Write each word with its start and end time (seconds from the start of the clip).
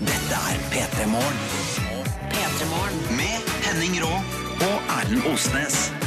Dette 0.00 0.36
er 0.52 0.58
P3 0.70 1.06
Morgen. 1.06 1.38
P3 2.30 2.68
Morgen. 2.70 3.16
Med 3.16 3.36
Henning 3.64 4.04
Rå 4.04 4.14
og 4.68 4.78
Erlend 5.00 5.22
Osnes. 5.32 6.03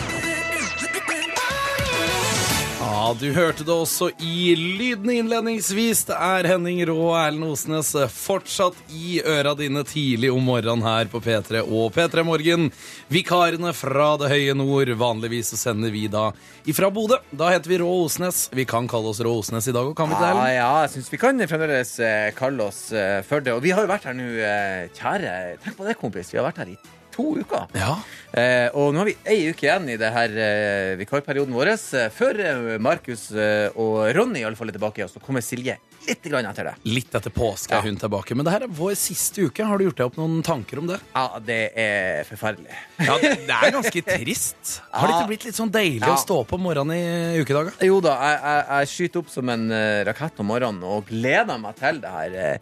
Du 3.16 3.30
hørte 3.32 3.64
det 3.64 3.72
også 3.72 4.10
i 4.20 4.52
lyden 4.58 5.08
innledningsvis. 5.14 6.02
Det 6.10 6.16
er 6.18 6.48
Henning 6.52 6.82
Rå 6.90 6.96
og 7.06 7.14
Erlend 7.16 7.46
Osnes 7.48 7.94
fortsatt 8.12 8.76
i 8.92 9.22
øra 9.24 9.54
dine 9.56 9.86
tidlig 9.88 10.32
om 10.34 10.44
morgenen 10.44 10.84
her 10.84 11.08
på 11.12 11.22
P3 11.24 11.62
og 11.64 11.94
P3 11.96 12.26
Morgen. 12.28 12.68
Vikarene 13.14 13.72
fra 13.78 14.10
det 14.20 14.32
høye 14.34 14.58
nord. 14.60 14.92
Vanligvis 15.00 15.54
så 15.54 15.62
sender 15.62 15.94
vi 15.96 16.08
da 16.12 16.34
ifra 16.68 16.92
Bodø. 16.92 17.22
Da 17.32 17.54
heter 17.54 17.72
vi 17.72 17.80
Rå 17.80 17.88
Osnes. 18.04 18.50
Vi 18.52 18.68
kan 18.68 18.92
kalle 18.92 19.14
oss 19.14 19.24
Rå 19.24 19.38
Osnes 19.40 19.72
i 19.72 19.76
dag, 19.78 19.88
òg, 19.88 19.96
kan 19.96 20.12
vi 20.12 20.20
det? 20.20 20.34
Ja, 20.36 20.52
ja, 20.58 20.70
jeg 20.84 20.98
syns 20.98 21.14
vi 21.14 21.24
kan 21.24 21.48
fremdeles 21.48 21.96
eh, 22.04 22.30
kalle 22.36 22.68
oss 22.68 22.90
eh, 22.92 23.22
for 23.28 23.46
det. 23.46 23.56
Og 23.56 23.64
vi 23.64 23.72
har 23.72 23.88
jo 23.88 23.94
vært 23.94 24.12
her 24.12 24.20
nå, 24.20 24.30
eh, 24.36 24.88
kjære 25.00 25.36
Tenk 25.64 25.80
på 25.80 25.88
det, 25.88 26.00
kompis. 26.02 26.34
Vi 26.34 26.42
har 26.42 26.50
vært 26.50 26.66
her 26.66 26.76
i 26.76 26.97
to 27.18 27.26
uker. 27.42 27.66
Ja. 27.76 27.98
Eh, 28.38 28.70
og 28.78 28.94
nå 28.94 29.02
har 29.02 29.10
vi 29.10 29.18
ei 29.26 29.50
uke 29.50 29.66
igjen 29.66 29.88
i 29.90 29.98
det 29.98 30.10
her 30.14 30.34
eh, 30.38 30.94
vikarperioden 31.00 31.56
vår. 31.58 31.74
Eh, 31.74 32.08
før 32.14 32.40
eh, 32.46 32.64
Markus 32.84 33.28
eh, 33.34 33.68
og 33.76 34.04
Ronny 34.16 34.44
i 34.44 34.48
alle 34.48 34.60
fall 34.60 34.70
er 34.70 34.78
tilbake, 34.78 35.04
og 35.08 35.12
så 35.12 35.22
kommer 35.24 35.42
Silje 35.46 35.78
litt 36.08 36.24
grann 36.30 36.46
etter 36.48 36.70
det. 36.70 36.74
Litt 36.88 37.12
etter 37.18 37.34
påske 37.36 37.74
Ja. 37.74 37.82
er 37.82 37.88
hun 37.90 37.98
tilbake. 38.00 38.36
Men 38.38 38.46
det 38.48 38.54
her 38.54 38.64
er 38.68 38.72
vår 38.78 38.94
siste 38.96 39.44
uke. 39.50 39.66
Har 39.68 39.76
du 39.82 39.88
gjort 39.90 39.98
deg 40.00 40.06
opp 40.12 40.20
noen 40.22 40.38
tanker 40.46 40.80
om 40.80 40.88
det? 40.88 41.00
Ja, 41.18 41.26
det 41.44 41.58
er 41.76 42.22
forferdelig. 42.30 42.78
Ja, 43.04 43.18
Det 43.20 43.34
er 43.58 43.74
ganske 43.76 44.04
trist. 44.08 44.78
Har 44.94 45.10
det 45.10 45.18
ikke 45.18 45.32
blitt 45.34 45.48
litt 45.50 45.58
sånn 45.60 45.74
deilig 45.74 46.06
Ja. 46.06 46.14
å 46.16 46.22
stå 46.22 46.38
opp 46.46 46.54
om 46.56 46.64
morgenen 46.64 46.96
i 46.96 47.42
ukedager? 47.42 47.74
Jo 47.90 47.98
da, 48.06 48.14
jeg, 48.24 48.40
jeg, 48.46 48.64
jeg 48.78 48.94
skyter 48.94 49.26
opp 49.26 49.34
som 49.34 49.52
en 49.56 49.68
rakett 50.08 50.40
om 50.46 50.48
morgenen 50.54 50.86
og 50.88 51.10
gleder 51.12 51.60
meg 51.66 51.76
til 51.82 52.00
det 52.06 52.14
her. 52.14 52.62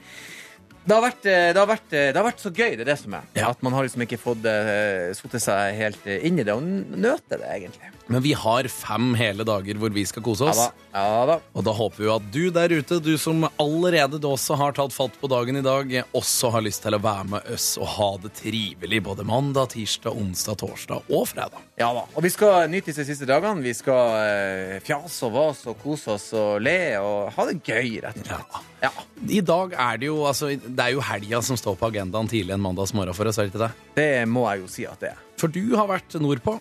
Eh. 0.86 0.88
Det 0.88 0.96
har, 0.96 1.02
vært, 1.02 1.26
eh, 1.26 1.48
det, 1.50 1.60
har 1.60 1.70
vært, 1.70 1.88
eh, 1.94 2.12
det 2.14 2.20
har 2.20 2.28
vært 2.28 2.44
så 2.44 2.52
gøy, 2.54 2.76
det 2.76 2.86
er 2.86 2.92
det 2.92 3.00
som 3.02 3.18
er. 3.18 3.28
Ja. 3.34 3.50
At 3.50 3.64
man 3.66 3.74
har 3.74 3.86
liksom 3.88 4.06
ikke 4.06 4.22
fått 4.22 4.46
uh, 4.46 5.10
satt 5.18 5.38
seg 5.42 5.80
helt 5.80 6.06
eh, 6.06 6.26
inn 6.28 6.38
i 6.38 6.46
det, 6.46 6.54
og 6.54 6.62
nøte 6.64 7.40
det, 7.40 7.50
egentlig. 7.50 7.92
Men 8.08 8.22
vi 8.22 8.34
har 8.38 8.68
fem 8.70 9.14
hele 9.18 9.46
dager 9.48 9.80
hvor 9.82 9.94
vi 9.94 10.04
skal 10.06 10.24
kose 10.26 10.46
oss. 10.52 10.60
Ja 10.60 10.70
da. 10.70 10.86
Ja, 10.96 11.24
da. 11.28 11.36
Og 11.58 11.66
da 11.66 11.74
håper 11.76 12.04
vi 12.04 12.10
at 12.14 12.28
du 12.32 12.44
der 12.54 12.72
ute, 12.78 13.00
du 13.04 13.16
som 13.20 13.44
allerede 13.62 14.20
også 14.24 14.56
har 14.60 14.76
tatt 14.78 14.94
fatt 14.96 15.18
på 15.20 15.30
dagen 15.32 15.58
i 15.60 15.64
dag, 15.66 15.90
også 16.16 16.52
har 16.54 16.64
lyst 16.64 16.86
til 16.86 16.96
å 16.96 17.02
være 17.04 17.26
med 17.34 17.50
oss 17.52 17.66
og 17.82 17.90
ha 17.98 18.10
det 18.24 18.32
trivelig 18.38 19.02
både 19.04 19.26
mandag, 19.28 19.74
tirsdag, 19.74 20.16
onsdag, 20.16 20.60
torsdag 20.62 21.12
og 21.12 21.26
fredag. 21.34 21.66
Ja 21.82 21.90
da. 21.98 22.06
Og 22.14 22.24
vi 22.24 22.32
skal 22.32 22.70
nyte 22.72 22.92
disse 22.94 23.08
siste 23.10 23.28
dagene. 23.28 23.66
Vi 23.66 23.74
skal 23.76 24.16
eh, 24.22 24.78
fjase 24.86 25.28
og 25.28 25.36
vase 25.36 25.74
og 25.74 25.82
kose 25.82 26.16
oss 26.16 26.30
og 26.38 26.64
le 26.64 26.78
og 27.02 27.34
ha 27.36 27.50
det 27.50 27.60
gøy, 27.66 28.00
rett 28.06 28.22
og 28.22 28.30
slett. 28.30 28.64
Ja. 28.86 28.94
I 29.26 29.42
dag 29.42 29.74
er 29.82 30.00
det 30.00 30.12
jo 30.12 30.22
altså, 30.30 30.54
det 30.54 30.88
er 30.88 30.94
jo 30.94 31.04
helga 31.04 31.42
som 31.44 31.58
står 31.60 31.78
på 31.80 31.90
agendaen 31.90 32.30
tidlig 32.30 32.54
en 32.56 32.64
mandagsmorgen 32.64 33.18
for 33.18 33.28
oss, 33.28 33.42
er 33.42 33.50
det 33.50 33.56
ikke 33.56 33.66
det? 33.66 33.72
Det 33.98 34.10
må 34.30 34.46
jeg 34.52 34.62
jo 34.64 34.72
si 34.72 34.88
at 34.88 35.02
det 35.02 35.16
er. 35.16 35.24
For 35.42 35.52
du 35.52 35.64
har 35.76 35.90
vært 35.90 36.16
nordpå. 36.22 36.60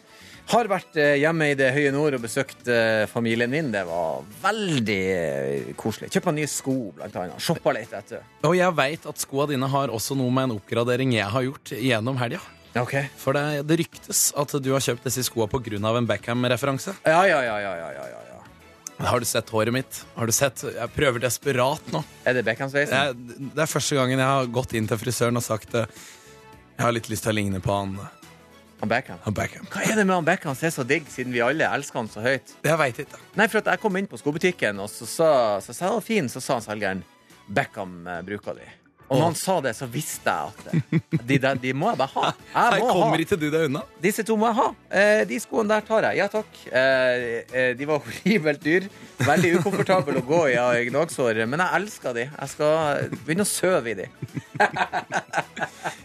Har 0.52 0.68
vært 0.68 0.98
eh, 1.00 1.14
hjemme 1.22 1.46
i 1.50 1.54
det 1.56 1.70
høye 1.72 1.90
nord 1.94 2.18
og 2.18 2.24
besøkt 2.26 2.68
eh, 2.68 3.04
familien 3.08 3.50
min. 3.50 3.70
Det 3.72 3.80
var 3.88 4.24
veldig 4.42 4.98
eh, 5.14 5.70
koselig. 5.80 6.10
Kjøpt 6.12 6.28
meg 6.28 6.36
nye 6.42 6.50
sko, 6.50 6.74
blant 6.98 7.16
annet. 7.20 7.40
Shoppa 7.40 7.72
litt 7.76 7.94
etter. 7.96 8.26
Og 8.44 8.56
jeg 8.58 8.76
veit 8.76 9.06
at 9.08 9.22
skoa 9.22 9.46
dine 9.48 9.70
har 9.72 9.92
også 9.94 10.16
noe 10.18 10.34
med 10.34 10.50
en 10.50 10.58
oppgradering 10.58 11.14
jeg 11.16 11.30
har 11.32 11.46
gjort 11.46 11.72
gjennom 11.78 12.20
helga. 12.20 12.42
Okay. 12.76 13.08
For 13.16 13.36
det, 13.36 13.62
det 13.70 13.78
ryktes 13.84 14.26
at 14.36 14.52
du 14.60 14.68
har 14.74 14.84
kjøpt 14.84 15.06
disse 15.08 15.24
skoa 15.30 15.46
pga. 15.48 15.78
en 15.78 16.08
Beckham-referanse. 16.10 16.92
Ja, 17.06 17.22
ja, 17.30 17.40
ja, 17.46 17.56
ja, 17.62 17.74
ja, 17.80 18.04
ja. 18.10 18.40
Har 19.08 19.18
du 19.18 19.26
sett 19.26 19.48
håret 19.50 19.72
mitt? 19.74 20.04
Har 20.14 20.26
du 20.26 20.32
sett? 20.32 20.60
Jeg 20.62 20.92
prøver 20.94 21.22
desperat 21.24 21.88
nå. 21.94 22.04
Er 22.24 22.36
det 22.36 22.44
Beckham-sveisen? 22.44 23.24
Det 23.54 23.64
er 23.64 23.70
første 23.70 23.96
gangen 23.96 24.20
jeg 24.20 24.28
har 24.28 24.52
gått 24.52 24.76
inn 24.76 24.90
til 24.90 25.00
frisøren 25.00 25.40
og 25.40 25.46
sagt 25.46 25.72
Jeg 25.74 26.84
har 26.84 26.94
litt 26.94 27.08
lyst 27.10 27.26
til 27.26 27.32
å 27.32 27.38
ligne 27.40 27.62
på 27.64 27.74
han, 27.74 27.96
Han 28.84 28.92
Beckham. 28.92 29.18
han 29.24 29.36
Beckham. 29.40 29.66
Hva 29.72 29.82
er 29.88 29.96
det 29.96 30.04
med 30.04 30.14
han 30.18 30.28
Beckham 30.28 30.54
som 30.60 30.68
er 30.68 30.76
så 30.76 30.84
digg, 30.84 31.08
siden 31.10 31.32
vi 31.32 31.40
alle 31.44 31.64
elsker 31.72 32.02
han 32.02 32.12
så 32.12 32.20
høyt? 32.24 32.54
Jeg 32.68 32.78
veit 32.84 33.02
ikke. 33.06 33.20
Nei, 33.40 33.48
for 33.48 33.62
at 33.64 33.72
jeg 33.72 33.80
kom 33.82 33.96
inn 34.00 34.08
på 34.10 34.20
skobutikken, 34.20 34.80
og 34.84 34.92
så 34.92 35.08
sa 35.08 35.32
så 35.64 35.72
så, 35.76 35.92
fin, 36.04 36.28
så 36.28 36.42
sa 36.44 36.58
han 36.60 36.64
selgeren 36.68 37.04
Beckham 37.48 38.02
eh, 38.06 38.20
bruker 38.28 38.60
de. 38.60 38.66
Og 39.04 39.18
når 39.20 39.26
han 39.28 39.34
sa 39.36 39.54
det, 39.60 39.74
så 39.76 39.84
visste 39.92 40.32
jeg 40.32 40.48
at 40.48 41.18
de, 41.28 41.36
der, 41.36 41.58
de 41.60 41.74
må 41.76 41.90
jeg 41.90 41.98
bare 42.00 42.12
ha. 42.14 42.30
Her 42.54 42.76
Jeg 42.78 42.84
ha. 42.86 42.94
kommer 42.96 43.20
ikke 43.20 43.36
du 43.36 43.44
deg 43.52 43.66
unna. 43.68 43.82
Disse 44.00 44.24
to 44.26 44.36
må 44.40 44.48
jeg 44.48 44.56
ha. 44.58 44.68
Eh, 45.00 45.24
de 45.28 45.40
skoene 45.44 45.74
der 45.74 45.84
tar 45.84 46.06
jeg. 46.08 46.22
Ja 46.22 46.28
takk. 46.32 46.56
Eh, 46.72 47.26
eh, 47.52 47.68
de 47.76 47.88
var 47.90 48.00
horribelt 48.00 48.64
dyr. 48.64 48.88
Veldig 49.20 49.50
ukomfortable 49.60 50.22
å 50.22 50.24
gå 50.24 50.40
i 50.54 50.56
av 50.60 50.72
gnagsår, 50.88 51.42
men 51.52 51.60
jeg 51.62 51.80
elsker 51.82 52.16
de. 52.16 52.24
Jeg 52.32 52.52
skal 52.54 53.12
begynne 53.28 53.44
å 53.44 53.52
søve 53.52 53.92
i 53.92 53.98
de. 54.00 54.08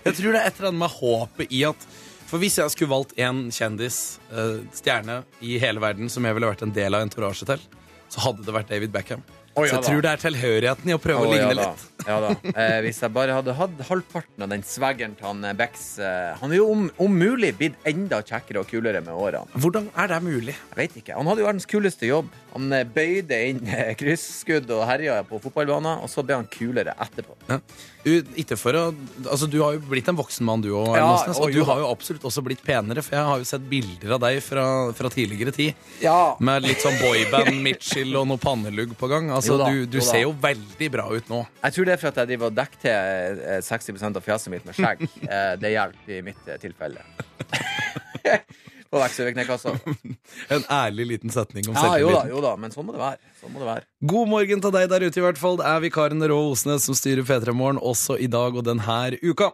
Jeg 0.05 0.15
tror 0.17 0.33
det 0.33 0.39
er 0.41 0.47
et 0.49 0.59
eller 0.59 0.71
annet 0.71 0.81
med 0.81 0.93
håpet 0.99 1.51
i 1.55 1.63
at 1.67 1.83
For 2.29 2.37
hvis 2.37 2.59
jeg 2.59 2.69
skulle 2.75 2.91
valgt 2.91 3.15
en 3.17 3.47
kjendis, 3.49 4.19
eh, 4.29 4.59
stjerne, 4.77 5.23
i 5.41 5.57
hele 5.61 5.81
verden 5.81 6.11
som 6.13 6.25
jeg 6.25 6.37
ville 6.37 6.51
vært 6.51 6.61
en 6.61 6.75
del 6.75 6.93
av 6.93 7.01
entourage 7.01 7.47
til, 7.49 7.61
så 8.09 8.25
hadde 8.27 8.45
det 8.45 8.53
vært 8.53 8.69
David 8.69 8.93
Beckham. 8.93 9.23
Å, 9.59 9.63
så 9.65 9.65
jeg 9.65 9.81
da. 9.81 9.87
tror 9.87 10.03
det 10.05 10.09
er 10.11 10.21
tilhørigheten 10.21 10.91
i 10.91 10.93
å 10.95 10.99
prøve 11.01 11.23
å 11.23 11.27
Å, 11.27 11.31
ligne 11.33 11.47
ja 11.49 11.55
da. 11.57 11.69
litt. 11.73 12.05
Ja 12.07 12.17
da. 12.23 12.29
Eh, 12.53 12.75
hvis 12.85 12.99
jeg 13.03 13.13
bare 13.15 13.33
hadde 13.35 13.55
hatt 13.57 13.81
halvparten 13.89 14.45
av 14.45 14.51
den 14.53 14.63
swaggeren 14.65 15.15
til 15.17 15.27
han 15.27 15.41
Becks 15.41 15.57
Bex 15.59 15.81
eh, 16.05 16.37
Han 16.39 16.53
er 16.53 16.59
jo 16.61 16.67
om, 16.71 16.85
om 17.01 17.17
mulig 17.19 17.51
blitt 17.57 17.89
enda 17.89 18.21
kjekkere 18.25 18.61
og 18.63 18.69
kulere 18.69 19.01
med 19.03 19.11
årene. 19.13 19.59
Hvordan 19.59 19.89
er 19.99 20.11
det 20.13 20.19
mulig? 20.23 20.55
Jeg 20.55 20.79
vet 20.79 20.97
ikke. 21.01 21.17
Han 21.17 21.29
hadde 21.29 21.43
jo 21.43 21.49
verdens 21.49 21.69
kuleste 21.69 22.09
jobb. 22.09 22.29
Han 22.53 22.69
eh, 22.77 22.85
bøyde 22.87 23.41
inn 23.49 23.61
eh, 23.67 23.91
krysskudd 23.99 24.69
og 24.77 24.85
herja 24.89 25.19
på 25.27 25.41
fotballbanen, 25.43 26.05
og 26.05 26.13
så 26.13 26.23
ble 26.25 26.39
han 26.39 26.49
kulere 26.53 26.95
etterpå. 27.07 27.35
Ja. 27.49 27.59
Ikke 28.07 28.55
for 28.55 28.71
å, 28.79 28.81
altså 29.27 29.47
Du 29.51 29.57
har 29.59 29.73
jo 29.75 29.81
blitt 29.89 30.07
en 30.07 30.15
voksen 30.15 30.45
mann, 30.47 30.61
du 30.63 30.69
òg. 30.71 30.93
Ja, 30.95 31.09
og 31.35 31.51
du 31.51 31.59
har 31.67 31.81
jo 31.81 31.89
absolutt 31.91 32.23
også 32.29 32.41
blitt 32.45 32.61
penere, 32.63 33.03
for 33.03 33.17
jeg 33.17 33.27
har 33.27 33.41
jo 33.41 33.47
sett 33.49 33.65
bilder 33.69 34.13
av 34.15 34.21
deg 34.23 34.39
fra, 34.45 34.63
fra 34.95 35.11
tidligere 35.11 35.51
tid. 35.55 35.75
Ja. 36.03 36.35
Med 36.39 36.63
litt 36.63 36.79
sånn 36.83 36.95
boyband, 37.01 37.59
Mitchell 37.65 38.15
og 38.15 38.29
noe 38.31 38.39
pannelugg 38.39 38.95
på 38.99 39.09
gang. 39.11 39.27
Altså, 39.35 39.57
Jo 39.57 39.59
da, 39.59 39.67
du, 39.73 39.83
du 39.91 39.99
jo 39.99 40.05
ser 40.07 40.23
jo 40.23 40.31
veldig 40.39 40.89
bra 40.95 41.09
ut 41.11 41.27
nå. 41.31 41.41
Jeg 41.65 41.75
tror 41.75 41.89
det 41.89 41.95
er 41.97 42.01
for 42.05 42.11
at 42.13 42.21
jeg 42.23 42.31
driver 42.31 42.53
og 42.53 42.57
dekker 42.61 42.83
til 42.85 43.43
eh, 43.43 43.59
60% 43.67 44.21
av 44.21 44.25
fjeset 44.29 44.55
mitt 44.55 44.69
med 44.69 44.79
skjegg. 44.79 45.05
Eh, 45.29 45.53
Det 45.61 45.69
hjelper 45.75 46.15
i 46.15 46.21
mitt 46.25 46.47
eh, 46.49 46.57
tilfelle. 46.61 47.03
På 48.89 48.97
vekst-over-knekassa. 49.03 49.75
En 50.55 50.63
ærlig 50.73 51.05
liten 51.11 51.33
setning 51.33 51.67
om 51.69 51.77
Ja, 51.77 51.97
jo 52.01 52.09
da, 52.13 52.23
jo 52.31 52.41
da, 52.41 52.55
men 52.57 52.73
sånn 52.73 52.87
må. 52.87 52.97
Sånn 53.37 53.53
må 53.53 53.61
det 53.61 53.67
være. 53.67 53.85
God 54.09 54.31
morgen 54.31 54.63
til 54.65 54.73
deg 54.73 54.89
der 54.89 55.05
ute, 55.05 55.21
i 55.21 55.25
hvert 55.27 55.41
fall. 55.41 55.59
Det 55.61 55.67
er 55.69 55.83
vikaren 55.85 56.25
Rå 56.31 56.39
Osnes 56.49 56.89
som 56.89 56.97
styrer 56.97 57.25
P3 57.27 57.53
Morgen 57.53 57.77
også 57.77 58.17
i 58.17 58.29
dag 58.31 58.57
og 58.57 58.65
denne 58.65 59.01
uka. 59.21 59.51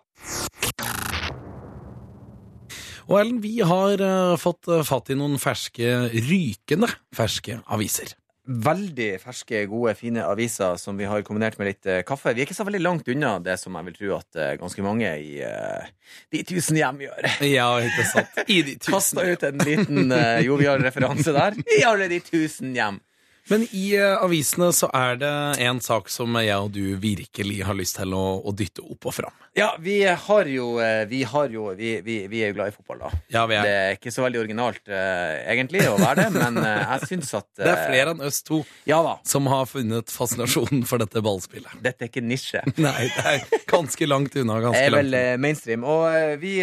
Og 3.05 3.19
Ellen, 3.19 3.41
vi 3.43 3.59
har 3.61 4.01
eh, 4.01 4.35
fått 4.41 4.69
eh, 4.71 4.85
fatt 4.87 5.11
i 5.13 5.17
noen 5.19 5.35
ferske, 5.41 5.89
rykende 6.25 6.89
ferske 7.13 7.59
aviser. 7.69 8.15
Veldig 8.45 9.07
ferske, 9.23 9.63
gode, 9.65 9.95
fine 9.97 10.21
aviser 10.21 10.75
som 10.77 10.97
vi 10.99 11.07
har 11.09 11.23
kombinert 11.25 11.57
med 11.57 11.71
litt 11.71 11.87
eh, 11.89 12.03
kaffe. 12.05 12.29
Vi 12.35 12.43
er 12.43 12.45
ikke 12.45 12.57
så 12.57 12.65
veldig 12.67 12.81
langt 12.83 13.07
unna 13.09 13.39
det 13.41 13.55
som 13.57 13.73
jeg 13.73 13.87
vil 13.87 13.95
tro 13.97 14.11
at 14.19 14.37
eh, 14.37 14.51
ganske 14.61 14.85
mange 14.85 15.09
i 15.17 15.39
eh, 15.41 15.87
de 16.29 16.43
tusen 16.45 16.77
hjem 16.77 17.01
gjør. 17.07 17.29
Ja, 17.55 17.71
ikke 17.81 18.05
sant? 18.11 18.37
I 18.45 18.61
de 18.67 18.77
Kasta 18.85 19.25
ut 19.25 19.47
en 19.49 19.65
liten 19.65 20.13
jovial 20.45 20.83
referanse 20.85 21.33
der. 21.33 21.57
I 21.73 21.81
alle 21.89 22.09
de 22.11 22.21
tusen 22.21 22.77
hjem. 22.77 23.01
Men 23.49 23.67
i 23.77 23.91
eh, 23.93 24.15
avisene 24.25 24.71
så 24.73 24.87
er 24.95 25.19
det 25.21 25.31
en 25.61 25.77
sak 25.83 26.07
som 26.09 26.33
jeg 26.41 26.55
og 26.57 26.71
du 26.73 26.95
virkelig 26.97 27.59
har 27.67 27.77
lyst 27.77 27.99
til 27.99 28.15
å, 28.17 28.23
å 28.41 28.53
dytte 28.57 28.81
opp 28.81 29.05
og 29.05 29.13
fram. 29.13 29.35
Ja, 29.55 29.67
vi 29.79 29.99
har 30.03 30.49
jo 30.51 30.79
eh, 30.83 31.05
Vi, 31.07 31.21
har 31.29 31.53
jo, 31.53 31.67
vi, 31.77 31.91
vi, 32.03 32.15
vi 32.31 32.41
er 32.43 32.49
jo 32.51 32.57
glad 32.57 32.73
i 32.73 32.75
fotball, 32.75 33.03
da. 33.05 33.11
Ja, 33.31 33.45
vi 33.47 33.55
er. 33.59 33.67
Det 33.69 33.75
er 33.83 33.99
ikke 33.99 34.13
så 34.15 34.25
veldig 34.25 34.41
originalt, 34.41 34.81
eh, 34.89 35.45
egentlig, 35.53 35.85
å 35.87 35.95
være 36.01 36.25
det, 36.25 36.41
men 36.41 36.59
jeg 36.65 37.11
syns 37.11 37.31
at 37.37 37.47
Det 37.61 37.69
er 37.69 37.85
flere 37.85 38.15
enn 38.15 38.25
oss 38.25 38.41
to 38.45 38.63
Ja 38.89 38.99
som 39.29 39.45
har 39.51 39.69
funnet 39.69 40.09
fascinasjonen 40.09 40.81
for 40.89 41.03
dette 41.03 41.21
ballspillet. 41.23 41.77
Dette 41.85 42.07
er 42.07 42.09
ikke 42.09 42.25
nisje. 42.25 42.65
Nei, 42.81 43.07
det 43.13 43.25
er 43.29 43.65
ganske 43.69 44.09
langt 44.09 44.35
unna. 44.41 44.57
Det 44.57 44.69
ganske 44.71 44.81
er 44.89 44.95
langt 44.95 45.03
vel 45.05 45.13
unna. 45.13 45.25
eh, 45.35 45.41
mainstream. 45.45 45.85
Og 45.85 46.39
vi, 46.41 46.57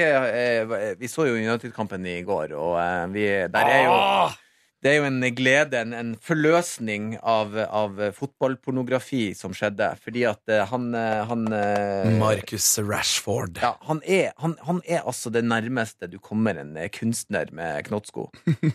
vi 0.98 1.10
så 1.10 1.30
jo 1.30 1.38
United-kampen 1.38 2.10
i 2.10 2.18
går, 2.26 2.56
og 2.58 2.74
vi, 3.14 3.28
der 3.54 3.76
er 3.78 3.84
jo 3.86 4.00
Ah! 4.02 4.41
Det 4.82 4.90
er 4.90 4.96
jo 4.98 5.04
en 5.06 5.22
glede, 5.30 5.78
en, 5.78 5.92
en 5.94 6.08
forløsning 6.18 7.12
av, 7.22 7.54
av 7.54 8.00
fotballpornografi 8.16 9.28
som 9.38 9.54
skjedde. 9.54 9.92
Fordi 10.02 10.24
at 10.26 10.50
eh, 10.50 10.64
han, 10.72 10.88
eh, 10.98 11.20
han 11.28 11.44
eh, 11.54 12.08
Marcus 12.18 12.66
Rashford. 12.82 13.60
ja, 13.62 13.76
han, 13.86 14.02
er, 14.02 14.32
han, 14.42 14.56
han 14.66 14.82
er 14.82 15.06
altså 15.06 15.30
det 15.30 15.44
nærmeste 15.46 16.10
du 16.10 16.18
kommer 16.18 16.58
en 16.58 16.74
kunstner 16.90 17.52
med 17.54 17.86
knottsko. 17.86 18.26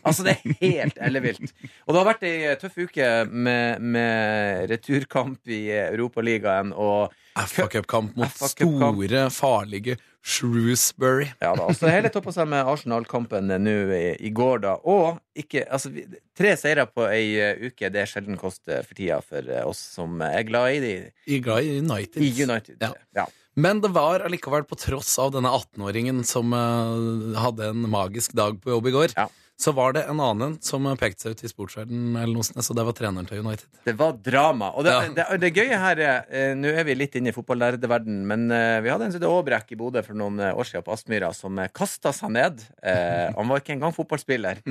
Altså, 0.08 0.24
det 0.24 0.38
er 0.38 0.56
helt 0.62 1.00
ellevilt. 1.04 1.52
Og 1.84 1.92
det 1.92 2.00
har 2.00 2.08
vært 2.08 2.24
ei 2.28 2.56
tøff 2.62 2.78
uke 2.80 3.08
med, 3.28 3.84
med 3.84 4.72
returkamp 4.72 5.52
i 5.52 5.66
Europaligaen 5.76 6.72
og 6.72 7.12
FA-cupkamp 7.38 8.16
mot 8.18 8.40
store, 8.48 9.28
farlige, 9.34 9.98
Shrewsbury. 10.28 11.30
Ja 11.40 11.54
da, 11.56 11.70
så 11.76 11.88
hele 11.92 12.12
toppa 12.12 12.34
seg 12.36 12.50
med 12.52 12.68
Arsenal-kampen 12.68 13.48
nå 13.64 13.76
i, 13.96 14.04
i 14.28 14.32
går, 14.36 14.62
da. 14.66 14.76
Og 14.84 15.22
ikke, 15.38 15.64
altså, 15.72 15.94
tre 16.38 16.54
seire 16.60 16.88
på 16.92 17.06
ei 17.08 17.38
eh, 17.40 17.64
uke, 17.70 17.88
det 17.94 18.04
er 18.04 18.12
sjelden 18.12 18.40
kost 18.40 18.66
for 18.68 18.94
tida 18.98 19.22
for 19.24 19.48
eh, 19.48 19.64
oss 19.68 19.80
som 19.96 20.20
er 20.26 20.44
glad 20.50 20.78
i 20.78 20.82
de 20.84 20.94
I 21.32 21.40
glad 21.46 21.64
i 21.64 21.78
United. 21.80 22.22
i 22.24 22.32
United. 22.44 22.82
Ja. 22.84 22.92
Ja. 23.16 23.28
Men 23.58 23.80
det 23.82 23.90
var 23.96 24.22
allikevel, 24.22 24.68
på 24.70 24.78
tross 24.78 25.16
av 25.22 25.32
denne 25.34 25.50
18-åringen 25.50 26.22
som 26.28 26.52
uh, 26.54 27.34
hadde 27.42 27.72
en 27.72 27.88
magisk 27.90 28.36
dag 28.38 28.60
på 28.62 28.76
jobb 28.76 28.92
i 28.92 28.96
går, 29.00 29.16
Ja. 29.18 29.26
Så 29.58 29.72
var 29.74 29.96
det 29.98 30.04
en 30.06 30.20
annen 30.22 30.52
som 30.62 30.86
pekte 31.02 31.24
seg 31.26 31.34
ut 31.34 31.40
i 31.44 31.50
sportsverdenen, 31.50 32.14
eller 32.22 32.36
noe 32.38 32.46
sånt, 32.46 32.62
så 32.62 32.76
det 32.78 32.84
var 32.86 32.94
treneren 32.94 33.26
til 33.26 33.40
United. 33.42 33.66
Det 33.88 33.96
var 33.98 34.12
drama. 34.22 34.68
Og 34.78 34.86
det, 34.86 34.92
Ja. 34.94 35.08
det, 35.18 35.26
det 35.42 35.50
gøye 35.58 35.80
her 35.82 35.98
er 35.98 36.28
eh, 36.30 36.52
Nå 36.58 36.70
er 36.78 36.86
vi 36.86 36.94
litt 36.96 37.16
inne 37.18 37.32
i 37.32 37.36
fotballærerverden, 37.36 38.20
men 38.30 38.46
eh, 38.54 38.78
vi 38.86 38.92
hadde 38.94 39.08
en 39.10 39.16
Sude 39.16 39.26
Aabrekk 39.32 39.74
i 39.74 39.80
Bodø 39.80 40.04
for 40.06 40.14
noen 40.20 40.38
eh, 40.46 40.54
år 40.54 40.70
siden 40.70 40.86
på 40.86 40.94
Aspmyra, 40.94 41.32
som 41.34 41.58
kasta 41.74 42.14
seg 42.14 42.36
ned. 42.38 42.62
Eh, 42.86 43.34
han 43.34 43.50
var 43.50 43.64
ikke 43.64 43.74
engang 43.80 43.96
fotballspiller. 43.98 44.62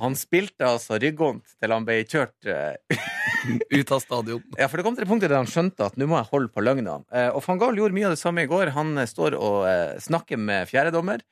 Han 0.00 0.14
spilte 0.14 0.68
altså 0.70 1.00
ryggvondt 1.02 1.56
til 1.58 1.74
han 1.74 1.88
ble 1.88 1.98
kjørt 2.06 2.46
Ut 3.70 3.90
av 3.94 4.00
stadion. 4.02 4.42
Ja, 4.58 4.66
for 4.70 4.78
det 4.80 4.86
kom 4.86 4.96
til 4.96 5.04
det 5.04 5.10
punktet 5.10 5.30
der 5.30 5.38
han 5.42 5.50
skjønte 5.50 5.86
at 5.90 5.98
nå 6.00 6.06
må 6.10 6.16
jeg 6.18 6.30
holde 6.32 6.50
på 6.54 6.62
løgna. 6.64 7.00
Eh, 7.14 7.28
og 7.34 7.42
van 7.46 7.60
Gaal 7.60 7.78
gjorde 7.78 7.94
mye 7.94 8.08
av 8.08 8.14
det 8.16 8.22
samme 8.22 8.42
i 8.46 8.50
går. 8.50 8.72
Han 8.78 8.94
står 9.06 9.36
og 9.38 9.58
eh, 9.70 9.98
snakker 10.02 10.40
med 10.40 10.66
fjerdedommer. 10.70 11.22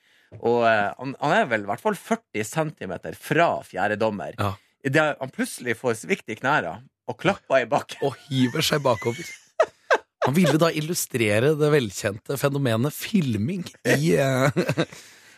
Og 0.41 0.65
eh, 0.67 0.91
han, 0.99 1.15
han 1.21 1.37
er 1.37 1.47
vel 1.51 1.63
i 1.67 1.71
hvert 1.71 1.81
fall 1.85 1.95
40 1.99 2.45
cm 2.51 2.95
fra 3.21 3.49
fjerdedommer. 3.67 4.35
Ja. 4.39 4.55
Idet 4.85 5.07
han 5.21 5.31
plutselig 5.33 5.77
får 5.81 5.95
svikt 6.03 6.29
i 6.35 6.37
knærne 6.41 6.83
og 7.09 7.19
klapper 7.21 7.63
i 7.65 7.69
bakken. 7.69 8.03
Og 8.05 8.17
hiver 8.29 8.65
seg 8.65 8.83
bakover. 8.85 9.25
Han 10.25 10.33
ville 10.37 10.57
da 10.61 10.71
illustrere 10.73 11.51
det 11.61 11.69
velkjente 11.75 12.39
fenomenet 12.41 12.95
filming 12.97 13.65
i 13.93 14.15
eh, 14.17 14.49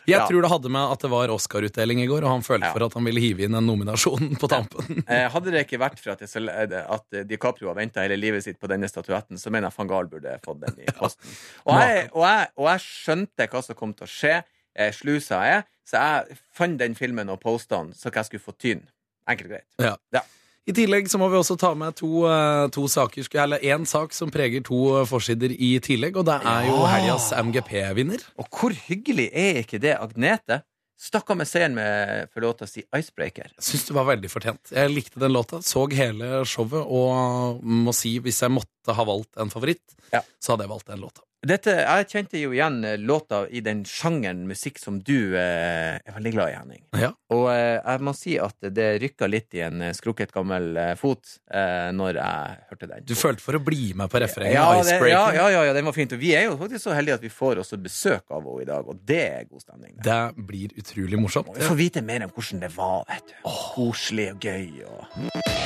Jeg 0.07 0.13
Ja. 0.15 0.21
tror 0.29 0.39
det 0.45 0.47
hadde 0.47 0.69
med 0.71 0.93
at 0.93 1.01
det 1.03 1.09
var 1.11 1.27
Oscar-utdeling 1.33 1.99
i 1.99 2.05
går, 2.07 2.23
og 2.23 2.29
han 2.37 2.43
følte 2.45 2.69
Ja. 2.69 2.71
for 2.71 2.85
at 2.85 2.93
han 2.95 3.03
ville 3.03 3.19
hive 3.19 3.43
inn 3.43 3.57
en 3.59 3.65
nominasjon 3.67 4.37
på 4.39 4.47
tampen. 4.47 5.01
Eh, 5.03 5.25
hadde 5.33 5.51
det 5.51 5.65
ikke 5.65 5.81
vært 5.81 5.99
for 5.99 6.13
at, 6.13 6.19
det, 6.23 6.29
så- 6.31 6.47
at 6.47 7.17
DiCaprio 7.27 7.67
har 7.67 7.75
venta 7.75 7.99
hele 8.05 8.15
livet 8.15 8.45
sitt 8.45 8.55
på 8.63 8.69
denne 8.71 8.87
statuetten, 8.87 9.35
så 9.35 9.51
mener 9.51 9.67
jeg 9.67 9.75
van 9.81 9.89
Gaal 9.91 10.07
burde 10.07 10.37
fått 10.45 10.61
den 10.63 10.79
i 10.79 10.87
posten. 10.95 11.35
Og 11.67 11.75
jeg, 11.83 12.07
og, 12.13 12.23
jeg, 12.23 12.47
og 12.55 12.69
jeg 12.71 12.85
skjønte 12.87 13.49
hva 13.51 13.63
som 13.67 13.75
kom 13.75 13.91
til 13.99 14.07
å 14.07 14.13
skje. 14.15 14.37
Eh, 14.77 14.91
slusa 14.93 15.39
jeg, 15.47 15.63
så 15.87 15.97
jeg 16.03 16.37
fant 16.53 16.77
den 16.77 16.93
filmen 16.95 17.29
og 17.33 17.39
posta 17.41 17.79
den 17.81 17.93
så 17.97 18.11
jeg 18.13 18.25
skulle 18.29 18.43
få 18.43 18.53
tyn. 18.61 18.83
Enkelt 19.27 19.49
og 19.49 19.57
greit. 19.57 20.23
I 20.67 20.73
tillegg 20.75 21.07
så 21.07 21.15
må 21.17 21.29
vi 21.31 21.37
også 21.39 21.55
ta 21.57 21.69
med 21.79 21.95
to, 21.95 22.25
eh, 22.27 22.67
to 22.75 22.87
saker, 22.91 23.23
eller 23.39 23.59
én 23.63 23.85
sak 23.87 24.11
som 24.13 24.29
preger 24.29 24.61
to 24.67 24.99
eh, 24.99 25.05
forsider 25.07 25.53
i 25.55 25.77
tillegg, 25.79 26.17
og 26.19 26.25
det 26.27 26.41
er 26.43 26.65
jo 26.67 26.75
Ja. 26.75 26.87
helgas 26.91 27.29
MGP-vinner. 27.31 28.19
Og 28.37 28.49
hvor 28.51 28.75
hyggelig 28.89 29.29
er 29.33 29.61
ikke 29.63 29.79
det, 29.79 29.95
Agnete? 29.97 30.61
Stakk 30.99 31.29
av 31.29 31.37
med 31.37 31.45
seieren 31.47 31.75
med, 31.77 32.27
for 32.33 32.41
låta 32.41 32.67
si, 32.67 32.83
Icebreaker. 32.93 33.51
Jeg 33.55 33.63
syns 33.63 33.85
det 33.87 33.95
var 33.95 34.05
veldig 34.09 34.29
fortjent. 34.33 34.71
Jeg 34.73 34.89
likte 34.91 35.19
den 35.21 35.31
låta, 35.31 35.59
så 35.61 35.85
hele 35.93 36.43
showet, 36.43 36.83
og 36.89 37.61
må 37.63 37.93
si 37.93 38.17
hvis 38.19 38.41
jeg 38.41 38.49
måtte 38.51 38.93
ha 38.97 39.03
valgt 39.05 39.37
en 39.37 39.49
favoritt, 39.53 39.95
Ja. 40.11 40.21
så 40.41 40.51
hadde 40.57 40.65
jeg 40.65 40.69
valgt 40.73 40.87
den 40.87 40.99
låta. 40.99 41.21
Dette, 41.45 41.69
jeg 41.83 42.07
kjente 42.09 42.39
jo 42.41 42.49
igjen 42.55 42.79
eh, 42.81 42.95
låta 42.97 43.43
i 43.53 43.59
den 43.61 43.83
sjangeren 43.85 44.47
musikk 44.49 44.79
som 44.81 44.97
du 45.05 45.35
eh, 45.37 45.99
er 46.01 46.15
veldig 46.15 46.31
glad 46.33 46.49
i, 46.49 46.55
Henning. 46.57 46.81
Ja. 46.97 47.11
Og 47.33 47.45
eh, 47.51 47.77
jeg 47.77 48.01
må 48.07 48.13
si 48.17 48.33
at 48.41 48.69
det 48.73 48.87
rykka 49.03 49.29
litt 49.29 49.53
i 49.53 49.61
en 49.67 49.83
eh, 49.85 49.93
skrukket 49.93 50.33
gammel 50.33 50.71
eh, 50.81 50.95
fot 50.97 51.37
eh, 51.53 51.91
når 51.93 52.17
jeg 52.17 52.57
hørte 52.71 52.89
den. 52.89 53.05
Du 53.05 53.13
følte 53.19 53.45
for 53.45 53.59
å 53.59 53.61
bli 53.61 53.91
med 53.99 54.09
på 54.09 54.23
refrenget? 54.23 54.57
ja, 54.57 54.65
det, 54.81 54.97
ja, 55.11 55.21
ja, 55.37 55.45
ja, 55.53 55.61
ja, 55.69 55.77
den 55.77 55.85
var 55.85 55.95
fint. 55.99 56.17
Og 56.17 56.23
vi 56.23 56.33
er 56.39 56.47
jo 56.47 56.57
faktisk 56.57 56.87
så 56.87 56.97
heldige 56.97 57.19
at 57.21 57.29
vi 57.29 57.33
får 57.33 57.61
også 57.61 57.79
besøk 57.85 58.25
av 58.33 58.41
henne 58.41 58.65
i 58.65 58.69
dag, 58.71 58.89
og 58.89 59.05
det 59.05 59.21
er 59.27 59.45
god 59.51 59.67
stemning. 59.67 59.93
Det. 60.01 60.09
Det 60.09 60.47
blir 60.49 60.73
utrolig 60.81 61.21
morsomt. 61.21 61.53
Vi 61.53 61.69
får 61.69 61.79
vite 61.83 62.05
mer 62.07 62.25
om 62.25 62.33
hvordan 62.33 62.65
det 62.65 62.73
var, 62.73 63.05
vet 63.13 63.29
du. 63.29 63.37
Koselig 63.45 64.31
og 64.33 64.49
gøy 64.49 64.83
og 64.89 64.99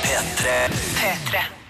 P3. 0.03 1.61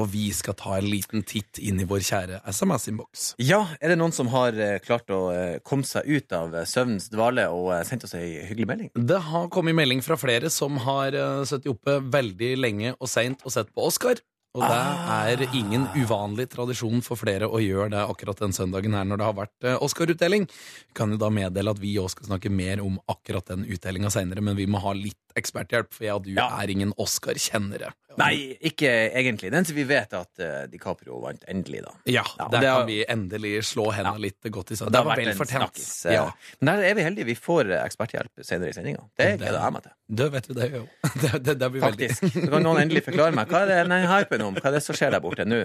Og 0.00 0.08
vi 0.14 0.30
skal 0.32 0.54
ta 0.56 0.78
en 0.78 0.86
liten 0.88 1.20
titt 1.28 1.58
inn 1.60 1.80
i 1.82 1.84
vår 1.84 2.00
kjære 2.06 2.38
SMS-innboks. 2.48 3.34
Ja, 3.44 3.58
er 3.82 3.92
det 3.92 3.98
noen 4.00 4.14
som 4.16 4.30
har 4.32 4.56
eh, 4.56 4.78
klart 4.80 5.10
å 5.12 5.18
eh, 5.34 5.58
komme 5.66 5.84
seg 5.84 6.08
ut 6.08 6.32
av 6.32 6.54
eh, 6.56 6.64
søvnens 6.70 7.10
dvale 7.12 7.44
og 7.52 7.68
sendt 7.84 8.06
oss 8.08 8.16
ei 8.16 8.40
hyggelig 8.48 8.68
melding? 8.70 8.90
Det 8.96 9.20
har 9.28 9.50
kommet 9.52 9.76
melding 9.76 10.00
fra 10.06 10.16
flere 10.16 10.48
som 10.50 10.78
har 10.86 11.12
sittet 11.44 11.68
oppe 11.74 11.98
veldig 12.14 12.54
lenge 12.62 12.94
og 12.96 13.10
seint 13.12 13.44
og 13.44 13.52
sett 13.52 13.74
på 13.76 13.84
Oscar. 13.90 14.22
Og 14.58 14.64
det 14.66 14.78
Ah. 14.82 15.28
er 15.30 15.44
ingen 15.54 15.84
uvanlig 15.94 16.48
tradisjon 16.50 17.04
for 17.06 17.14
flere 17.20 17.46
å 17.46 17.60
gjøre 17.62 17.92
det 17.92 18.00
akkurat 18.02 18.40
den 18.40 18.50
søndagen 18.56 18.96
her 18.98 19.04
når 19.06 19.20
det 19.20 19.26
har 19.28 19.36
vært 19.38 19.66
Oscar-utdeling. 19.86 20.48
Vi 20.88 20.96
kan 20.98 21.12
jo 21.14 21.20
da 21.22 21.28
meddele 21.30 21.70
at 21.70 21.78
vi 21.78 21.92
òg 22.02 22.08
skal 22.10 22.26
snakke 22.32 22.50
mer 22.50 22.82
om 22.82 22.96
akkurat 23.06 23.46
den 23.52 23.62
utdelinga 23.70 24.10
seinere, 24.10 24.42
men 24.42 24.56
vi 24.58 24.66
må 24.66 24.80
ha 24.82 24.90
litt 24.96 25.14
eksperthjelp, 25.38 25.92
for 25.94 26.02
jeg 26.08 26.14
og 26.18 26.24
du 26.26 26.32
Ja. 26.34 26.48
er 26.58 26.66
ingen 26.74 26.90
Oscar-kjennere. 26.98 27.92
Nei, 28.18 28.56
ikke 28.66 28.88
egentlig. 29.14 29.52
Den 29.54 29.64
som 29.64 29.76
vi 29.76 29.84
vet 29.86 30.12
at 30.18 30.40
uh, 30.42 30.66
DiCaprio 30.72 31.20
vant 31.22 31.44
endelig, 31.48 31.82
da. 31.84 31.92
Ja, 32.10 32.24
Ja, 32.38 32.48
der 32.50 32.64
kan 32.66 32.86
vi 32.88 32.96
endelig 33.08 33.52
slå 33.68 33.84
hendene 33.94 34.18
litt 34.24 34.42
godt 34.50 34.72
i 34.74 34.76
sammen. 34.80 34.92
Det 34.92 34.98
Det 34.98 35.06
var 35.06 35.16
vel 35.20 35.28
en 35.30 35.38
fortjent. 35.38 35.78
eh, 36.06 36.14
Ja. 36.16 36.24
Men 36.60 36.72
der 36.72 36.82
er 36.90 36.94
vi 36.98 37.02
heldige. 37.06 37.26
Vi 37.30 37.34
får 37.38 37.70
eh, 37.70 37.84
eksperthjelp 37.86 38.42
senere 38.42 38.68
i 38.70 38.72
sendinga. 38.72 39.04
Det 39.16 39.28
gleder 39.38 39.60
jeg 39.62 39.72
meg 39.72 39.82
til. 39.86 39.92
Det 40.20 40.30
vet 40.32 40.48
vi, 40.50 40.54
det 40.60 40.70
jo. 40.74 40.82
Det, 41.22 41.32
det, 41.44 41.58
det 41.60 41.70
blir 41.70 41.80
veldig 41.86 42.08
Faktisk. 42.10 42.34
Så 42.40 42.50
kan 42.50 42.62
noen 42.66 42.82
endelig 42.82 43.04
forklare 43.06 43.34
meg 43.36 43.48
hva 43.48 43.62
er 43.62 43.70
det 43.70 43.78
den 43.88 44.08
hypen 44.10 44.42
om? 44.48 44.54
Hva 44.58 44.68
er 44.72 44.78
det 44.78 44.82
som 44.82 44.94
skjer 44.98 45.10
der 45.14 45.20
borte 45.22 45.44
nå? 45.46 45.62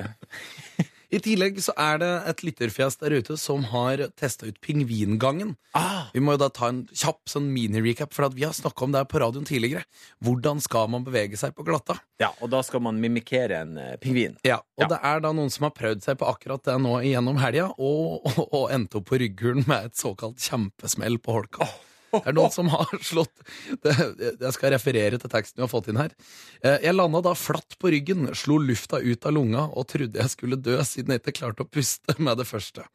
I 1.13 1.19
tillegg 1.21 1.59
så 1.61 1.73
er 1.77 1.99
det 2.01 2.09
et 2.31 2.41
lytterfjes 2.47 2.97
der 3.01 3.13
ute 3.19 3.35
som 3.37 3.63
har 3.71 4.01
testa 4.17 4.47
ut 4.49 4.57
Pingvingangen. 4.63 5.55
Ah, 5.77 6.07
Vi 6.13 6.19
må 6.23 6.33
jo 6.35 6.41
da 6.41 6.49
ta 6.49 6.69
en 6.71 6.83
kjapp 6.91 7.27
sånn 7.29 7.49
mini-recap, 7.53 8.13
for 8.15 8.25
at 8.25 8.33
vi 8.37 8.43
har 8.47 8.53
snakka 8.55 8.85
om 8.87 8.91
det 8.95 9.01
her 9.03 9.09
på 9.11 9.21
radioen 9.21 9.45
tidligere. 9.47 9.83
Hvordan 10.23 10.61
skal 10.63 10.87
man 10.89 11.03
bevege 11.05 11.37
seg 11.37 11.53
på 11.55 11.65
glatta? 11.67 11.99
ja, 12.19 12.29
og 12.39 12.49
da 12.49 12.61
skal 12.63 12.79
man 12.79 12.95
mimikere 13.03 13.57
en 13.65 13.73
uh, 13.77 13.95
pingvin. 13.99 14.37
Ja, 14.47 14.61
Og 14.79 14.85
Ja. 14.85 14.87
det 14.93 14.99
er 15.03 15.19
da 15.19 15.31
noen 15.35 15.49
som 15.51 15.63
har 15.67 15.71
prøvd 15.75 16.01
seg 16.05 16.17
på 16.17 16.27
akkurat 16.31 16.63
det 16.63 16.77
nå 16.81 16.93
igjennom 17.03 17.37
helga, 17.41 17.69
og, 17.77 18.23
og, 18.25 18.45
og 18.55 18.71
endte 18.71 18.97
opp 19.01 19.09
på 19.11 19.19
rygghulen 19.19 19.65
med 19.67 19.89
et 19.91 19.95
såkalt 19.99 20.39
kjempesmell 20.39 21.19
på 21.19 21.35
holka. 21.41 21.67
Det 22.23 22.31
er 22.31 22.37
noen 22.37 22.53
som 22.55 22.69
har 22.73 22.87
slått 23.01 23.43
det, 23.83 23.95
Jeg 24.39 24.53
skal 24.55 24.71
referere 24.75 25.19
til 25.21 25.29
teksten 25.33 25.59
vi 25.59 25.65
har 25.67 25.71
fått 25.73 25.89
inn 25.91 25.99
her. 26.01 26.15
Eh, 26.63 26.79
Jeg 26.87 26.95
landa 26.95 27.21
da 27.25 27.33
flatt 27.37 27.77
på 27.81 27.91
ryggen, 27.93 28.29
slo 28.37 28.57
lufta 28.61 29.01
ut 29.03 29.25
av 29.25 29.33
lunga 29.35 29.67
og 29.71 29.87
trodde 29.91 30.19
jeg 30.21 30.29
skulle 30.33 30.57
dø 30.61 30.77
siden 30.87 31.15
jeg 31.15 31.23
ikke 31.25 31.39
klarte 31.43 31.65
å 31.65 31.69
puste 31.69 32.15
med 32.25 32.37
det 32.41 32.47
første. 32.49 32.85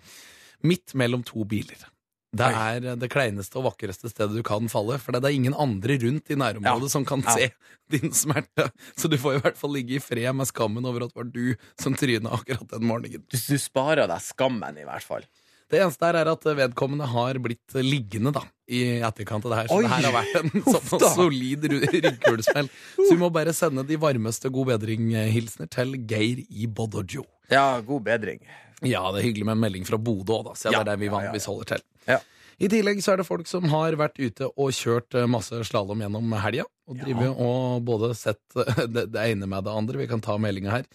Midt 0.62 0.94
mellom 0.94 1.22
to 1.24 1.44
biler. 1.48 1.86
Det 2.30 2.46
er 2.46 2.84
det 2.94 3.08
kleineste 3.10 3.56
og 3.58 3.64
vakreste 3.72 4.06
stedet 4.06 4.36
du 4.38 4.44
kan 4.46 4.68
falle, 4.70 5.00
for 5.02 5.10
det 5.16 5.24
er 5.26 5.34
ingen 5.34 5.54
andre 5.58 5.96
rundt 5.98 6.30
i 6.30 6.36
nærområdet 6.38 6.86
Ja. 6.86 6.90
som 6.92 7.02
kan 7.04 7.24
se 7.26 7.48
din 7.90 8.12
smerte. 8.14 8.68
Så 8.94 9.10
du 9.10 9.16
får 9.18 9.34
i 9.34 9.40
hvert 9.42 9.58
fall 9.58 9.72
ligge 9.74 9.96
i 9.96 10.02
fred 10.04 10.30
med 10.38 10.46
skammen 10.46 10.86
over 10.86 11.08
at 11.08 11.10
det 11.10 11.18
var 11.18 11.26
du 11.34 11.56
som 11.82 11.96
tryna 11.98 12.30
akkurat 12.36 12.68
den 12.70 12.86
morgenen. 12.86 13.24
Du, 13.26 13.34
du 13.34 13.58
sparer 13.58 14.06
deg 14.06 14.22
skammen, 14.22 14.78
i 14.78 14.86
hvert 14.86 15.02
fall. 15.02 15.26
Det 15.70 15.78
eneste 15.78 16.08
her 16.08 16.18
er 16.18 16.30
at 16.32 16.46
vedkommende 16.58 17.06
har 17.06 17.38
blitt 17.42 17.76
liggende 17.78 18.32
da, 18.34 18.42
i 18.66 18.80
etterkant 19.06 19.44
av 19.46 19.52
det 19.52 19.58
her. 19.60 19.68
Så 19.70 19.76
Oi. 19.78 19.84
det 19.84 19.92
her 19.92 20.08
har 20.08 20.16
vært 20.16 20.40
en 20.40 20.64
sånn 20.90 21.04
solid 21.14 21.68
ryggkulesmell. 21.70 22.70
Så 22.96 23.10
vi 23.12 23.18
må 23.20 23.30
bare 23.34 23.54
sende 23.56 23.84
de 23.86 23.98
varmeste 24.02 24.50
god 24.50 24.72
bedring-hilsener 24.74 25.70
til 25.70 25.94
Geir 26.10 26.42
i 26.50 26.66
Bodøjo. 26.66 27.22
Ja, 27.52 27.78
god 27.86 28.04
bedring. 28.08 28.42
Ja, 28.82 29.04
det 29.12 29.20
er 29.20 29.28
hyggelig 29.28 29.46
med 29.46 29.58
en 29.58 29.64
melding 29.66 29.86
fra 29.86 29.98
Bodø 30.00 30.40
òg, 30.40 30.50
da. 30.50 30.56
Så 30.58 30.70
Ja, 30.72 30.80
det 30.80 30.82
er 30.82 30.90
det 30.96 31.00
vi 31.04 31.12
vanligvis 31.12 31.46
holder 31.50 31.74
til. 31.76 31.86
Ja. 32.08 32.18
I 32.60 32.68
tillegg 32.68 32.98
så 33.04 33.14
er 33.14 33.22
det 33.22 33.28
folk 33.28 33.48
som 33.48 33.64
har 33.72 33.94
vært 33.96 34.18
ute 34.20 34.50
og 34.50 34.74
kjørt 34.76 35.16
eh, 35.16 35.28
masse 35.30 35.62
slalåm 35.70 36.02
gjennom 36.04 36.34
helga. 36.42 36.66
Og 36.90 36.98
Ja. 37.06 37.30
og 37.30 37.84
både 37.86 38.12
sett 38.18 38.42
det, 38.94 39.06
det 39.14 39.22
ene 39.30 39.46
med 39.46 39.64
det 39.64 39.70
andre. 39.72 40.00
Vi 40.02 40.08
kan 40.10 40.20
ta 40.24 40.34
meldinga 40.42 40.70
her. 40.74 40.86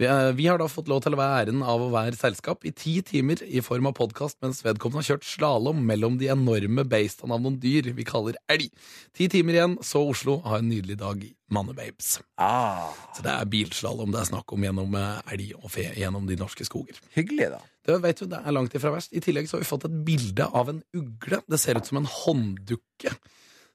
Vi, 0.00 0.06
er, 0.08 0.30
vi 0.32 0.46
har 0.48 0.56
da 0.56 0.64
fått 0.70 0.88
lov 0.88 1.02
til 1.04 1.12
å 1.12 1.18
være 1.20 1.40
æren 1.42 1.60
av 1.66 1.82
å 1.84 1.90
være 1.92 2.16
selskap 2.16 2.62
i 2.64 2.70
ti 2.72 2.94
timer 3.04 3.42
i 3.44 3.60
form 3.60 3.90
av 3.90 3.96
podkast, 3.98 4.38
mens 4.40 4.62
vedkommende 4.64 5.02
har 5.02 5.08
kjørt 5.10 5.26
slalåm 5.28 5.82
mellom 5.84 6.14
de 6.22 6.30
enorme 6.32 6.86
beistene 6.88 7.36
av 7.36 7.42
noen 7.44 7.58
dyr 7.60 7.90
vi 7.98 8.06
kaller 8.08 8.38
elg. 8.48 8.70
Ti 9.12 9.26
timer 9.34 9.58
igjen, 9.58 9.74
så 9.84 10.00
Oslo 10.08 10.38
har 10.46 10.62
en 10.62 10.70
nydelig 10.72 10.96
dag 11.02 11.26
Mannebabes. 11.52 12.20
Ah, 12.40 12.94
Så 13.12 13.24
det 13.26 13.32
er 13.34 13.44
bilslalåm 13.50 14.14
det 14.14 14.22
er 14.22 14.30
snakk 14.30 14.54
om 14.54 14.64
gjennom 14.64 14.94
eh, 14.96 15.20
elg 15.34 15.50
og 15.58 15.68
fe 15.74 15.88
gjennom 15.98 16.24
de 16.30 16.38
norske 16.40 16.64
skoger. 16.64 16.96
hyggelig, 17.18 17.50
da. 17.56 17.60
Det 17.90 17.98
vet 18.04 18.22
du, 18.22 18.26
det 18.30 18.38
er 18.40 18.54
langt 18.56 18.72
ifra 18.78 18.94
verst. 18.94 19.12
I 19.12 19.20
tillegg 19.24 19.50
så 19.50 19.58
har 19.58 19.64
vi 19.64 19.68
fått 19.68 19.84
et 19.90 20.00
bilde 20.06 20.46
av 20.46 20.70
en 20.70 20.80
ugle. 20.96 21.42
Det 21.50 21.58
ser 21.60 21.76
ut 21.76 21.84
som 21.90 21.98
en 22.00 22.08
hånddukke. 22.08 23.12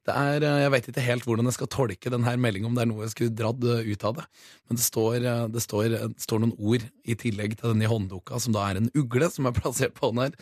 Det 0.05 0.13
er, 0.13 0.43
eh, 0.45 0.59
Jeg 0.61 0.71
vet 0.73 0.87
ikke 0.91 1.03
helt 1.05 1.25
hvordan 1.25 1.49
jeg 1.49 1.57
skal 1.57 1.71
tolke 1.73 2.11
denne 2.13 2.35
meldingen, 2.37 2.69
om 2.69 2.77
det 2.77 2.83
er 2.83 2.89
noe 2.91 3.07
jeg 3.07 3.15
skulle 3.15 3.33
dratt 3.33 3.65
eh, 3.65 3.89
ut 3.89 4.05
av 4.05 4.19
det. 4.19 4.25
Men 4.69 4.77
det 4.77 4.85
står, 4.85 5.15
eh, 5.17 5.45
det 5.49 5.63
står, 5.65 5.85
det 5.95 6.21
står 6.21 6.43
noen 6.43 6.53
ord 6.59 6.85
i 7.03 7.17
tillegg 7.17 7.57
til 7.57 7.73
denne 7.73 7.89
hånddukka, 7.89 8.39
som 8.41 8.53
da 8.53 8.67
er 8.69 8.81
en 8.81 8.91
ugle 8.93 9.31
som 9.33 9.49
er 9.49 9.57
plassert 9.57 9.97
på 9.97 10.11
den 10.13 10.27
her, 10.27 10.37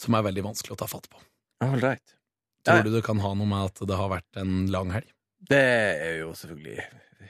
som 0.00 0.16
er 0.18 0.26
veldig 0.26 0.48
vanskelig 0.48 0.74
å 0.74 0.80
ta 0.82 0.90
fatt 0.90 1.06
på. 1.12 1.22
All 1.64 1.78
right. 1.78 2.16
Tror 2.66 2.82
du 2.82 2.90
det 2.96 3.04
kan 3.06 3.22
ha 3.22 3.30
noe 3.38 3.46
med 3.46 3.70
at 3.70 3.86
det 3.86 3.96
har 3.96 4.10
vært 4.10 4.40
en 4.42 4.64
lang 4.74 4.90
helg? 4.90 5.06
Det 5.46 5.62
er 5.62 6.16
jo 6.24 6.32
selvfølgelig 6.34 6.82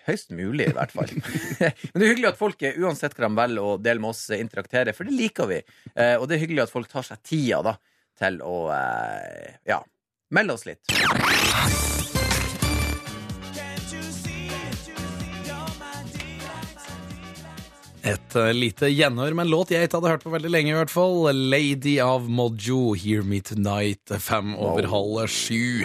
høyst 0.06 0.32
mulig, 0.32 0.70
i 0.70 0.76
hvert 0.78 0.94
fall. 0.96 1.12
Men 1.92 2.00
det 2.00 2.06
er 2.06 2.14
hyggelig 2.14 2.30
at 2.30 2.40
folk, 2.40 2.64
uansett 2.80 3.18
hva 3.18 3.28
de 3.28 3.36
velger 3.42 3.68
å 3.68 3.76
dele 3.76 4.00
med 4.00 4.14
oss, 4.14 4.24
interakterer, 4.32 4.96
for 4.96 5.04
det 5.04 5.18
liker 5.18 5.52
vi. 5.52 5.60
Og 5.92 6.24
det 6.24 6.38
er 6.38 6.44
hyggelig 6.46 6.64
at 6.64 6.72
folk 6.72 6.88
tar 6.88 7.04
seg 7.04 7.20
tida 7.26 7.60
da, 7.66 7.76
til 8.16 8.40
å 8.40 8.56
ja, 8.72 9.82
melde 10.32 10.56
oss 10.56 10.64
litt. 10.70 10.96
Et 18.06 18.36
eh, 18.38 18.52
lite 18.54 18.86
gjenhør 18.86 19.34
med 19.34 19.48
en 19.48 19.50
låt 19.50 19.72
jeg 19.74 19.88
ikke 19.88 19.98
hadde 19.98 20.10
hørt 20.12 20.22
på 20.22 20.30
veldig 20.30 20.50
lenge, 20.52 20.70
i 20.70 20.76
hvert 20.76 20.92
fall. 20.92 21.24
Lady 21.34 21.96
of 21.98 22.28
Mojo, 22.30 22.92
Hear 22.94 23.24
Me 23.26 23.40
Tonight, 23.42 24.12
fem 24.22 24.52
over 24.54 24.86
halv 24.92 25.24
sju. 25.26 25.82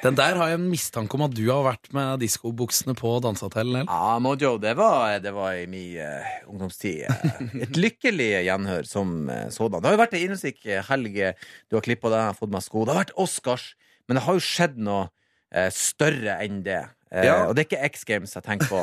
Den 0.00 0.16
der 0.16 0.38
har 0.38 0.48
jeg 0.48 0.60
en 0.62 0.70
mistanke 0.70 1.18
om 1.18 1.26
at 1.26 1.34
du 1.36 1.42
har 1.50 1.66
vært 1.66 1.90
med 1.92 2.22
diskobuksene 2.22 2.94
på 2.96 3.12
dansehotellet? 3.20 3.84
Ja, 3.84 4.16
Mojo, 4.24 4.54
det 4.62 4.72
var, 4.80 5.18
det 5.20 5.34
var 5.36 5.58
i 5.60 5.66
min 5.68 5.98
uh, 6.00 6.32
ungdomstid. 6.48 7.04
eh, 7.04 7.44
et 7.66 7.76
lykkelig 7.76 8.30
gjenhør 8.46 8.88
som 8.88 9.16
uh, 9.28 9.50
sådan. 9.52 9.82
Det 9.82 9.90
har 9.90 9.98
jo 9.98 10.04
vært 10.06 10.16
ei 10.16 10.24
innholdsrik 10.24 10.64
helg. 10.88 11.20
Du 11.68 11.76
har 11.76 11.84
klippa 11.84 12.14
deg, 12.14 12.38
fått 12.38 12.54
meg 12.54 12.64
sko. 12.64 12.86
Det 12.86 12.96
har 12.96 13.02
vært 13.02 13.18
Oscars, 13.20 13.74
men 14.08 14.16
det 14.16 14.24
har 14.24 14.40
jo 14.40 14.46
skjedd 14.48 14.80
noe 14.88 15.10
uh, 15.10 15.68
større 15.74 16.40
enn 16.46 16.62
det. 16.64 16.86
Eh, 17.10 17.24
Uh, 17.28 17.48
Og 17.48 17.54
det 17.56 17.62
er 17.64 17.68
ikke 17.70 17.88
X 17.88 18.04
Games 18.04 18.34
jeg 18.36 18.44
tenker 18.44 18.68
på. 18.68 18.82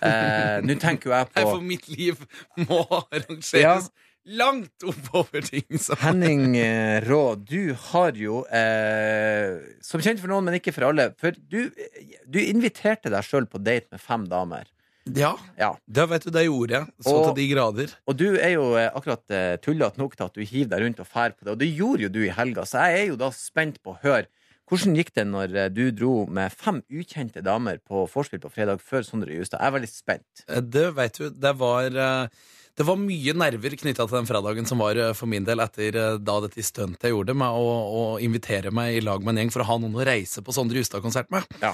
Uh, 0.00 0.58
Nå 0.64 0.76
tenker 0.80 1.10
jo 1.10 1.14
jeg 1.16 1.26
Nei, 1.28 1.42
på 1.42 1.50
for 1.50 1.60
mitt 1.60 1.88
liv 1.92 2.22
må 2.68 2.82
arrangeres 3.12 3.90
langt 4.26 4.82
oppover 4.82 5.44
ting 5.46 5.78
som 5.78 6.00
Henning 6.02 6.56
uh, 6.56 6.98
Rå, 7.06 7.20
du 7.46 7.74
har 7.92 8.16
jo, 8.18 8.40
som 9.86 10.02
kjent 10.02 10.18
for 10.22 10.32
noen, 10.32 10.48
men 10.48 10.56
ikke 10.58 10.72
for 10.74 10.88
alle 10.88 11.10
For 11.20 11.36
du, 11.36 11.68
du 12.26 12.40
inviterte 12.42 13.12
deg 13.12 13.26
sjøl 13.28 13.46
på 13.50 13.60
date 13.62 13.92
med 13.94 14.02
fem 14.02 14.24
damer. 14.30 14.66
Ja, 15.14 15.36
Ja. 15.54 15.68
det 15.86 16.08
vet 16.10 16.24
du, 16.26 16.32
det 16.34 16.46
gjorde 16.48 16.80
jeg. 16.80 16.86
Så 17.06 17.12
Og- 17.14 17.26
til 17.28 17.36
de 17.38 17.44
grader. 17.52 17.92
Og 18.10 18.16
du 18.18 18.26
er 18.34 18.56
jo 18.56 18.64
akkurat 18.88 19.22
tullete 19.62 20.00
nok 20.02 20.16
til 20.18 20.26
at 20.26 20.34
du 20.34 20.42
hiver 20.42 20.72
deg 20.72 20.82
rundt 20.82 21.04
og 21.04 21.06
fær 21.06 21.30
på 21.36 21.44
det. 21.46 21.52
Og 21.52 21.58
det 21.62 21.68
gjorde 21.76 22.02
jo 22.02 22.10
du 22.10 22.24
i 22.24 22.32
helga, 22.34 22.64
så 22.66 22.82
jeg 22.88 23.04
er 23.04 23.06
jo 23.12 23.20
da 23.20 23.30
spent 23.30 23.78
på 23.84 23.94
å 23.94 24.00
høre. 24.02 24.26
Hvordan 24.66 24.96
gikk 24.98 25.12
det 25.14 25.24
når 25.30 25.52
eh, 25.54 25.68
du 25.70 25.84
dro 25.94 26.12
med 26.26 26.50
fem 26.52 26.80
ukjente 26.90 27.42
damer 27.46 27.78
på 27.86 28.04
vorspiel 28.10 28.40
på 28.42 28.50
fredag 28.50 28.80
før 28.82 29.04
Sondre 29.06 29.30
Justad? 29.36 29.60
Jeg 29.62 29.70
er 29.70 29.74
veldig 29.76 29.90
spent. 29.92 30.44
Eh, 30.48 30.60
Det 30.60 30.86
vet 30.96 31.20
du, 31.20 31.28
det 31.30 31.52
var 31.60 31.86
eh, 31.86 32.28
det 32.76 32.84
var 32.84 32.98
mye 33.00 33.32
nerver 33.32 33.72
knytta 33.78 34.04
til 34.04 34.18
den 34.18 34.26
fredagen 34.28 34.66
som 34.68 34.82
var 34.82 34.98
for 35.16 35.30
min 35.32 35.46
del 35.48 35.62
etter 35.64 35.96
da 36.20 36.34
dette 36.44 36.60
stuntet 36.66 37.06
jeg 37.08 37.14
gjorde 37.14 37.32
med 37.32 37.48
å, 37.48 37.70
å 37.88 38.02
invitere 38.20 38.68
meg 38.74 38.98
i 38.98 39.00
lag 39.06 39.22
med 39.24 39.32
en 39.32 39.38
gjeng 39.46 39.52
for 39.54 39.64
å 39.64 39.68
ha 39.70 39.78
noen 39.80 39.96
å 39.96 40.04
reise 40.04 40.42
på 40.44 40.52
Sondre 40.52 40.82
Justad-konsert 40.82 41.30
med. 41.32 41.46
Ja. 41.62 41.70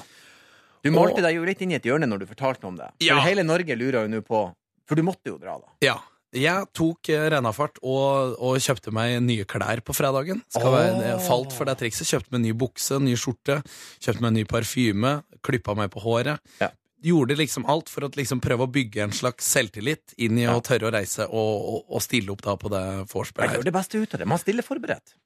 Du 0.84 0.92
malte 0.94 1.18
Og- 1.18 1.24
deg 1.26 1.34
jo 1.40 1.48
litt 1.48 1.60
inn 1.64 1.72
i 1.74 1.78
et 1.80 1.88
hjørne 1.88 2.06
når 2.06 2.22
du 2.22 2.26
fortalte 2.30 2.68
om 2.70 2.76
det. 2.78 2.86
Ja. 3.02 3.16
For 3.18 3.26
hele 3.26 3.42
Norge 3.42 3.74
lurer 3.74 4.04
jo 4.06 4.12
nå 4.14 4.20
på 4.22 4.44
For 4.86 4.94
du 4.98 5.02
måtte 5.02 5.26
jo 5.32 5.38
dra, 5.42 5.56
da. 5.58 5.72
Ja. 5.82 5.96
Jeg 6.32 6.64
tok 6.72 7.08
eh, 7.12 7.26
rennafart 7.34 7.76
og, 7.84 8.36
og 8.40 8.54
kjøpte 8.64 8.92
meg 8.94 9.18
nye 9.24 9.44
klær 9.44 9.82
på 9.84 9.92
fredagen. 9.96 10.40
Skal 10.48 10.72
være, 10.72 11.16
falt 11.26 11.52
for 11.52 11.68
det 11.68 11.74
trikset. 11.82 12.08
Kjøpte 12.08 12.32
meg 12.36 12.44
ny 12.46 12.52
bukse, 12.56 12.96
ny 13.04 13.12
skjorte, 13.20 13.58
kjøpte 14.00 14.24
meg 14.24 14.32
ny 14.38 14.44
parfyme, 14.48 15.18
klippa 15.44 15.74
meg 15.76 15.90
på 15.92 16.00
håret. 16.06 16.40
Ja. 16.62 16.70
Gjorde 17.02 17.34
liksom 17.36 17.66
alt 17.66 17.90
for 17.90 18.06
å 18.06 18.10
liksom 18.14 18.40
prøve 18.40 18.64
å 18.64 18.70
bygge 18.70 19.02
en 19.04 19.12
slags 19.12 19.44
selvtillit 19.52 20.14
inn 20.22 20.38
i 20.38 20.44
Ja. 20.46 20.54
å 20.56 20.62
tørre 20.62 20.86
å 20.88 20.94
reise 20.94 21.26
og, 21.26 21.52
og, 21.74 21.84
og 21.98 22.02
stille 22.04 22.30
opp 22.32 22.44
da 22.46 22.54
på 22.56 22.70
det 22.70 22.82
vorspielet. 23.10 23.58
gjør 23.58 23.64
det 23.68 23.74
beste 23.74 23.98
ut 23.98 24.14
av 24.14 24.22
det. 24.22 24.28
Man 24.30 24.38
stiller 24.40 24.62
forberedt. 24.62 25.16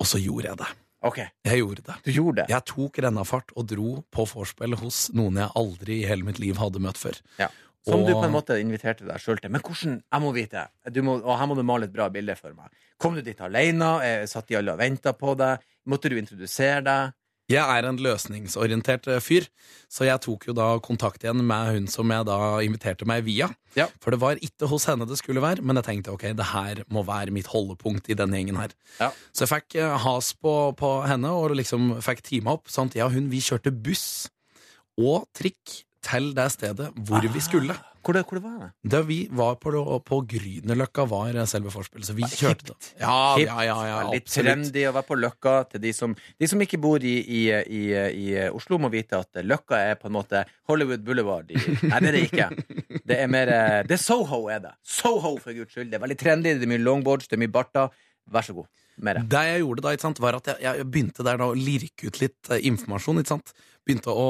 Og 0.00 0.06
så 0.08 0.18
gjorde 0.22 0.48
jeg 0.48 0.56
det. 0.64 0.70
OK, 1.06 1.18
Jeg 1.46 1.60
gjorde 1.60 1.82
det. 1.86 1.94
du 2.02 2.10
gjorde 2.10 2.42
det. 2.42 2.48
Jeg 2.50 2.64
tok 2.66 2.98
rennafart 3.04 3.52
og 3.54 3.66
dro 3.70 3.90
på 4.10 4.24
vorspiel 4.32 4.74
hos 4.80 5.04
noen 5.14 5.36
jeg 5.38 5.52
aldri 5.54 6.00
i 6.02 6.06
hele 6.08 6.26
mitt 6.26 6.40
liv 6.42 6.56
hadde 6.58 6.80
møtt 6.82 6.98
før. 6.98 7.20
Ja. 7.38 7.46
Som 7.88 8.04
du 8.06 8.12
på 8.14 8.24
en 8.26 8.34
måte 8.34 8.58
inviterte 8.60 9.06
deg 9.08 9.22
sjøl 9.22 9.40
til. 9.42 9.52
Men 9.54 9.64
hvordan? 9.64 10.00
Jeg 10.04 10.24
må 10.24 10.32
vite. 10.36 10.66
Du 10.92 11.00
må, 11.06 11.18
og 11.22 11.38
her 11.40 11.48
må 11.50 11.56
du 11.58 11.64
male 11.66 11.88
et 11.88 11.94
bra 11.94 12.08
bilde 12.12 12.36
for 12.38 12.54
meg. 12.56 12.72
Kom 13.00 13.16
du 13.16 13.22
dit 13.24 13.40
alene? 13.44 13.94
Eh, 14.04 14.26
Satt 14.30 14.50
de 14.50 14.58
alle 14.58 14.74
og 14.74 14.82
venta 14.82 15.14
på 15.16 15.34
deg? 15.38 15.64
Måtte 15.88 16.12
du 16.12 16.18
introdusere 16.20 16.84
deg? 16.84 17.16
Jeg 17.48 17.64
er 17.64 17.86
en 17.88 17.96
løsningsorientert 18.04 19.06
eh, 19.08 19.22
fyr, 19.24 19.46
så 19.88 20.04
jeg 20.04 20.20
tok 20.20 20.50
jo 20.50 20.54
da 20.56 20.66
kontakt 20.84 21.22
igjen 21.24 21.40
med 21.48 21.70
hun 21.72 21.86
som 21.88 22.10
jeg 22.12 22.26
da 22.28 22.36
inviterte 22.64 23.08
meg 23.08 23.24
via. 23.24 23.48
Ja. 23.78 23.86
For 24.04 24.12
det 24.12 24.20
var 24.20 24.40
ikke 24.44 24.68
hos 24.68 24.84
henne 24.90 25.06
det 25.08 25.16
skulle 25.16 25.40
være, 25.40 25.64
men 25.64 25.80
jeg 25.80 25.86
tenkte 25.86 26.12
ok, 26.12 26.26
det 26.36 26.50
her 26.50 26.82
må 26.92 27.06
være 27.08 27.32
mitt 27.32 27.48
holdepunkt 27.48 28.10
i 28.12 28.18
denne 28.20 28.36
gjengen 28.36 28.60
her. 28.60 28.74
Ja. 28.98 29.08
Så 29.32 29.46
jeg 29.46 29.54
fikk 29.54 29.78
eh, 29.80 29.96
has 30.04 30.34
på, 30.36 30.54
på 30.76 30.92
henne, 31.08 31.32
og 31.32 31.56
liksom 31.56 31.94
fikk 32.04 32.20
teama 32.28 32.58
opp. 32.58 32.68
Sant? 32.68 32.98
og 33.00 33.16
hun 33.16 33.32
vi 33.32 33.40
kjørte 33.40 33.72
buss 33.72 34.28
og 35.00 35.24
trikk 35.36 35.86
til 36.04 36.32
det 36.36 36.48
stedet 36.54 36.90
hvor 37.08 37.24
vi 37.24 37.40
skulle. 37.42 37.76
Hvor, 38.04 38.16
det, 38.16 38.22
hvor 38.24 38.38
det 38.38 38.42
var 38.44 38.58
det? 38.62 38.68
Da 38.92 39.00
vi 39.04 39.16
var 39.36 39.56
på, 39.60 39.70
på 40.06 40.18
Grünerløkka, 40.30 41.04
var 41.10 41.36
selve 41.50 41.70
forspillet. 41.70 42.06
Så 42.08 42.14
vi 42.16 42.24
kjørte 42.24 42.70
da. 42.70 42.76
Ja, 43.02 43.16
Hipt, 43.36 43.50
ja, 43.50 43.64
ja, 43.66 43.76
ja 43.88 43.98
Litt 44.14 44.30
trendy 44.32 44.84
å 44.88 44.94
være 44.96 45.08
på 45.10 45.18
Løkka. 45.18 45.56
Til 45.72 45.82
de 45.82 45.92
som, 45.92 46.14
de 46.14 46.48
som 46.48 46.62
ikke 46.64 46.80
bor 46.80 47.04
i, 47.04 47.16
i, 47.20 47.42
i, 47.52 47.82
i 47.92 48.26
Oslo, 48.48 48.78
må 48.80 48.88
vite 48.94 49.20
at 49.20 49.42
Løkka 49.44 49.82
er 49.90 50.00
på 50.00 50.08
en 50.08 50.16
måte 50.16 50.46
Hollywood 50.70 51.04
Boulevard. 51.04 51.52
Nei, 51.52 52.00
det 52.00 52.12
er 52.12 52.16
det 52.16 52.24
ikke. 52.30 52.48
Det 53.08 53.18
er 53.18 53.30
mer 53.30 53.52
eh, 53.52 53.78
Det 53.88 53.98
er 53.98 54.02
Soho, 54.02 54.46
er 54.52 54.64
det. 54.64 54.74
Soho, 54.86 55.36
for 55.42 55.52
guds 55.56 55.74
skyld. 55.74 55.90
Det 55.92 56.00
er 56.00 56.06
veldig 56.06 56.20
trendy. 56.22 56.56
Det 56.56 56.68
er 56.68 56.72
mye 56.72 56.84
longboards, 56.86 57.28
det 57.28 57.36
er 57.36 57.44
mye 57.44 57.56
barter. 57.60 57.92
Vær 58.32 58.46
så 58.46 58.56
god. 58.56 58.68
Mer. 59.04 59.20
Det 59.30 59.44
jeg 59.46 59.62
gjorde 59.62 59.84
da, 59.84 59.94
sant, 60.02 60.18
var 60.22 60.38
at 60.40 60.48
jeg, 60.50 60.58
jeg 60.64 60.86
begynte 60.88 61.26
der 61.26 61.38
da 61.38 61.52
å 61.52 61.56
lirke 61.56 62.08
ut 62.08 62.22
litt 62.22 62.50
eh, 62.54 62.64
informasjon. 62.70 63.20
Begynte 63.88 64.12
å 64.12 64.24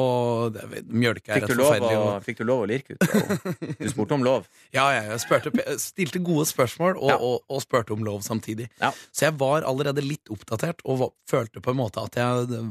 Mjølke 0.87 1.33
er 1.35 1.43
Fikk 1.43 1.51
du, 1.51 1.59
lov 1.59 1.83
å, 1.83 2.03
fikk 2.23 2.39
du 2.39 2.45
lov 2.47 2.63
å 2.63 2.69
lirke 2.71 2.95
ut? 2.95 3.03
Og 3.03 3.83
Du 3.83 3.89
spurte 3.91 4.15
om 4.15 4.23
lov. 4.27 4.47
Ja, 4.77 4.85
ja, 4.95 5.03
jeg 5.11 5.23
spurte, 5.25 5.53
stilte 5.83 6.21
gode 6.23 6.47
spørsmål 6.47 6.95
og, 7.01 7.09
Ja. 7.11 7.17
og, 7.19 7.41
og 7.51 7.63
spurte 7.65 7.95
om 7.97 8.05
lov 8.07 8.23
samtidig. 8.27 8.69
Ja. 8.79 8.93
Så 9.11 9.27
jeg 9.27 9.35
var 9.41 9.67
allerede 9.67 10.05
litt 10.05 10.31
oppdatert 10.31 10.85
og 10.87 11.01
var, 11.03 11.15
følte 11.31 11.63
på 11.65 11.73
en 11.75 11.81
måte 11.81 12.05
at 12.05 12.19
jeg 12.21 12.45
eh, 12.55 12.69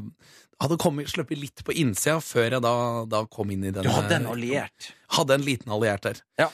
hadde 0.64 0.78
kommet, 0.82 1.10
sluppet 1.12 1.42
litt 1.42 1.66
på 1.68 1.76
innsida 1.76 2.22
før 2.24 2.56
jeg 2.58 2.64
da, 2.66 2.76
da 3.10 3.26
kom 3.30 3.52
inn 3.54 3.68
i 3.68 3.74
den 3.76 3.84
Du 3.86 3.92
hadde 3.92 4.22
en 4.22 4.30
alliert. 4.32 4.94
Hadde 5.18 5.36
en 5.38 5.46
liten 5.46 5.74
alliert 5.76 6.08
der. 6.08 6.24
Ja. 6.40 6.48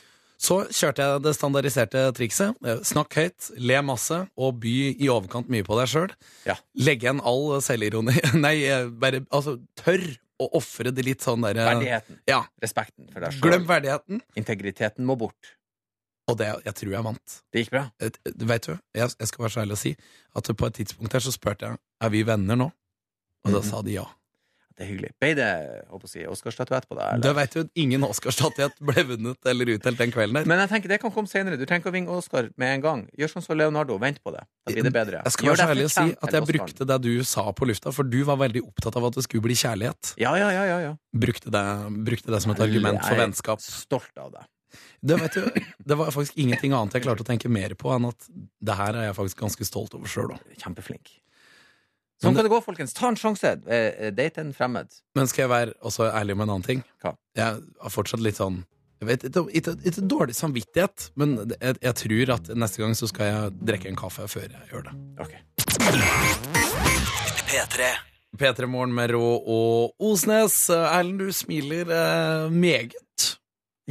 Så 0.43 0.57
kjørte 0.75 1.05
jeg 1.05 1.21
det 1.23 1.31
standardiserte 1.37 2.01
trikset. 2.17 2.57
Eh, 2.67 2.81
Snakk 2.83 3.15
høyt, 3.15 3.51
le 3.63 3.77
masse 3.85 4.17
og 4.35 4.57
by 4.63 4.73
i 4.97 5.07
overkant 5.13 5.47
mye 5.53 5.63
på 5.63 5.77
deg 5.79 5.87
sjøl. 5.93 6.11
Ja. 6.49 6.57
Legge 6.75 7.07
igjen 7.07 7.21
all 7.23 7.61
selvironi 7.63 8.17
Nei, 8.43 8.57
eh, 8.67 8.89
bare 8.91 9.21
altså 9.29 9.59
tørr 9.79 10.03
å 10.41 10.47
ofre 10.57 10.91
det 10.93 11.03
litt 11.05 11.21
sånn 11.21 11.41
derre 11.45 11.65
Verdigheten. 11.67 12.19
Ja. 12.27 12.41
Respekten 12.61 13.09
for 13.13 13.19
deg 13.21 13.39
Glem 13.41 13.65
verdigheten. 13.69 14.21
Integriteten 14.35 15.05
må 15.05 15.15
bort. 15.17 15.53
Og 16.27 16.37
det, 16.39 16.47
jeg 16.65 16.73
tror 16.79 16.91
jeg 16.91 17.03
vant. 17.03 17.33
Det 17.51 17.65
gikk 17.65 17.71
bra. 17.71 17.91
Et- 17.99 18.17
et- 18.25 18.35
Vet 18.47 18.61
du, 18.67 18.79
jeg, 18.95 19.09
jeg 19.19 19.27
skal 19.27 19.43
være 19.43 19.51
så 19.51 19.61
ærlig 19.65 19.73
å 19.77 19.77
si 19.77 19.95
at 20.35 20.43
på 20.57 20.65
et 20.67 20.73
tidspunkt 20.73 21.11
her 21.13 21.19
så 21.19 21.31
spurte 21.35 21.67
jeg 21.67 21.77
Er 22.01 22.09
vi 22.09 22.23
venner 22.23 22.55
nå. 22.55 22.71
Og 23.45 23.51
da 23.51 23.59
Mhm. 23.59 23.69
sa 23.69 23.81
de 23.81 23.91
ja. 23.91 24.05
Det 24.73 24.85
er 24.85 24.89
hyggelig. 24.89 25.09
Ble 25.21 25.31
det 25.37 25.49
si, 26.09 26.23
Oscar-statuett 26.25 26.87
på 26.89 26.97
deg? 26.97 27.21
Det 27.21 27.29
Eller? 27.29 27.35
vet 27.37 27.57
du, 27.57 27.69
ingen 27.83 28.05
Oscar-statuett 28.07 28.79
ble 28.81 29.03
vunnet 29.11 29.49
eller 29.51 29.73
utdelt 29.75 29.99
den 30.01 30.13
kvelden 30.13 30.39
der. 30.39 30.47
Men 30.49 30.63
jeg 30.63 30.71
tenker 30.71 30.93
det 30.93 30.99
kan 31.03 31.13
komme 31.13 31.29
senere. 31.29 31.59
Du 31.61 31.65
trenger 31.67 31.83
ikke 31.83 31.91
å 31.91 31.95
vinne 31.95 32.15
Oscar 32.17 32.49
med 32.57 32.77
en 32.79 32.85
gang. 32.85 33.03
Gjør 33.19 33.35
sånn 33.35 33.45
som 33.45 33.59
Leonardo. 33.59 33.99
Vent 34.01 34.17
på 34.25 34.33
det. 34.33 34.41
Da 34.65 34.73
blir 34.73 34.87
det 34.87 34.93
bedre. 34.95 35.21
Jeg 35.27 35.35
skal 35.35 35.51
være 35.51 35.61
så 35.61 35.67
ærlig 35.75 35.85
å 35.85 35.93
si 35.93 36.07
at 36.17 36.37
jeg 36.39 36.47
brukte 36.49 36.89
det 36.89 36.99
du 37.05 37.11
sa 37.27 37.45
på 37.53 37.69
lufta, 37.69 37.93
for 37.93 38.09
du 38.09 38.19
var 38.27 38.41
veldig 38.41 38.65
opptatt 38.65 38.97
av 38.97 39.11
at 39.11 39.19
det 39.19 39.27
skulle 39.27 39.45
bli 39.45 39.57
kjærlighet. 39.61 40.15
Ja, 40.21 40.33
ja, 40.41 40.49
ja, 40.55 40.65
ja, 40.71 40.79
ja. 40.87 40.95
Brukte 41.13 41.53
det, 41.53 41.63
brukte 42.09 42.33
det 42.33 42.41
som 42.41 42.55
et 42.55 42.65
argument 42.65 43.03
for 43.05 43.21
vennskap. 43.21 43.61
Jeg 43.61 43.69
er. 43.69 43.79
Stolt 43.83 44.17
av. 44.17 44.41
Det, 45.03 45.17
vet 45.19 45.35
du, 45.37 45.65
det 45.85 45.97
var 45.99 46.09
faktisk 46.15 46.39
ingenting 46.39 46.73
annet 46.73 46.95
jeg 46.97 47.05
klarte 47.05 47.21
å 47.25 47.27
tenke 47.27 47.51
mer 47.51 47.75
på 47.77 47.91
enn 47.93 48.07
at 48.09 48.29
det 48.33 48.77
her 48.79 48.97
er 48.97 49.09
jeg 49.09 49.17
faktisk 49.19 49.43
ganske 49.43 49.67
stolt 49.67 49.93
over 49.97 50.09
sjøl 50.09 50.33
òg. 50.33 50.53
Kjempeflink. 50.63 51.11
Sånn 52.23 52.31
Men- 52.31 52.39
kan 52.39 52.45
det 52.47 52.53
gå, 52.53 52.59
folkens. 52.63 52.93
Ta 52.95 53.09
en 53.11 53.17
sjanse. 53.19 53.49
Eh, 53.67 54.07
eh, 54.07 54.11
Date 54.15 54.39
en 54.39 54.53
fremmed. 54.55 54.87
Men 55.15 55.27
skal 55.27 55.43
jeg 55.43 55.49
være 55.51 55.73
også 55.83 56.07
ærlig 56.07 56.37
med 56.37 56.47
en 56.47 56.53
annen 56.55 56.63
ting? 56.63 56.83
Hva? 57.03 57.17
Jeg 57.35 57.59
har 57.81 57.91
fortsatt 57.91 58.23
litt 58.23 58.39
sånn 58.39 58.63
jeg 59.03 59.09
vet, 59.09 59.23
ikke, 59.27 59.41
ikke, 59.59 59.71
ikke 59.83 60.01
dårlig 60.07 60.35
samvittighet, 60.37 61.09
men 61.19 61.33
jeg, 61.59 61.75
jeg 61.83 61.95
tror 61.99 62.29
at 62.37 62.47
neste 62.55 62.79
gang 62.79 62.93
så 62.95 63.09
skal 63.11 63.25
jeg 63.27 63.57
drikke 63.67 63.89
en 63.91 63.99
kaffe 63.99 64.29
før 64.31 64.47
jeg 64.47 64.69
gjør 64.71 64.85
det. 64.87 64.93
Ok. 65.19 65.33
P3. 67.51 67.89
P3 68.39 68.65
Morgen 68.71 68.95
med 68.95 69.11
Rå 69.11 69.19
og 69.43 69.91
Osnes. 69.99 70.55
Erlend, 70.71 71.19
du 71.19 71.35
smiler 71.35 71.91
eh, 71.91 72.47
meget. 72.49 72.95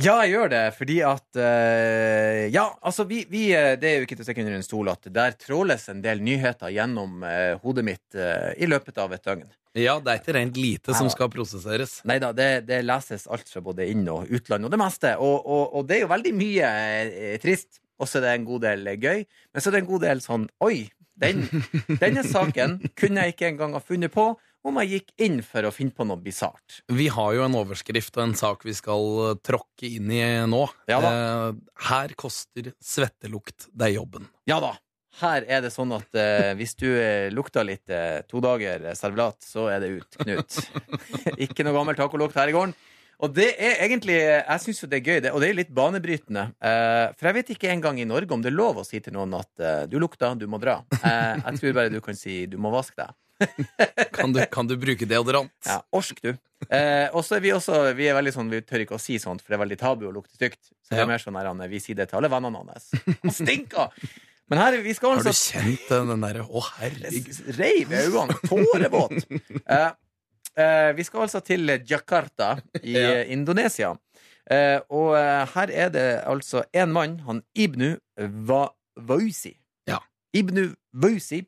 Ja, 0.01 0.15
jeg 0.25 0.33
gjør 0.33 0.49
det, 0.49 0.61
fordi 0.73 0.95
at 1.05 1.37
uh, 1.37 2.47
Ja, 2.49 2.65
altså, 2.81 3.05
vi, 3.05 3.27
vi 3.29 3.51
eh, 3.53 3.75
Det 3.77 3.91
er 3.91 3.99
jo 3.99 4.07
ikke 4.07 4.17
til 4.17 4.25
å 4.25 4.29
stikke 4.29 4.45
under 4.47 4.55
en 4.57 4.65
stol 4.65 4.89
at 4.89 5.09
der 5.13 5.35
tråles 5.37 5.85
en 5.93 6.01
del 6.05 6.23
nyheter 6.25 6.73
gjennom 6.73 7.21
uh, 7.27 7.59
hodet 7.61 7.85
mitt 7.85 8.17
uh, 8.17 8.55
i 8.57 8.69
løpet 8.71 9.03
av 9.03 9.13
et 9.13 9.25
døgn. 9.27 9.51
Ja, 9.77 9.99
det 10.01 10.15
er 10.15 10.23
ikke 10.23 10.37
rent 10.37 10.57
lite 10.57 10.97
som 10.97 11.09
skal 11.13 11.29
prosesseres. 11.33 11.99
Nei 12.09 12.19
da, 12.25 12.33
det, 12.37 12.65
det 12.69 12.81
leses 12.85 13.29
alt 13.29 13.49
fra 13.53 13.61
både 13.65 13.87
inn- 13.89 14.09
og 14.13 14.33
utland, 14.33 14.69
og 14.69 14.73
det 14.73 14.81
meste. 14.81 15.13
Og, 15.21 15.45
og, 15.45 15.77
og 15.77 15.87
det 15.89 15.99
er 15.99 16.03
jo 16.07 16.11
veldig 16.13 16.33
mye 16.37 16.73
trist. 17.41 17.81
Og 18.01 18.09
så 18.09 18.19
er 18.19 18.27
det 18.27 18.35
en 18.35 18.49
god 18.49 18.65
del 18.67 18.91
gøy. 19.01 19.23
Men 19.25 19.65
så 19.65 19.71
er 19.71 19.77
det 19.77 19.83
en 19.85 19.93
god 19.93 20.05
del 20.05 20.21
sånn 20.25 20.49
Oi, 20.65 20.77
den, 21.23 21.45
denne 22.03 22.25
saken 22.27 22.79
kunne 22.99 23.25
jeg 23.25 23.37
ikke 23.37 23.49
engang 23.53 23.77
ha 23.77 23.81
funnet 23.85 24.13
på 24.13 24.33
om 24.65 24.79
jeg 24.83 24.91
gikk 24.93 25.11
inn 25.27 25.41
for 25.47 25.67
å 25.67 25.73
finne 25.75 25.95
på 25.97 26.07
noe 26.07 26.21
bisart. 26.23 26.81
Vi 26.93 27.09
har 27.11 27.33
jo 27.35 27.43
en 27.47 27.57
overskrift 27.59 28.15
og 28.19 28.25
en 28.29 28.35
sak 28.39 28.63
vi 28.69 28.75
skal 28.79 29.09
eh, 29.31 29.35
tråkke 29.43 29.89
inn 29.99 30.11
i 30.15 30.23
nå. 30.47 30.63
Ja 30.91 31.01
da. 31.03 31.11
Eh, 31.11 31.59
her 31.89 32.15
koster 32.19 32.73
svettelukt 32.83 33.69
deg 33.75 33.97
jobben. 33.99 34.29
Ja 34.51 34.61
da. 34.63 34.75
her 35.21 35.45
er 35.45 35.61
det 35.61 35.73
sånn 35.75 35.91
at 35.93 36.15
eh, 36.17 36.53
hvis 36.57 36.73
du 36.81 36.87
eh, 36.89 37.27
lukter 37.35 37.67
litt 37.69 37.91
eh, 37.93 38.23
to 38.31 38.41
dager 38.41 38.87
servelat, 38.97 39.43
så 39.45 39.67
er 39.75 39.83
det 39.83 39.91
ut, 39.99 40.17
Knut. 40.23 40.57
Ikke 41.45 41.67
noe 41.67 41.75
gammel 41.77 41.99
tacolukt 41.99 42.39
her 42.39 42.49
i 42.49 42.55
gården. 42.57 42.73
Og 43.23 43.31
det 43.37 43.53
er 43.55 43.77
egentlig 43.85 44.17
Jeg 44.19 44.61
syns 44.65 44.81
jo 44.83 44.89
det 44.91 44.99
er 44.99 45.07
gøy, 45.07 45.19
det, 45.23 45.31
og 45.31 45.43
det 45.43 45.51
er 45.53 45.59
litt 45.61 45.75
banebrytende. 45.75 46.47
Eh, 46.59 47.13
for 47.19 47.29
jeg 47.29 47.37
vet 47.39 47.53
ikke 47.55 47.71
engang 47.71 48.01
i 48.03 48.07
Norge 48.09 48.35
om 48.35 48.43
det 48.43 48.51
er 48.51 48.57
lov 48.57 48.81
å 48.83 48.87
si 48.87 48.99
til 49.05 49.15
noen 49.15 49.37
at 49.39 49.63
eh, 49.63 49.83
du 49.91 49.99
lukter, 50.03 50.35
du 50.41 50.49
må 50.51 50.59
dra. 50.63 50.81
Eh, 50.97 51.37
jeg 51.45 51.61
tror 51.61 51.77
bare 51.77 51.93
du 51.93 52.01
kan 52.03 52.19
si 52.19 52.47
du 52.51 52.57
må 52.59 52.73
vaske 52.75 52.99
deg. 52.99 53.15
Kan 54.17 54.33
du, 54.35 54.41
kan 54.53 54.67
du 54.69 54.77
bruke 54.81 55.07
deodorant? 55.09 55.53
Ja, 55.67 55.81
Orsk, 55.97 56.21
du. 56.23 56.33
Eh, 56.69 57.09
og 57.13 57.25
så 57.27 57.37
er 57.39 57.43
vi 57.43 57.51
også 57.51 57.79
Vi 57.99 58.07
er 58.07 58.15
veldig 58.15 58.33
sånn, 58.37 58.51
vi 58.53 58.61
tør 58.63 58.85
ikke 58.85 58.95
å 58.99 59.01
si 59.03 59.17
sånt, 59.23 59.43
for 59.43 59.51
det 59.53 59.57
er 59.59 59.63
veldig 59.65 59.79
tabu 59.81 60.05
å 60.09 60.13
lukte 60.15 60.37
stygt. 60.37 60.61
Så 60.85 60.93
det 60.95 61.01
Ja. 61.01 61.07
er 61.07 61.11
mer 61.11 61.19
sånn 61.23 61.39
her, 61.41 61.49
Anne, 61.51 61.67
vi 61.73 61.81
sier 61.83 61.97
det 61.99 62.09
til 62.11 62.21
alle 62.21 62.31
vennene 62.31 62.63
hans. 62.63 62.91
Han 63.23 63.35
stinker! 63.35 63.91
Men 64.51 64.59
her, 64.61 64.77
vi 64.85 64.93
skal 64.95 65.15
Har 65.17 65.23
du 65.25 65.31
altså 65.31 65.55
kjent 65.57 65.89
den, 65.89 66.21
derre 66.21 66.45
Å, 66.45 66.63
herregud. 66.79 67.43
Reiv 67.59 67.93
i 67.95 68.01
øynene. 68.05 68.37
Tårevåt. 68.51 69.27
Eh, 69.65 69.91
eh, 70.61 70.93
vi 70.99 71.07
skal 71.09 71.25
altså 71.27 71.41
til 71.47 71.73
Jakarta 71.89 72.57
i 72.83 72.93
Ja. 72.99 73.23
Indonesia. 73.33 73.95
Eh, 74.51 74.79
og 74.91 75.15
eh, 75.17 75.47
her 75.55 75.71
er 75.87 75.91
det 75.95 76.07
altså 76.29 76.65
en 76.75 76.93
mann, 76.93 77.19
han 77.27 77.43
Ibnu 77.57 77.95
Va 78.51 78.67
Vausi. 79.01 79.55
Ja. 79.89 80.01
Ibnu 80.37 80.75
Vausi. 80.93 81.43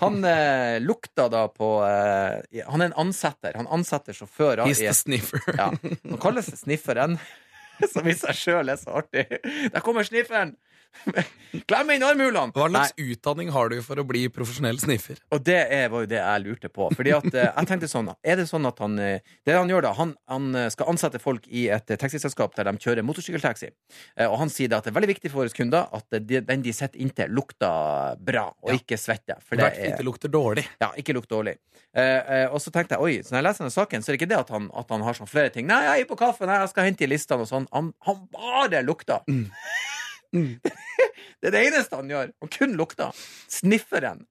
Han 0.00 0.24
eh, 0.30 0.80
lukta 0.80 1.28
da 1.28 1.46
på 1.48 1.70
eh, 1.86 2.62
Han 2.68 2.80
er 2.80 2.92
en 2.92 2.98
ansetter. 3.06 3.56
Han 3.58 3.66
ansetter 3.66 4.16
sjåfører 4.16 4.66
He's 4.68 4.82
the 4.82 4.94
sniffer. 4.94 5.42
ja, 5.58 5.72
Han 6.10 6.20
kalles 6.22 6.52
snifferen, 6.60 7.18
som 7.92 8.06
i 8.06 8.14
seg 8.18 8.38
sjøl 8.38 8.70
er 8.70 8.78
så 8.80 9.00
artig. 9.02 9.26
Der 9.42 9.82
kommer 9.84 10.06
snifferen! 10.06 10.56
Klem 11.70 11.90
inn 11.94 12.02
armhulene! 12.02 12.50
Hva 12.54 12.64
Nei. 12.66 12.80
slags 12.88 12.94
utdanning 12.98 13.50
har 13.54 13.68
du 13.70 13.76
for 13.86 14.00
å 14.00 14.04
bli 14.06 14.24
profesjonell 14.32 14.78
sniffer? 14.82 15.20
Og 15.34 15.42
det 15.46 15.58
er, 15.70 15.84
var 15.92 16.02
jo 16.02 16.08
det 16.10 16.18
jeg 16.18 16.42
lurte 16.42 16.70
på. 16.74 16.88
Fordi 16.96 17.12
at 17.14 17.28
eh, 17.30 17.46
jeg 17.46 17.68
tenkte 17.70 17.86
sånn 17.90 18.08
Er 18.26 18.40
det 18.40 18.46
sånn 18.50 18.66
at 18.66 18.80
han 18.82 18.96
eh, 18.98 19.20
Det 19.46 19.54
han 19.54 19.70
gjør 19.70 19.84
da, 19.86 19.92
han, 19.94 20.14
han 20.30 20.48
eh, 20.58 20.66
skal 20.74 20.90
ansette 20.90 21.20
folk 21.22 21.46
i 21.54 21.68
et 21.74 21.92
eh, 21.94 22.00
taxiselskap 22.00 22.56
der 22.58 22.66
de 22.70 22.74
kjører 22.82 23.06
motorsykkeltaxi. 23.06 23.70
Eh, 24.16 24.26
Og 24.26 24.34
han 24.42 24.50
sier 24.50 24.72
da 24.72 24.80
at 24.82 24.88
det 24.88 24.90
er 24.94 24.98
veldig 24.98 25.12
viktig 25.12 25.30
for 25.30 25.44
våre 25.44 25.54
kunder 25.54 25.86
at 25.94 26.18
eh, 26.18 26.24
de, 26.26 26.42
den 26.48 26.64
de 26.66 26.74
sitter 26.74 26.98
inntil, 27.04 27.30
lukter 27.38 28.18
bra, 28.18 28.48
og 28.64 28.74
Ja. 28.74 28.80
ikke 28.82 28.98
svetter. 28.98 29.38
For 29.46 29.54
det 29.54 29.68
hvert 29.68 29.78
er 29.84 29.94
ikke 29.94 30.08
lukter 30.10 30.32
dårlig. 30.34 30.66
ja, 30.82 30.90
ikke 30.98 31.14
lukt 31.14 31.30
dårlig. 31.30 31.54
Eh, 31.94 32.02
eh, 32.02 32.46
og 32.50 32.58
så 32.64 32.74
tenkte 32.74 32.98
jeg 32.98 33.06
oi, 33.06 33.14
så 33.22 33.30
når 33.36 33.38
jeg 33.44 33.46
leser 33.50 33.62
denne 33.68 33.76
saken, 33.78 34.02
så 34.02 34.10
er 34.10 34.16
det 34.16 34.22
ikke 34.24 34.32
det 34.34 34.40
at 34.42 34.50
han, 34.56 34.66
at 34.74 34.90
han 34.90 35.06
har 35.06 35.14
sånn 35.22 35.30
flere 35.30 35.54
ting. 35.54 35.70
Nei, 35.70 35.84
jeg 35.86 36.02
er 36.02 36.10
på 36.10 36.18
kaffe, 36.18 36.50
nei, 36.50 36.58
jeg 36.64 36.72
skal 36.74 36.88
hente 36.90 37.06
i 37.06 37.10
listene 37.14 37.46
og 37.46 37.50
sånn. 37.52 37.70
Han, 37.70 37.92
han 38.08 38.24
bare 38.34 38.82
lukter. 38.82 39.22
Mm. 40.34 40.58
Det 41.40 41.50
er 41.50 41.54
det 41.54 41.64
eneste 41.68 41.96
han 41.98 42.10
gjør. 42.10 42.30
Han 42.42 42.52
kun 42.52 42.76
lukter. 42.78 43.24
Snifferen. 43.52 44.24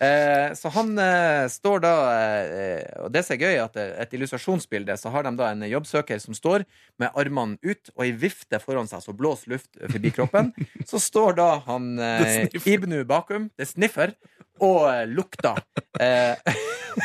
Eh, 0.00 0.52
så 0.52 0.68
han 0.74 0.90
eh, 1.00 1.46
står 1.48 1.78
da 1.80 1.92
eh, 2.12 2.82
Og 3.00 3.08
det 3.14 3.22
som 3.24 3.32
er 3.32 3.44
gøy, 3.46 3.54
at 3.62 3.78
eh, 3.80 3.94
et 4.04 4.12
illustrasjonsbilde 4.18 4.92
så 5.00 5.08
har 5.14 5.24
de 5.24 5.32
da 5.38 5.48
en 5.54 5.64
jobbsøker 5.64 6.20
som 6.20 6.36
står 6.36 6.66
med 7.00 7.16
armene 7.16 7.56
ut 7.64 7.92
og 7.94 8.04
ei 8.04 8.10
vifte 8.12 8.60
foran 8.60 8.90
seg, 8.90 9.00
så 9.06 9.14
blåser 9.16 9.54
luft 9.54 9.80
forbi 9.80 10.12
kroppen. 10.12 10.52
Så 10.84 11.00
står 11.00 11.38
da 11.40 11.48
han 11.68 11.94
eh. 12.10 12.44
Ibnu 12.68 12.98
bakum, 13.08 13.48
det 13.56 13.70
sniffer, 13.72 14.12
og 14.60 14.84
eh, 14.90 15.06
lukter. 15.08 15.64
Eh, 16.00 16.36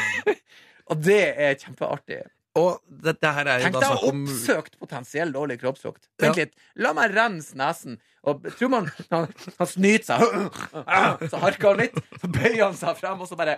og 0.92 1.00
det 1.00 1.24
er 1.32 1.56
kjempeartig. 1.64 2.24
Og 2.60 2.82
dette 3.08 3.30
her 3.32 3.48
er 3.48 3.62
Tenk 3.64 3.78
deg 3.80 4.08
oppsøkt 4.10 4.74
potensiell 4.82 5.32
dårlig 5.32 5.62
kroppslukt. 5.62 6.10
Ja. 6.20 6.34
Litt. 6.36 6.58
La 6.76 6.92
meg 6.98 7.14
rense 7.16 7.56
nesen. 7.56 8.02
Og 8.28 8.44
tror 8.54 8.70
man 8.70 8.90
Han, 9.10 9.28
han 9.58 9.70
snyter 9.70 10.06
seg. 10.06 11.30
Så 11.32 11.40
harker 11.42 11.72
han 11.72 11.80
litt, 11.82 11.98
så 12.22 12.30
bøyer 12.30 12.64
han 12.64 12.78
seg 12.78 12.98
frem, 13.00 13.22
og 13.24 13.30
så 13.30 13.38
bare 13.40 13.56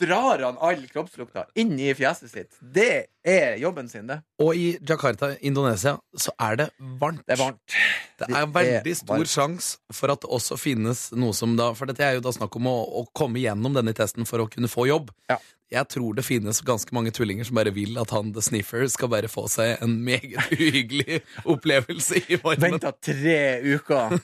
drar 0.00 0.44
han 0.46 0.60
all 0.64 0.84
kroppslukta 0.90 1.46
inn 1.58 1.74
i 1.80 1.92
fjeset 1.96 2.32
sitt. 2.32 2.56
Det 2.60 3.06
er 3.22 3.58
jobben 3.60 3.88
sin, 3.92 4.08
det. 4.08 4.18
Og 4.42 4.56
i 4.58 4.66
Jakarta, 4.88 5.32
Indonesia, 5.44 5.96
så 6.18 6.34
er 6.42 6.58
det 6.62 6.68
varmt. 7.00 7.22
Det 7.28 7.36
er 7.36 7.42
varmt. 7.42 7.76
Det 8.22 8.28
er 8.30 8.50
veldig 8.56 8.94
er 8.94 9.00
stor 9.02 9.28
sjanse 9.28 9.94
for 9.94 10.14
at 10.14 10.24
det 10.24 10.30
også 10.32 10.58
finnes 10.60 11.08
noe 11.18 11.34
som 11.36 11.56
da 11.58 11.72
For 11.76 11.90
dette 11.90 12.04
er 12.06 12.16
jo 12.16 12.24
da 12.24 12.32
snakk 12.34 12.54
om 12.58 12.68
å, 12.70 12.76
å 13.02 13.04
komme 13.16 13.42
gjennom 13.42 13.74
denne 13.76 13.94
testen 13.96 14.28
for 14.28 14.42
å 14.44 14.48
kunne 14.50 14.70
få 14.70 14.88
jobb. 14.90 15.12
Ja. 15.30 15.38
Jeg 15.72 15.88
tror 15.88 16.16
det 16.18 16.24
finnes 16.26 16.58
ganske 16.66 16.92
mange 16.94 17.10
tullinger 17.16 17.46
som 17.48 17.56
bare 17.56 17.72
vil 17.72 17.96
at 18.00 18.10
han 18.12 18.32
The 18.36 18.42
Sniffer 18.44 18.84
skal 18.92 19.08
bare 19.12 19.28
få 19.32 19.46
seg 19.48 19.80
en 19.84 19.94
meget 20.04 20.36
uhyggelig 20.52 21.22
opplevelse 21.48 22.20
i 22.26 22.36
varmen. 22.42 22.76
Venta 22.76 22.92
tre 23.00 23.38
uker. 23.64 24.18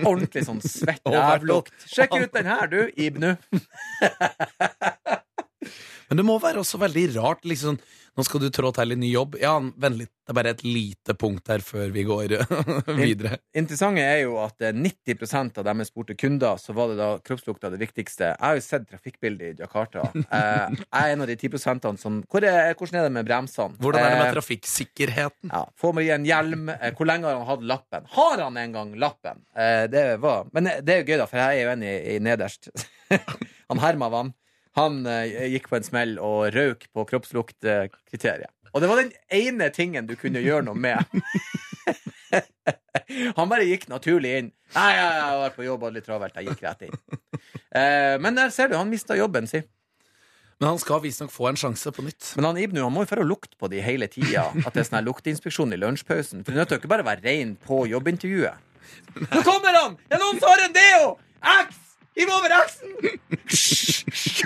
Ordentlig 0.00 0.46
sånn 0.48 0.62
svett 0.64 1.04
rævlukt. 1.14 1.74
Sjekk 1.90 2.16
ut 2.22 2.32
den 2.36 2.48
her, 2.48 2.64
du, 2.72 2.80
Ibnu. 2.96 3.34
Men 6.14 6.20
det 6.22 6.28
må 6.30 6.38
være 6.38 6.62
også 6.62 6.78
veldig 6.78 7.08
rart. 7.18 7.40
liksom 7.42 7.74
Nå 8.14 8.22
skal 8.22 8.44
du 8.44 8.46
trå 8.54 8.68
til 8.70 8.94
i 8.94 8.96
ny 9.00 9.08
jobb. 9.10 9.32
Ja, 9.42 9.56
vennlig, 9.58 10.04
det 10.06 10.30
er 10.30 10.36
bare 10.38 10.50
et 10.54 10.60
lite 10.62 11.16
punkt 11.18 11.48
her 11.50 11.58
før 11.66 11.88
vi 11.90 12.04
går 12.06 12.36
videre. 13.00 13.40
Interessante 13.58 14.04
er 14.06 14.20
jo 14.20 14.36
at 14.38 14.62
eh, 14.62 14.70
90% 14.70 15.58
av 15.58 15.66
dem 15.66 15.82
jeg 15.82 15.88
spurte 15.88 16.14
kunder, 16.14 16.54
så 16.62 16.76
var 16.78 16.92
det 16.92 17.00
da 17.00 17.08
kroppslukta 17.26 17.72
det 17.72 17.80
viktigste. 17.82 18.28
Jeg 18.28 18.38
har 18.44 18.54
jo 18.54 18.62
sett 18.62 18.86
trafikkbildet 18.92 19.48
i 19.58 19.64
Jakarta. 19.64 20.04
Eh, 20.34 20.76
jeg 20.78 21.00
er 21.00 21.16
en 21.16 21.24
av 21.26 21.32
de 21.32 21.34
10% 21.40 21.90
som 22.04 22.20
hvor 22.30 22.46
er, 22.46 22.70
Hvordan 22.78 23.00
er 23.00 23.08
det 23.08 23.12
med 23.18 23.26
bremsene? 23.26 23.74
Hvordan 23.82 24.06
er 24.06 24.14
det 24.14 24.20
med 24.22 24.28
Eh, 24.30 24.36
trafikksikkerheten? 24.38 25.50
ja, 25.50 25.64
Få 25.82 25.90
meg 25.98 26.12
en 26.14 26.30
hjelm. 26.30 26.70
Eh, 26.70 26.94
Hvor 26.94 27.10
lenge 27.10 27.26
har 27.26 27.40
han 27.42 27.50
hatt 27.50 27.66
lappen? 27.74 28.06
Har 28.14 28.44
han 28.46 28.62
en 28.62 28.78
gang 28.78 28.94
lappen? 29.02 29.42
Eh, 29.58 29.88
det 29.90 30.06
var 30.22 30.46
Men 30.54 30.70
eh, 30.70 30.78
det 30.86 30.94
er 30.94 31.02
jo 31.02 31.10
gøy, 31.10 31.18
da, 31.24 31.26
for 31.34 31.42
jeg 31.42 31.58
er 31.58 31.66
jo 31.66 31.74
en 31.74 31.84
i, 31.90 32.16
nederst. 32.30 32.70
han 33.74 33.82
Herman 33.82 34.14
Vann. 34.14 34.32
Han 34.78 35.04
eh, 35.06 35.46
gikk 35.54 35.68
på 35.70 35.78
en 35.78 35.86
smell 35.86 36.16
og 36.18 36.48
røyk 36.54 36.88
på 36.94 37.06
kroppsluktkriteriet. 37.10 38.50
Og 38.74 38.82
det 38.82 38.90
var 38.90 38.98
den 38.98 39.12
ene 39.30 39.68
tingen 39.70 40.08
du 40.08 40.16
kunne 40.18 40.42
gjøre 40.42 40.64
noe 40.66 40.74
med. 40.74 40.98
han 43.38 43.50
bare 43.50 43.68
gikk 43.68 43.86
naturlig 43.92 44.32
inn. 44.40 44.50
Nei, 44.74 44.90
jeg 44.98 45.38
var 45.44 45.54
på 45.54 45.66
jobb 45.68 45.86
og 45.86 45.94
litt 45.94 46.08
travelt. 46.08 46.34
Jeg 46.40 46.50
gikk 46.50 46.64
rett 46.66 46.88
inn. 46.88 46.98
Eh, 47.70 48.16
men 48.22 48.34
der 48.34 48.50
ser 48.54 48.70
du, 48.70 48.76
han 48.78 48.90
mista 48.90 49.14
jobben 49.18 49.46
sin. 49.50 49.66
Men 50.58 50.72
han 50.72 50.78
skal 50.78 51.02
visstnok 51.02 51.32
få 51.34 51.48
en 51.50 51.58
sjanse 51.58 51.90
på 51.94 52.02
nytt. 52.06 52.32
Men 52.38 52.46
han 52.48 52.58
Ibnu 52.62 52.82
han 52.82 52.92
må 52.94 53.02
jo 53.04 53.10
for 53.10 53.22
å 53.22 53.26
lukte 53.26 53.58
på 53.58 53.70
de 53.70 53.82
hele 53.82 54.06
tida. 54.10 54.46
At 54.62 54.74
det 54.74 54.84
er 54.84 54.90
sånn 54.90 55.06
lukteinspeksjon 55.06 55.74
i 55.74 55.80
lunsjpausen. 55.82 56.44
For 56.46 56.54
det 56.54 56.62
nødt 56.62 56.74
jo 56.74 56.80
ikke 56.82 56.90
bare 56.90 57.06
å 57.06 57.10
være 57.10 57.26
rein 57.26 57.54
på 57.62 57.84
jobbintervjuet. 57.90 58.70
Nå 59.22 59.42
kommer 59.46 59.74
han! 59.80 59.96
Det 60.06 60.18
er 60.18 60.22
noen 60.22 60.38
som 60.38 60.50
har 60.50 60.66
en 60.66 60.76
deo! 60.76 61.08
X! 61.64 61.83
Hiv 62.14 62.30
over 62.30 62.52
X-en! 62.62 62.92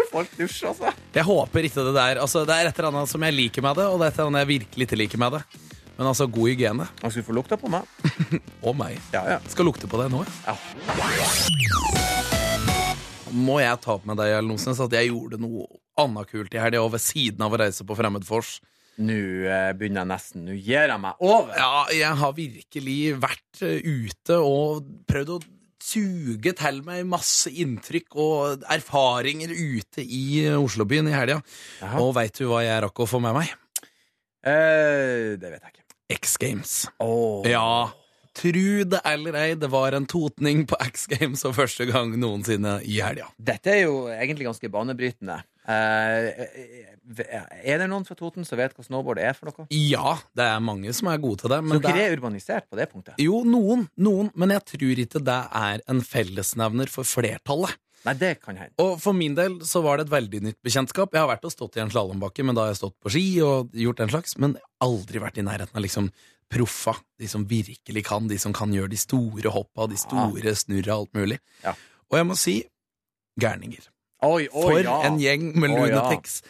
Folk 0.09 0.31
dusjer, 0.39 0.71
altså. 0.71 0.93
Jeg 1.13 1.25
håper 1.29 1.67
ikke 1.69 1.85
det 1.85 1.95
der. 1.99 2.21
Altså, 2.23 2.45
det 2.49 2.55
er 2.57 2.71
et 2.71 2.79
eller 2.81 2.89
annet 2.95 3.11
som 3.11 3.25
jeg 3.27 3.37
liker 3.37 3.65
med 3.65 3.77
det, 3.77 3.85
og 3.93 3.99
det 4.01 4.07
er 4.07 4.13
et 4.15 4.21
eller 4.21 4.31
annet 4.33 4.45
jeg 4.47 4.51
virkelig 4.55 4.87
ikke 4.89 4.99
liker 5.03 5.21
med 5.21 5.37
det. 5.37 5.43
Men 5.99 6.09
altså, 6.09 6.29
god 6.33 6.49
hygiene. 6.49 6.87
Han 7.03 7.13
skulle 7.13 7.27
få 7.27 7.37
lukta 7.37 7.59
på 7.61 7.69
meg. 7.73 7.85
Og 8.67 8.73
meg. 8.79 8.97
Ja, 9.13 9.25
ja. 9.35 9.39
Skal 9.53 9.69
lukte 9.69 9.91
på 9.91 10.01
det 10.01 10.09
nå. 10.15 10.23
ja. 10.47 10.57
Må 13.29 13.59
jeg 13.61 13.77
ta 13.85 13.93
opp 13.99 14.07
med 14.09 14.17
deg, 14.17 14.33
Ellen 14.39 14.55
Osnes, 14.55 14.79
at 14.81 14.95
jeg 14.97 15.11
gjorde 15.11 15.37
noe 15.43 15.67
annet 16.01 16.31
kult 16.31 16.55
i 16.57 16.63
helga, 16.63 16.81
ved 16.89 17.03
siden 17.05 17.45
av 17.45 17.53
å 17.53 17.59
reise 17.61 17.85
på 17.85 17.97
Fremmedfors. 17.99 18.55
Nå 19.05 19.19
eh, 19.47 19.69
begynner 19.79 20.03
jeg 20.07 20.11
nesten. 20.15 20.47
Nå 20.49 20.57
gir 20.57 20.89
jeg 20.89 20.99
meg 21.03 21.21
over. 21.23 21.53
Ja, 21.61 21.85
jeg 21.93 22.15
har 22.23 22.33
virkelig 22.35 22.97
vært 23.21 23.61
eh, 23.67 23.85
ute 23.85 24.41
og 24.41 24.89
prøvd 25.11 25.35
å 25.37 25.39
suge 25.83 26.53
til 26.59 26.83
meg 26.87 27.07
masse 27.09 27.51
inntrykk 27.51 28.19
og 28.19 28.67
erfaringer 28.71 29.53
ute 29.55 30.05
i 30.05 30.45
eh, 30.45 30.59
Oslobyen 30.59 31.11
i 31.11 31.17
helga. 31.17 31.41
Og 32.01 32.13
veit 32.19 32.37
du 32.39 32.49
hva 32.51 32.65
jeg 32.67 32.85
rakk 32.85 33.05
å 33.05 33.09
få 33.09 33.23
med 33.25 33.37
meg? 33.39 33.55
Eh, 34.47 35.35
det 35.39 35.53
vet 35.53 35.63
jeg 35.63 35.75
ikke. 35.75 35.87
X 36.19 36.37
Games. 36.41 36.75
Oh. 37.05 37.45
Ja. 37.49 37.91
Tru 38.39 38.85
det 38.87 39.01
eller 39.09 39.35
ei, 39.35 39.49
det 39.59 39.71
var 39.73 39.97
en 39.97 40.07
totning 40.07 40.63
på 40.71 40.79
X 40.85 41.09
Games 41.11 41.43
for 41.43 41.57
første 41.57 41.89
gang 41.89 42.13
noensinne 42.21 42.79
i 42.87 43.01
helga. 43.03 43.27
Dette 43.37 43.73
er 43.75 43.83
jo 43.89 44.07
egentlig 44.13 44.47
ganske 44.47 44.71
banebrytende. 44.73 45.41
Eh, 45.69 46.47
er 47.61 47.81
det 47.83 47.89
noen 47.91 48.07
fra 48.09 48.17
Toten 48.17 48.47
som 48.49 48.57
vet 48.57 48.73
hva 48.73 48.85
snowboard 48.87 49.21
er 49.21 49.35
for 49.37 49.51
noe? 49.51 49.67
Ja, 49.75 50.15
det 50.37 50.47
er 50.49 50.63
mange 50.65 50.95
som 50.97 51.11
er 51.13 51.21
gode 51.21 51.43
til 51.43 51.53
det. 51.53 51.59
Så 51.61 51.67
Men 51.67 51.83
det 51.83 51.91
dere 51.91 52.05
er, 52.07 52.13
er 52.13 52.17
urbanisert 52.17 52.69
på 52.71 52.79
det 52.79 52.89
punktet? 52.93 53.19
jo, 53.21 53.43
noen, 53.45 53.85
noen, 54.01 54.31
men 54.35 54.55
jeg 54.57 54.65
tror 54.73 55.03
ikke 55.05 55.21
det 55.29 55.43
er 55.61 55.85
en 55.93 56.01
fellesnevner 56.05 56.93
for 56.93 57.09
flertallet. 57.09 57.77
Nei, 58.07 58.15
det 58.15 58.31
kan 58.41 58.57
hende. 58.57 58.73
Og 58.81 58.95
for 59.03 59.17
min 59.17 59.35
del 59.37 59.59
så 59.67 59.83
var 59.85 59.99
det 59.99 60.07
et 60.07 60.15
veldig 60.15 60.41
nytt 60.47 60.59
bekjentskap. 60.65 61.13
Jeg 61.13 61.21
har 61.21 61.29
vært 61.33 61.45
og 61.45 61.53
stått 61.53 61.77
i 61.77 61.83
en 61.83 61.91
slalåmbakke, 61.93 62.47
men 62.47 62.57
da 62.57 62.65
har 62.65 62.73
jeg 62.73 62.81
stått 62.81 62.97
på 63.03 63.13
ski 63.13 63.25
og 63.45 63.75
gjort 63.77 64.01
den 64.01 64.13
slags, 64.13 64.37
men 64.41 64.57
aldri 64.85 65.21
vært 65.21 65.41
i 65.43 65.45
nærheten 65.45 65.77
av 65.77 65.85
liksom 65.85 66.09
proffa. 66.49 66.95
De 67.21 67.29
som 67.29 67.45
virkelig 67.51 68.07
kan, 68.09 68.31
de 68.31 68.39
som 68.41 68.55
kan 68.57 68.73
gjøre 68.73 68.95
de 68.95 69.01
store 69.03 69.53
hoppa, 69.53 69.91
de 69.91 69.99
store 70.01 70.55
snurra, 70.57 70.97
alt 71.03 71.13
mulig. 71.19 71.41
Ja. 71.67 71.75
Og 72.09 72.21
jeg 72.23 72.29
må 72.31 72.39
si 72.39 72.57
gærninger. 73.43 73.91
Oi, 74.19 74.49
oi, 74.51 74.51
For 74.51 74.81
ja. 74.83 74.97
en 75.07 75.19
gjeng 75.23 75.53
med 75.63 75.71
Å, 75.77 75.85
ja. 75.87 76.01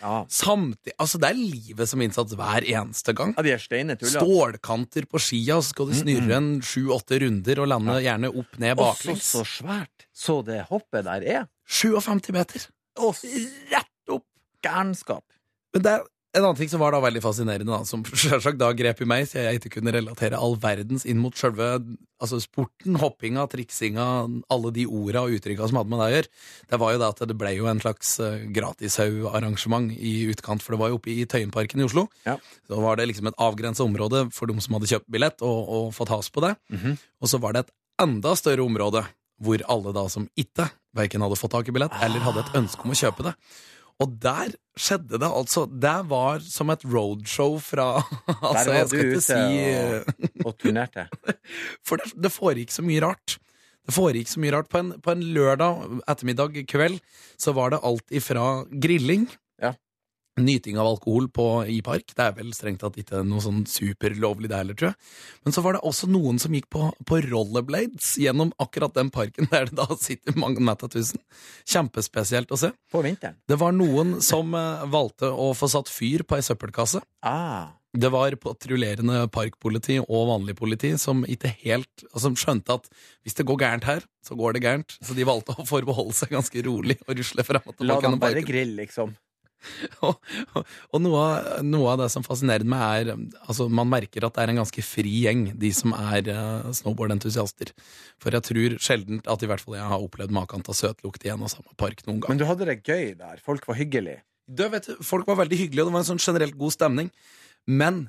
Ja. 0.01 0.13
Samtidig, 0.33 0.95
altså 0.97 1.19
Det 1.21 1.29
er 1.29 1.37
livet 1.37 1.91
som 1.91 2.01
innsats 2.01 2.33
hver 2.39 2.65
eneste 2.65 3.13
gang. 3.17 3.35
Ja, 3.37 3.45
de 3.45 3.57
steinetuller. 3.61 4.23
Stålkanter 4.25 5.05
på 5.11 5.21
skia, 5.21 5.59
så 5.61 5.75
skal 5.75 5.91
du 5.91 5.97
snurre 5.99 6.39
en 6.39 6.49
sju-åtte 6.65 7.21
runder 7.21 7.61
og 7.61 7.69
lande 7.75 7.99
gjerne 8.07 8.31
opp 8.33 8.57
ned 8.63 8.73
Også 8.79 8.87
baklengs. 8.87 9.29
så 9.37 9.45
svært 9.45 10.07
så 10.17 10.39
det 10.47 10.63
hoppet 10.71 11.05
der 11.07 11.27
er. 11.29 11.45
57 11.69 12.33
meter. 12.35 12.65
Rett 12.99 14.15
opp! 14.17 14.25
Gærenskap. 14.65 15.25
Men 15.75 15.85
det 15.85 15.93
er 15.99 16.07
en 16.39 16.47
annen 16.47 16.59
ting 16.59 16.71
som 16.71 16.83
var 16.83 16.95
da 16.95 17.01
veldig 17.03 17.23
fascinerende, 17.23 17.71
da, 17.71 17.87
som 17.89 18.05
selvsagt 18.27 18.61
da 18.61 18.71
grep 18.77 19.03
i 19.03 19.09
meg, 19.09 19.27
så 19.29 19.43
jeg 19.43 19.61
ikke 19.61 19.79
kunne 19.79 19.95
relatere 19.95 20.39
all 20.39 20.57
verdens 20.61 21.07
inn 21.09 21.21
mot 21.23 21.37
sjølve 21.37 21.75
altså 22.19 22.41
sporten, 22.43 22.97
hoppinga, 22.99 23.45
triksinga, 23.51 24.07
alle 24.51 24.73
de 24.75 24.87
orda 24.87 25.23
og 25.27 25.37
uttrykka 25.37 25.69
som 25.71 25.79
hadde 25.79 25.93
med 25.93 26.01
det 26.03 26.07
å 26.09 26.15
gjøre, 26.17 26.33
det 26.73 26.81
var 26.83 26.95
jo 26.95 27.03
det 27.03 27.11
at 27.13 27.23
det 27.31 27.37
ble 27.39 27.53
jo 27.55 27.69
en 27.71 27.83
slags 27.83 28.15
uh, 28.23 28.41
gratishaugarrangement 28.57 29.93
i 29.95 30.15
utkant, 30.33 30.65
for 30.65 30.75
det 30.75 30.81
var 30.83 30.91
jo 30.93 30.99
oppe 30.99 31.13
i 31.15 31.27
Tøyenparken 31.31 31.83
i 31.83 31.87
Oslo. 31.87 32.09
Ja. 32.27 32.39
Så 32.67 32.81
var 32.83 32.99
det 32.99 33.07
liksom 33.13 33.31
et 33.31 33.39
avgrensa 33.39 33.87
område 33.87 34.27
for 34.35 34.51
dem 34.51 34.59
som 34.65 34.79
hadde 34.79 34.91
kjøpt 34.91 35.11
billett 35.15 35.47
og, 35.47 35.61
og 35.79 35.95
fått 35.97 36.15
has 36.15 36.31
på 36.35 36.43
det. 36.47 36.57
Mhm. 36.75 36.99
Og 37.23 37.31
så 37.31 37.41
var 37.43 37.55
det 37.55 37.67
et 37.67 37.75
enda 38.03 38.35
større 38.39 38.67
område 38.67 39.07
hvor 39.39 39.63
alle 39.71 39.95
da 39.95 40.05
som 40.11 40.27
ikke 40.39 40.67
verken 40.99 41.23
hadde 41.23 41.39
fått 41.39 41.55
tak 41.55 41.69
i 41.71 41.75
billett 41.75 41.95
eller 42.03 42.25
hadde 42.25 42.43
et 42.43 42.57
ønske 42.59 42.83
om 42.83 42.95
å 42.95 42.99
kjøpe 42.99 43.27
det. 43.29 43.35
Og 44.01 44.13
der 44.23 44.53
skjedde 44.79 45.19
det 45.19 45.27
altså 45.27 45.65
Det 45.67 45.95
var 46.11 46.39
som 46.45 46.71
et 46.71 46.85
roadshow 46.87 47.57
fra 47.59 47.89
Altså, 48.29 48.69
var 48.71 48.77
jeg 48.77 48.89
skal 48.89 48.99
du 48.99 49.09
ikke 49.09 49.17
ute 49.17 49.25
si 49.27 49.35
og- 49.75 50.47
Og 50.47 50.55
turnerte. 50.63 51.07
For 51.87 51.99
det, 51.99 52.13
det 52.15 52.31
foregikk 52.35 52.71
så 52.75 52.85
mye 52.87 53.03
rart. 53.03 53.39
Det 53.89 53.95
foregikk 53.97 54.29
så 54.31 54.41
mye 54.45 54.53
rart. 54.55 54.69
På 54.71 54.79
en, 54.85 54.93
på 55.03 55.11
en 55.17 55.23
lørdag 55.35 56.01
ettermiddag 56.07 56.61
kveld 56.71 57.01
så 57.41 57.55
var 57.57 57.71
det 57.75 57.81
alt 57.83 58.15
ifra 58.15 58.65
grilling. 58.71 59.27
Nyting 60.39 60.79
av 60.79 60.87
alkohol 60.93 61.29
på, 61.35 61.47
i 61.67 61.81
park. 61.85 62.13
Det 62.15 62.25
er 62.25 62.37
vel 62.37 62.53
strengt 62.57 62.83
tatt 62.85 62.99
ikke 63.01 63.23
noe 63.27 63.43
sånn 63.45 63.65
superlovlig 63.69 64.51
det 64.51 64.61
heller, 64.61 64.79
tror 64.79 64.93
jeg. 64.93 64.99
Men 65.47 65.57
så 65.57 65.65
var 65.65 65.77
det 65.77 65.85
også 65.89 66.11
noen 66.11 66.41
som 66.43 66.55
gikk 66.55 66.69
på, 66.75 66.91
på 67.09 67.21
rollerblades 67.27 68.15
gjennom 68.23 68.53
akkurat 68.63 68.95
den 68.97 69.13
parken 69.15 69.49
der 69.53 69.71
det 69.71 69.79
da 69.79 69.89
sitter 69.99 70.39
mange 70.39 70.63
metta 70.65 70.91
tusen. 70.93 71.23
Kjempespesielt 71.69 72.53
å 72.55 72.61
se. 72.61 72.73
På 72.93 73.03
vinteren. 73.07 73.39
Det 73.49 73.59
var 73.61 73.75
noen 73.77 74.19
som 74.25 74.55
eh, 74.57 74.87
valgte 74.91 75.33
å 75.33 75.51
få 75.59 75.71
satt 75.71 75.91
fyr 75.93 76.25
på 76.29 76.39
ei 76.39 76.47
søppelkasse. 76.47 77.03
Ah. 77.27 77.75
Det 77.99 78.11
var 78.13 78.35
patruljerende 78.37 79.23
parkpoliti 79.33 79.97
og 80.03 80.27
vanlig 80.29 80.55
politi 80.59 80.91
som 81.01 81.23
ikke 81.25 81.55
helt 81.63 82.05
som 82.13 82.37
skjønte 82.37 82.77
at 82.77 82.91
hvis 83.25 83.39
det 83.39 83.47
går 83.49 83.63
gærent 83.63 83.89
her, 83.89 84.05
så 84.25 84.37
går 84.37 84.55
det 84.55 84.63
gærent. 84.67 84.99
Så 85.01 85.17
de 85.17 85.25
valgte 85.27 85.57
å 85.57 85.65
forbeholde 85.67 86.13
seg 86.17 86.35
ganske 86.37 86.63
rolig 86.67 86.99
og 87.07 87.17
rusle 87.17 87.47
frem 87.49 87.65
og 87.65 87.81
La 87.89 87.97
dem 88.05 88.19
bare 88.21 88.45
grille, 88.45 88.83
liksom. 88.83 89.17
Og, 90.07 90.17
og, 90.57 90.69
og 90.95 91.03
noe, 91.05 91.23
av- 91.25 91.65
noe 91.67 91.93
av 91.95 92.03
det 92.03 92.09
som 92.15 92.25
fascinerer 92.27 92.67
meg, 92.69 93.09
er 93.11 93.43
altså 93.49 93.67
man 93.73 93.91
merker 93.91 94.27
at 94.29 94.37
det 94.37 94.45
er 94.45 94.53
en 94.55 94.61
ganske 94.63 94.85
fri 94.87 95.13
gjeng, 95.25 95.47
de 95.59 95.71
som 95.75 95.95
er 95.99 96.31
uh, 96.31 96.69
snowboardentusiaster. 96.79 97.73
For 98.23 98.35
jeg 98.37 98.47
tror 98.49 98.77
sjelden 98.83 99.23
at 99.27 99.43
i 99.45 99.51
hvert 99.51 99.65
fall 99.65 99.79
jeg 99.81 99.91
har 99.93 100.05
opplevd 100.07 100.35
maken 100.37 100.65
til 100.67 100.79
søtlukt 100.79 101.27
i 101.27 101.33
en 101.35 101.43
og 101.47 101.53
samme 101.53 101.75
park 101.81 102.05
noen 102.07 102.23
gang. 102.23 102.35
Men 102.35 102.43
du 102.43 102.47
hadde 102.49 102.69
det 102.71 102.81
gøy 102.87 103.13
der. 103.19 103.43
Folk 103.45 103.67
var 103.69 103.79
hyggelige. 103.81 104.23
Du, 104.49 104.65
vet 104.73 104.87
du, 104.89 104.95
folk 105.05 105.27
var 105.29 105.43
veldig 105.43 105.59
hyggelige, 105.61 105.85
og 105.85 105.91
det 105.91 105.99
var 105.99 106.07
en 106.07 106.13
sånn 106.15 106.23
generelt 106.25 106.57
god 106.57 106.73
stemning. 106.79 107.11
Men 107.69 108.07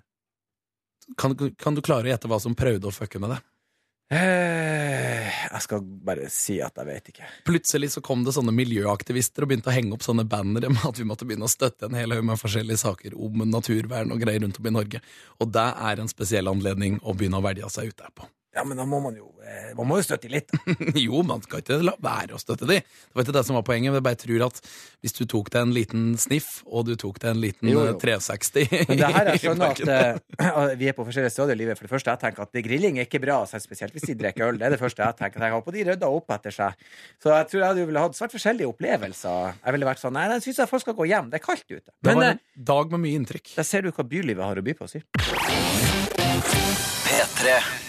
kan, 1.20 1.34
kan 1.60 1.76
du 1.76 1.82
klare 1.84 2.06
å 2.08 2.12
gjette 2.14 2.30
hva 2.32 2.38
som 2.40 2.56
prøvde 2.58 2.88
å 2.88 2.94
fucke 2.96 3.20
med 3.20 3.34
det? 3.34 3.40
Eh, 4.10 5.28
jeg 5.30 5.62
skal 5.62 5.84
bare 5.86 6.32
si 6.34 6.56
at 6.66 6.80
jeg 6.82 6.88
vet 6.88 7.12
ikke. 7.12 7.28
Plutselig 7.46 7.92
så 7.94 8.02
kom 8.02 8.24
det 8.26 8.34
sånne 8.34 8.54
miljøaktivister 8.58 9.46
og 9.46 9.52
begynte 9.52 9.70
å 9.70 9.76
henge 9.76 9.94
opp 9.94 10.06
sånne 10.06 10.26
bannere 10.30 10.72
med 10.74 10.88
at 10.90 10.98
vi 10.98 11.06
måtte 11.06 11.28
begynne 11.30 11.46
å 11.46 11.52
støtte 11.52 11.86
en 11.86 11.98
hel 11.98 12.16
haug 12.16 12.26
med 12.26 12.42
forskjellige 12.42 12.82
saker 12.82 13.14
om 13.14 13.46
naturvern 13.52 14.16
og 14.16 14.24
greier 14.24 14.42
rundt 14.42 14.58
om 14.58 14.72
i 14.72 14.74
Norge. 14.74 15.04
Og 15.38 15.54
det 15.54 15.70
er 15.92 16.02
en 16.02 16.10
spesiell 16.10 16.50
anledning 16.50 16.98
å 17.04 17.14
begynne 17.14 17.38
å 17.38 17.46
velge 17.46 17.70
seg 17.74 17.94
ut 17.94 18.02
der 18.02 18.14
på. 18.18 18.26
Ja, 18.60 18.66
men 18.68 18.80
da 18.80 18.84
må 18.88 19.00
man 19.00 19.16
jo 19.16 19.30
eh, 19.40 19.72
Man 19.78 19.88
må 19.88 20.00
jo 20.02 20.04
støtte 20.04 20.28
litt. 20.32 20.52
jo, 21.06 21.22
man 21.24 21.44
skal 21.46 21.62
ikke 21.64 21.78
la 21.80 21.94
være 22.04 22.36
å 22.36 22.42
støtte 22.42 22.68
de. 22.68 22.82
Det 22.84 23.16
var 23.16 23.26
ikke 23.26 23.36
det 23.38 23.44
som 23.48 23.56
var 23.56 23.64
poenget. 23.68 23.96
Jeg 23.96 24.06
bare 24.06 24.20
tror 24.20 24.46
at 24.50 24.60
hvis 25.00 25.16
du 25.16 25.22
tok 25.32 25.52
deg 25.54 25.64
en 25.64 25.72
liten 25.76 26.10
sniff, 26.20 26.50
og 26.68 26.90
du 26.90 26.94
tok 27.00 27.22
deg 27.24 27.32
en 27.32 27.40
liten 27.44 27.72
Jo, 27.72 27.86
eh, 27.86 27.94
jo. 27.94 28.00
360 28.04 28.74
Men 28.90 29.00
det 29.00 29.12
her 29.16 29.32
jeg 29.32 29.44
skjønner 29.46 29.72
at 29.72 29.94
eh, 29.96 30.76
vi 30.82 30.92
er 30.92 30.98
på 30.98 31.08
forskjellige 31.08 31.34
stadier 31.38 31.56
i 31.56 31.62
livet. 31.64 31.80
For 31.80 31.88
det 31.88 31.94
første, 31.94 32.16
jeg 32.16 32.24
tenker 32.26 32.46
at 32.46 32.62
grilling 32.68 33.00
er 33.00 33.08
ikke 33.08 33.24
bra, 33.24 33.40
spesielt 33.48 33.96
hvis 33.96 34.10
de 34.12 34.18
drikker 34.20 34.50
øl. 34.50 34.60
Det 34.60 34.68
er 34.68 34.76
det 34.76 34.82
første 34.84 35.06
jeg 35.06 35.20
tenker. 35.22 35.48
Jeg 35.48 35.56
håper 35.56 35.78
de 35.78 35.88
rydder 35.94 36.20
opp 36.20 36.36
etter 36.36 36.56
seg. 36.60 36.88
Så 37.24 37.32
jeg 37.32 37.52
tror 37.54 37.66
jeg 37.66 37.90
ville 37.90 38.06
hatt 38.08 38.20
svært 38.20 38.36
forskjellige 38.36 38.74
opplevelser. 38.74 39.60
Jeg 39.64 39.78
ville 39.78 39.92
vært 39.94 40.04
sånn 40.04 40.18
Nei, 40.20 40.26
jeg 40.34 40.50
syns 40.50 40.66
folk 40.68 40.84
skal 40.84 40.98
gå 40.98 41.08
hjem. 41.08 41.30
Det 41.32 41.40
er 41.40 41.46
kaldt 41.46 41.68
ute. 41.70 41.94
Det 41.96 42.12
var 42.12 42.26
eh, 42.28 42.36
en 42.36 42.66
dag 42.74 42.96
med 42.96 43.06
mye 43.06 43.22
inntrykk. 43.22 43.54
Da 43.56 43.64
ser 43.68 43.88
du 43.88 43.94
hva 43.96 44.04
bylivet 44.04 44.44
har 44.44 44.60
å 44.60 44.66
by 44.66 44.76
på, 44.82 44.90
si. 44.92 45.04
P3. 47.08 47.89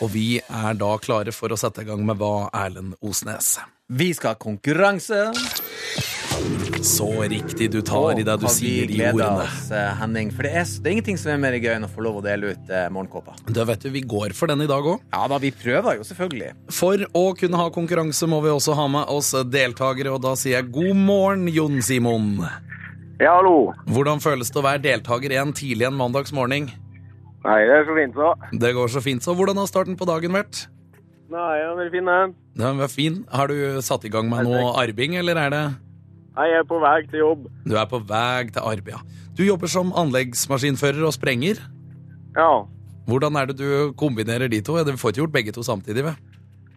Og 0.00 0.08
vi 0.14 0.38
er 0.40 0.78
da 0.80 0.94
klare 1.02 1.32
for 1.36 1.52
å 1.52 1.58
sette 1.60 1.82
i 1.84 1.88
gang 1.88 2.00
med 2.08 2.16
Hva 2.20 2.48
Erlend 2.56 2.94
Osnes. 3.04 3.58
Vi 3.90 4.12
skal 4.14 4.32
ha 4.32 4.38
konkurranse. 4.40 5.18
Så 6.80 7.08
riktig 7.28 7.66
du 7.74 7.82
tar 7.84 8.16
i 8.16 8.24
det 8.24 8.36
du 8.40 8.46
har 8.46 8.54
sier 8.54 8.86
vi 8.86 8.94
de 8.94 9.00
gleda 9.02 9.12
ordene. 9.12 9.44
oss, 9.44 9.66
eh, 9.76 9.90
Henning. 9.98 10.30
For 10.32 10.46
det 10.46 10.52
er, 10.56 10.64
det 10.64 10.88
er 10.88 10.94
ingenting 10.94 11.18
som 11.20 11.32
er 11.34 11.40
mer 11.42 11.56
gøy 11.60 11.74
enn 11.74 11.84
å 11.84 11.90
få 11.92 12.04
lov 12.06 12.20
å 12.20 12.24
dele 12.24 12.54
ut 12.54 12.70
eh, 12.72 12.86
morgenkåper. 12.88 13.42
Da 13.52 13.66
vet 13.68 13.84
du, 13.84 13.90
Vi 13.92 14.00
går 14.00 14.32
for 14.38 14.48
den 14.48 14.62
i 14.64 14.68
dag 14.70 14.88
òg. 14.88 15.02
Ja 15.12 15.26
da, 15.28 15.36
vi 15.42 15.50
prøver 15.52 15.98
jo 15.98 16.06
selvfølgelig. 16.08 16.54
For 16.72 17.04
å 17.12 17.24
kunne 17.36 17.60
ha 17.60 17.68
konkurranse 17.74 18.28
må 18.30 18.40
vi 18.46 18.54
også 18.54 18.78
ha 18.78 18.86
med 18.88 19.10
oss 19.12 19.34
deltakere, 19.52 20.14
og 20.16 20.22
da 20.24 20.32
sier 20.38 20.62
jeg 20.62 20.72
god 20.72 20.96
morgen, 20.96 21.48
Jon 21.52 21.82
Simon. 21.82 22.38
Ja, 23.20 23.34
hallo. 23.36 23.74
Hvordan 23.90 24.22
føles 24.24 24.48
det 24.48 24.62
å 24.62 24.64
være 24.64 24.80
deltaker 24.86 25.34
igjen 25.34 25.52
tidlig 25.52 25.90
en 25.90 25.98
mandagsmorgen? 25.98 26.70
Nei, 27.44 27.60
det 27.64 27.76
er 27.78 27.86
så 27.88 27.96
fint 27.96 28.18
så. 28.18 28.32
Det 28.64 28.74
går 28.76 28.90
så 28.92 29.00
fint, 29.04 29.24
så 29.24 29.34
hvordan 29.36 29.56
har 29.60 29.68
starten 29.70 29.96
på 29.96 30.08
dagen 30.08 30.34
vært? 30.36 30.66
Nei, 31.30 31.52
den 31.62 31.78
veldig 31.78 31.92
fin 31.94 32.10
den. 32.10 32.34
Den 32.58 32.80
var 32.82 32.90
fin. 32.90 33.20
Har 33.30 33.48
du 33.48 33.80
satt 33.86 34.04
i 34.04 34.10
gang 34.12 34.28
med 34.28 34.48
noe 34.48 34.74
arbeid, 34.80 35.14
eller 35.22 35.38
er 35.38 35.54
det 35.54 35.62
Nei, 36.36 36.46
jeg 36.46 36.60
er 36.62 36.66
på 36.68 36.78
vei 36.80 36.98
til 37.10 37.20
jobb. 37.20 37.46
Du 37.66 37.74
er 37.76 37.86
på 37.90 37.98
vei 38.06 38.48
til 38.48 38.62
arbeid, 38.62 38.94
ja. 38.94 39.00
Du 39.36 39.42
jobber 39.44 39.70
som 39.70 39.90
anleggsmaskinfører 39.98 41.02
og 41.04 41.14
sprenger. 41.16 41.58
Ja. 42.36 42.50
Hvordan 43.10 43.36
er 43.36 43.50
det 43.50 43.56
du 43.58 43.92
kombinerer 43.98 44.48
de 44.48 44.60
to? 44.64 44.76
Du 44.86 44.94
får 44.96 45.12
ikke 45.12 45.22
gjort 45.24 45.34
begge 45.34 45.54
to 45.56 45.64
samtidig, 45.66 46.04
vel? 46.06 46.18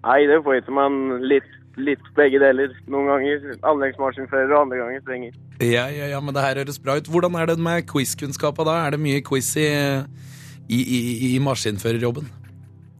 Nei, 0.04 0.23
det 0.28 0.41
får 0.43 0.62
ikke 0.62 0.76
man 0.76 0.97
litt, 1.23 1.47
litt 1.78 2.10
begge 2.17 2.41
deler. 2.41 2.73
Noen 2.91 3.12
ganger 3.12 3.54
anleggsmaskinfører, 3.71 4.52
og 4.52 4.65
andre 4.65 4.82
ganger 4.82 5.06
sprenger. 5.06 5.38
Ja, 5.62 5.86
ja, 5.93 6.10
ja, 6.12 6.19
men 6.19 6.36
det 6.36 6.43
her 6.43 6.60
høres 6.63 6.82
bra 6.82 6.97
ut. 6.97 7.10
Hvordan 7.13 7.38
er 7.39 7.54
det 7.54 7.60
med 7.62 7.86
quizkunnskapa 7.89 8.65
da? 8.67 8.80
Er 8.88 8.97
det 8.97 9.04
mye 9.06 9.21
quiz 9.26 9.54
i, 9.62 9.69
i, 10.69 10.80
i, 10.80 10.99
i 11.34 11.39
maskinførerjobben? 11.43 12.30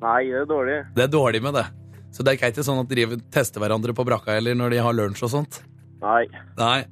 Nei, 0.04 0.23
det 0.28 0.41
er 0.41 0.49
dårlig. 0.49 0.80
Det 0.97 1.06
er 1.06 1.12
dårlig 1.12 1.43
med 1.43 1.56
det. 1.60 1.67
Så 2.13 2.26
det 2.26 2.34
er 2.34 2.52
ikke 2.52 2.65
sånn 2.65 2.82
at 2.84 2.91
de 2.91 3.06
tester 3.34 3.63
hverandre 3.63 3.95
på 3.95 4.06
brakka 4.06 4.36
eller 4.38 4.58
når 4.58 4.76
de 4.76 4.82
har 4.86 4.97
lunsj 4.97 5.23
og 5.26 5.32
sånt? 5.34 5.62
Nei. 6.04 6.26
Nei. 6.60 6.84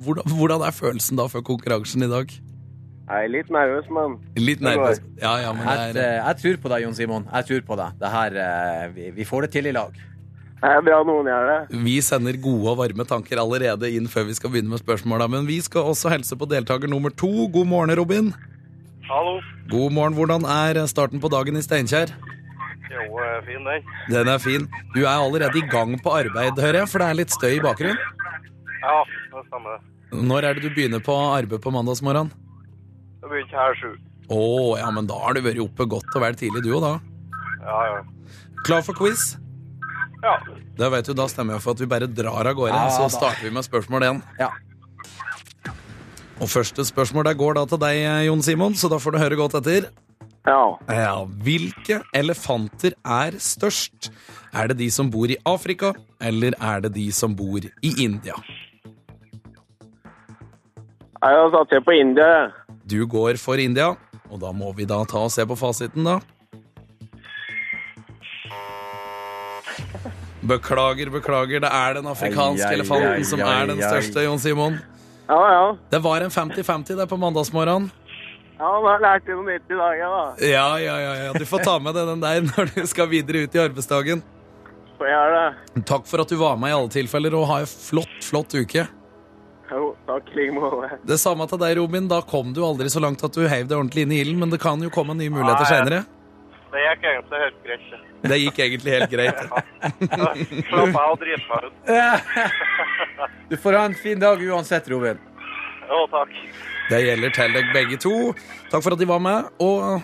Hvordan, 0.00 0.30
hvordan 0.38 0.62
er 0.64 0.72
følelsen 0.72 1.18
da 1.18 1.26
før 1.28 1.42
konkurransen 1.44 2.06
i 2.06 2.08
dag? 2.08 2.30
Jeg 3.10 3.26
er 3.26 3.32
litt 3.32 3.48
nervøs, 3.50 3.88
men 3.90 4.14
Litt 4.38 4.60
nervøs? 4.62 5.00
Ja, 5.18 5.32
ja, 5.42 5.50
men 5.56 5.66
Jeg, 5.66 5.96
det 5.96 6.04
er 6.04 6.20
eh, 6.20 6.28
jeg 6.28 6.38
tror 6.44 6.60
på 6.62 6.70
deg, 6.70 6.84
Jon 6.84 6.94
Simon. 6.94 7.26
Jeg 7.26 7.48
tror 7.48 7.64
på 7.66 7.78
deg. 7.80 7.96
Det 7.98 8.12
her, 8.12 8.38
eh, 8.44 8.84
vi, 8.94 9.08
vi 9.18 9.26
får 9.26 9.46
det 9.46 9.50
til 9.56 9.66
i 9.66 9.74
lag. 9.74 9.98
det 10.62 10.70
er 10.70 10.84
bra 10.86 11.00
noen 11.08 11.28
gjør 11.32 11.50
det. 11.50 11.80
Vi 11.88 11.96
sender 12.06 12.38
gode 12.40 12.70
og 12.70 12.78
varme 12.78 13.06
tanker 13.10 13.42
allerede 13.42 13.90
inn 13.90 14.06
før 14.08 14.28
vi 14.30 14.38
skal 14.38 14.54
begynne 14.54 14.70
med 14.70 14.84
spørsmåla. 14.84 15.26
Men 15.32 15.50
vi 15.50 15.58
skal 15.66 15.90
også 15.90 16.14
helse 16.14 16.38
på 16.38 16.48
deltaker 16.48 16.88
nummer 16.88 17.10
to. 17.10 17.48
God 17.50 17.66
morgen, 17.72 17.96
Robin. 17.98 18.30
Hallo. 19.10 19.40
God 19.66 19.90
morgen. 19.90 20.14
Hvordan 20.14 20.44
er 20.46 20.78
starten 20.86 21.18
på 21.22 21.28
dagen 21.32 21.58
i 21.58 21.62
Steinkjer? 21.64 22.12
Jo, 22.90 23.06
eh, 23.18 23.38
fin 23.46 23.64
den. 23.66 23.88
Den 24.06 24.28
er 24.30 24.38
fin. 24.38 24.68
Du 24.94 25.00
er 25.02 25.10
allerede 25.10 25.58
i 25.58 25.66
gang 25.66 25.96
på 26.02 26.12
arbeid, 26.14 26.58
hører 26.62 26.78
jeg, 26.82 26.90
for 26.92 27.02
det 27.02 27.08
er 27.08 27.18
litt 27.18 27.34
støy 27.34 27.56
i 27.56 27.64
bakgrunnen. 27.64 27.98
Ja, 28.84 28.94
det 29.32 29.42
stemmer. 29.48 29.82
Når 30.14 30.46
er 30.46 30.54
det 30.54 30.62
du 30.62 30.70
begynner 30.70 31.02
på 31.02 31.16
arbeid 31.18 31.58
på 31.62 31.74
mandagsmorgen? 31.74 32.30
Det 33.20 33.32
begynner 33.32 33.58
her 33.58 33.76
sju. 33.82 33.90
Å, 34.30 34.40
ja, 34.78 34.88
men 34.94 35.10
da 35.10 35.18
har 35.18 35.34
du 35.34 35.42
vært 35.42 35.62
oppe 35.62 35.90
godt 35.90 36.14
og 36.14 36.22
vel 36.22 36.38
tidlig, 36.38 36.62
du 36.62 36.70
òg, 36.78 36.86
da. 36.86 36.94
Ja, 37.66 37.82
ja. 37.90 38.00
Klar 38.62 38.86
for 38.86 38.94
quiz? 38.94 39.32
Ja. 40.22 40.38
Da 40.78 40.88
vet 40.94 41.10
du, 41.10 41.16
da 41.18 41.26
stemmer 41.26 41.58
jeg 41.58 41.66
for 41.66 41.74
at 41.74 41.82
vi 41.82 41.90
bare 41.90 42.06
drar 42.06 42.46
av 42.46 42.54
gårde. 42.54 42.78
Ja, 42.78 42.94
så 42.94 43.08
da. 43.08 43.14
starter 43.18 43.48
vi 43.48 43.54
med 43.58 43.66
spørsmål 43.66 44.06
én. 44.06 44.22
Ja. 44.38 44.52
Og 46.40 46.48
første 46.48 46.84
spørsmål 46.88 47.26
der 47.28 47.36
går 47.36 47.58
da 47.58 47.66
til 47.68 47.80
deg, 47.82 47.98
Jon 48.26 48.42
Simon, 48.42 48.74
så 48.74 48.88
da 48.88 48.96
får 49.00 49.12
du 49.14 49.18
høre 49.20 49.36
godt 49.36 49.58
etter. 49.60 49.90
Ja. 50.48 50.60
Ja, 50.88 51.16
Hvilke 51.44 52.00
elefanter 52.16 52.96
er 53.04 53.36
størst? 53.36 54.08
Er 54.56 54.70
det 54.72 54.78
de 54.80 54.88
som 54.90 55.10
bor 55.12 55.28
i 55.28 55.36
Afrika, 55.46 55.92
eller 56.20 56.56
er 56.56 56.80
det 56.86 56.94
de 56.96 57.10
som 57.12 57.36
bor 57.36 57.60
i 57.60 57.92
India? 58.00 58.38
Jeg 61.20 61.50
seg 61.52 61.84
på 61.84 61.92
India. 61.92 62.48
Du 62.88 63.04
går 63.06 63.36
for 63.36 63.60
India, 63.60 63.92
og 64.30 64.40
da 64.40 64.52
må 64.56 64.72
vi 64.72 64.88
da 64.88 65.02
ta 65.04 65.26
og 65.26 65.34
se 65.34 65.44
på 65.44 65.58
fasiten, 65.60 66.08
da. 66.08 66.20
Beklager, 70.40 71.10
beklager. 71.12 71.60
Det 71.60 71.68
er 71.68 71.98
den 72.00 72.08
afrikanske 72.08 72.64
Ai, 72.64 72.70
ai, 72.72 72.78
elefanten 72.78 73.12
ai, 73.12 73.28
som 73.28 73.42
ai, 73.44 73.50
er 73.58 73.68
den 73.74 73.82
største, 73.84 74.24
Jon 74.24 74.40
Simon. 74.40 74.80
Ja, 75.30 75.40
ja. 75.54 75.76
Det 75.92 75.98
var 76.02 76.24
en 76.26 76.30
50-50 76.34 76.96
der 76.98 77.06
på 77.06 77.16
mandagsmorgenen. 77.20 77.90
Ja, 78.60 78.70
da 78.84 78.96
lærte 79.00 79.30
jeg 79.30 79.38
noe 79.38 79.46
nytt 79.46 79.70
i 79.72 79.76
dag, 79.78 79.92
ja, 79.96 80.08
da. 80.12 80.24
Ja, 80.44 80.66
ja, 80.82 80.96
ja, 81.00 81.12
ja. 81.24 81.32
Du 81.38 81.46
får 81.48 81.62
ta 81.64 81.78
med 81.80 81.94
deg 81.96 82.10
den 82.10 82.24
der 82.24 82.42
når 82.48 82.72
du 82.74 82.82
skal 82.90 83.08
videre 83.08 83.46
ut 83.46 83.54
i 83.56 83.62
arbeidsdagen. 83.62 84.24
Får 84.98 85.08
jeg 85.08 85.30
det? 85.36 85.84
Takk 85.88 86.04
for 86.10 86.20
at 86.24 86.28
du 86.28 86.36
var 86.36 86.58
med 86.60 86.74
i 86.74 86.76
alle 86.76 86.92
tilfeller, 86.92 87.36
og 87.38 87.46
ha 87.48 87.60
en 87.62 87.70
flott, 87.70 88.18
flott 88.26 88.58
uke. 88.58 88.84
Jo, 89.70 89.92
takk 90.10 90.28
like 90.34 90.52
måte. 90.52 90.98
Det 91.06 91.16
samme 91.22 91.46
til 91.48 91.62
deg, 91.62 91.76
Robin. 91.78 92.10
Da 92.10 92.18
kom 92.26 92.50
du 92.52 92.60
aldri 92.66 92.90
så 92.92 93.00
langt 93.00 93.22
at 93.24 93.32
du 93.38 93.46
heiv 93.46 93.70
deg 93.70 93.78
ordentlig 93.78 94.04
inn 94.04 94.16
i 94.16 94.20
ilden, 94.24 94.42
men 94.42 94.52
det 94.52 94.60
kan 94.60 94.82
jo 94.82 94.90
komme 94.92 95.14
nye 95.16 95.32
muligheter 95.32 95.70
seinere. 95.70 96.02
Det 96.74 96.82
gikk 96.84 97.06
egentlig 97.14 97.44
helt 97.46 97.62
greit. 97.64 98.09
Det 98.22 98.36
gikk 98.38 98.58
egentlig 98.60 98.92
helt 98.98 99.10
greit. 99.10 99.38
Slapp 100.68 100.96
av 101.00 101.12
og 101.14 101.18
drit 101.22 101.44
meg 101.48 101.68
ut. 101.68 101.74
Du 103.50 103.56
får 103.58 103.74
ha 103.74 103.84
en 103.88 103.94
fin 103.98 104.20
dag 104.20 104.38
uansett, 104.46 104.86
Robin. 104.92 105.18
Jo, 105.90 106.04
takk. 106.12 106.30
Det 106.90 107.00
gjelder 107.02 107.32
til 107.34 107.54
deg 107.56 107.72
begge 107.74 107.98
to. 108.02 108.12
Takk 108.70 108.82
for 108.84 108.94
at 108.94 109.00
de 109.00 109.08
var 109.10 109.18
med. 109.24 109.48
Og 109.62 110.02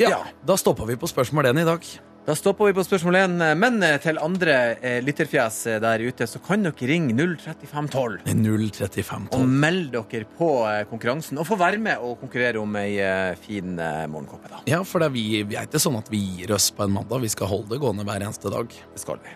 ja, 0.00 0.08
Ja. 0.10 0.18
da 0.46 0.56
stopper 0.58 0.88
vi 0.88 0.96
på 0.98 1.06
spørsmål 1.10 1.50
1 1.52 1.60
i 1.62 1.66
dag. 1.68 1.86
Da 2.26 2.34
stopper 2.36 2.68
vi 2.68 2.74
på 2.76 2.82
spørsmål 2.84 3.16
1. 3.16 3.32
Men 3.58 3.78
eh, 3.82 3.96
til 4.04 4.18
andre 4.22 4.56
eh, 4.84 4.98
lytterfjes 5.02 5.56
eh, 5.72 5.78
der 5.82 6.02
ute, 6.04 6.26
så 6.28 6.38
kan 6.44 6.62
dere 6.66 6.88
ringe 6.90 7.14
03512 7.16 8.20
03512 8.28 8.60
og 8.60 8.76
03512. 8.76 9.46
melde 9.64 10.02
dere 10.12 10.28
på 10.38 10.50
eh, 10.68 10.82
konkurransen. 10.90 11.40
Og 11.40 11.48
få 11.48 11.56
være 11.60 11.80
med 11.82 12.04
og 12.04 12.18
konkurrere 12.20 12.60
om 12.60 12.76
ei 12.78 12.98
eh, 13.02 13.32
fin 13.40 13.72
morgenkåpe, 13.80 14.52
da. 14.52 14.60
Ja, 14.68 14.82
for 14.86 15.00
det 15.02 15.08
er, 15.10 15.16
vi, 15.16 15.24
vi 15.48 15.58
er 15.58 15.66
ikke 15.70 15.80
sånn 15.82 15.96
at 15.98 16.12
vi 16.12 16.20
gir 16.42 16.52
oss 16.58 16.68
på 16.76 16.84
en 16.86 16.94
mandag. 17.00 17.24
Vi 17.24 17.32
skal 17.32 17.50
holde 17.50 17.72
det 17.72 17.80
gående 17.82 18.04
hver 18.06 18.26
eneste 18.28 18.52
dag. 18.52 18.68
Det 18.92 19.02
skal 19.02 19.18
vi. 19.24 19.34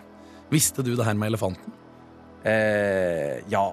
Visste 0.53 0.85
du 0.85 0.93
det 0.93 1.09
her 1.09 1.17
med 1.17 1.33
elefanten? 1.33 1.73
Eh, 2.45 3.41
ja. 3.51 3.65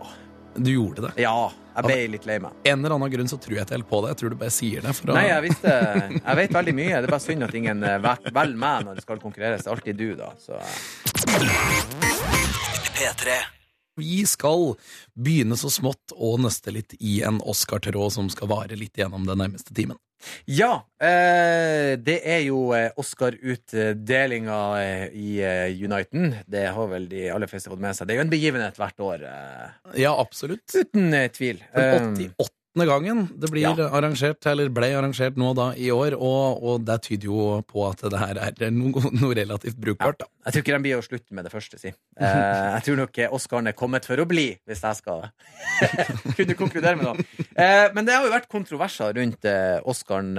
Du 0.57 0.73
gjorde 0.73 1.05
det. 1.11 1.15
Ja. 1.21 1.51
Jeg 1.73 1.87
ble 1.87 1.97
litt 2.15 2.27
lei 2.29 2.37
meg. 2.43 2.59
En 2.69 2.83
eller 2.83 2.97
annen 2.99 3.13
grunn 3.15 3.31
så 3.31 3.39
tror 3.41 3.57
jeg 3.57 3.65
ikke 3.67 3.79
helt 3.79 3.89
på 3.89 4.03
det. 4.05 4.13
Jeg 4.13 4.21
tror 4.21 4.35
du 4.35 4.39
bare 4.43 4.55
sier 4.55 4.85
det. 4.85 4.93
For 4.99 5.13
å... 5.13 5.17
Nei, 5.17 5.25
jeg 5.31 5.47
visste 5.47 5.73
Jeg 6.19 6.39
vet 6.43 6.55
veldig 6.59 6.77
mye. 6.83 6.93
Det 6.93 7.09
er 7.09 7.15
bare 7.17 7.25
synd 7.25 7.49
at 7.49 7.57
ingen 7.63 7.89
eh, 7.89 7.99
velger 8.03 8.61
meg 8.67 8.87
når 8.89 9.01
det 9.01 9.07
skal 9.07 9.23
konkurreres. 9.23 9.65
Det 9.65 9.73
er 9.73 9.75
alltid 9.79 10.01
du, 10.03 10.09
da. 10.21 10.29
Så 10.43 10.61
eh. 10.61 10.71
P3. 13.01 13.41
Vi 14.01 14.23
skal 14.27 14.75
begynne 15.19 15.57
så 15.61 15.69
smått 15.71 16.15
å 16.17 16.37
nøste 16.41 16.73
litt 16.73 16.95
i 17.01 17.21
en 17.27 17.41
Oscar-tråd 17.45 18.13
som 18.15 18.31
skal 18.33 18.49
vare 18.49 18.79
litt 18.79 18.97
gjennom 18.97 19.27
den 19.29 19.39
nærmeste 19.43 19.75
timen. 19.77 19.99
Ja, 20.47 20.85
eh, 21.03 21.97
det 21.99 22.21
er 22.31 22.45
jo 22.47 22.71
eh, 22.79 22.93
Oscar-utdelinga 22.97 24.59
eh, 24.83 25.05
i 25.19 25.85
Uniten. 25.85 26.37
Det 26.47 26.67
har 26.73 26.89
vel 26.93 27.09
de 27.11 27.27
aller 27.35 27.51
fleste 27.51 27.71
fått 27.73 27.83
med 27.83 27.97
seg. 27.99 28.07
Det 28.09 28.15
er 28.15 28.21
jo 28.23 28.27
en 28.29 28.33
begivenhet 28.33 28.79
hvert 28.81 29.03
år, 29.03 29.27
Ja, 29.99 30.15
absolutt. 30.19 30.65
uten 30.79 31.11
tvil. 31.35 31.63
For 31.73 31.83
Eh, 31.83 32.29
88. 32.39 32.87
gangen 32.89 33.29
det 33.37 33.51
blir 33.51 33.63
Ja. 33.67 33.75
arrangert, 33.91 34.47
eller 34.47 34.69
ble 34.71 34.87
arrangert 34.97 35.37
nå 35.37 35.55
da 35.55 35.73
i 35.77 35.91
år, 35.91 36.15
og, 36.17 36.63
og 36.63 36.85
det 36.87 37.03
tyder 37.03 37.25
jo 37.29 37.63
på 37.69 37.91
at 37.91 38.01
det 38.09 38.19
her 38.19 38.39
er 38.39 38.71
noe, 38.71 39.03
noe 39.21 39.35
relativt 39.35 39.77
brukbart. 39.77 40.19
da. 40.23 40.27
Jeg 40.43 40.55
tror 40.55 40.63
ikke 40.65 40.75
de 40.75 40.83
blir 40.83 40.99
å 40.99 41.05
slutte 41.05 41.37
med 41.37 41.47
det 41.47 41.53
første, 41.53 41.79
si. 41.79 41.93
Eh, 42.19 42.65
jeg 42.75 42.83
tror 42.87 42.97
nok 42.99 43.19
Oscaren 43.39 43.71
er 43.71 43.77
kommet 43.79 44.07
for 44.09 44.19
å 44.19 44.27
bli, 44.27 44.49
hvis 44.67 44.83
jeg 44.83 44.99
skal 44.99 45.29
kunne 46.39 46.57
konkludere 46.59 46.99
med 46.99 47.07
noe. 47.07 47.27
Eh, 47.55 47.87
men 47.95 48.09
det 48.09 48.17
har 48.17 48.27
jo 48.27 48.33
vært 48.35 48.51
kontroverser 48.51 49.15
rundt 49.21 49.47
eh, 49.47 49.79
Oscaren 49.87 50.33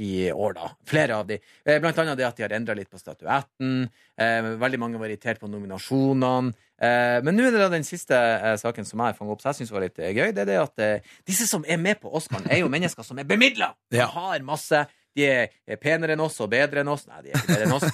i 0.00 0.30
år, 0.32 0.56
da. 0.56 0.70
Flere 0.88 1.20
av 1.20 1.28
de. 1.28 1.38
Blant 1.82 2.00
annet 2.00 2.16
det 2.20 2.28
at 2.30 2.40
de 2.40 2.46
har 2.46 2.56
endra 2.56 2.76
litt 2.78 2.88
på 2.88 3.00
statuetten. 3.00 3.84
Eh, 4.16 4.50
veldig 4.64 4.80
mange 4.80 5.00
var 5.02 5.12
irritert 5.12 5.42
på 5.42 5.50
nominasjonene. 5.52 6.54
Eh, 6.80 7.20
men 7.24 7.36
nå 7.36 7.44
er 7.44 7.54
det 7.54 7.62
da 7.66 7.70
den 7.72 7.86
siste 7.86 8.16
saken 8.64 8.88
som 8.88 9.04
jeg 9.04 9.20
fanga 9.20 9.36
opp, 9.36 9.44
så 9.44 9.52
jeg 9.52 9.60
syns 9.60 9.76
var 9.76 9.84
litt 9.84 10.00
gøy. 10.00 10.32
Det 10.32 10.46
er 10.46 10.52
det 10.54 10.60
at 10.62 10.88
disse 11.28 11.50
som 11.50 11.68
er 11.68 11.80
med 11.84 12.00
på 12.00 12.12
Oscaren, 12.16 12.48
er 12.48 12.64
jo 12.64 12.72
mennesker 12.72 13.04
som 13.04 13.20
er 13.20 13.28
bemidla! 13.28 13.74
Ja. 13.92 14.08
Har 14.14 14.40
masse. 14.46 14.86
De 15.14 15.26
er 15.30 15.76
penere 15.80 16.16
enn 16.16 16.22
oss 16.24 16.40
og 16.42 16.48
bedre 16.50 16.80
enn 16.82 16.88
oss. 16.90 17.04
Nei, 17.06 17.20
de 17.22 17.30
er 17.30 17.38
ikke 17.38 17.52
bedre 17.52 17.66
enn 17.68 17.74
oss. 17.76 17.84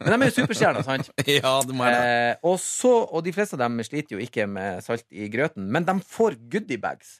Men 0.00 0.08
de 0.08 0.16
er 0.16 0.30
jo 0.30 0.36
superstjerner, 0.38 0.86
sant? 0.86 1.10
Ja, 1.28 1.52
det 1.68 1.74
må 1.76 1.84
jeg. 1.88 2.06
Eh, 2.32 2.36
og, 2.48 2.56
så, 2.62 2.92
og 3.12 3.24
de 3.26 3.34
fleste 3.36 3.58
av 3.58 3.64
dem 3.66 3.82
sliter 3.84 4.16
jo 4.16 4.22
ikke 4.24 4.46
med 4.48 4.80
salt 4.86 5.04
i 5.12 5.28
grøten, 5.32 5.66
men 5.72 5.84
de 5.88 5.96
får 6.14 6.38
goodiebags. 6.52 7.18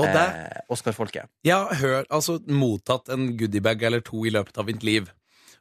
Og 0.00 0.06
det, 0.08 0.26
Eh, 0.32 0.60
Oscar-folket. 0.72 1.28
jeg 1.44 1.52
har 1.56 1.74
hørt, 1.80 2.06
altså 2.10 2.38
mottatt 2.48 3.08
en 3.12 3.30
goodiebag 3.36 3.82
eller 3.88 4.00
to 4.04 4.22
i 4.24 4.30
løpet 4.32 4.56
av 4.60 4.68
mitt 4.68 4.84
liv, 4.86 5.10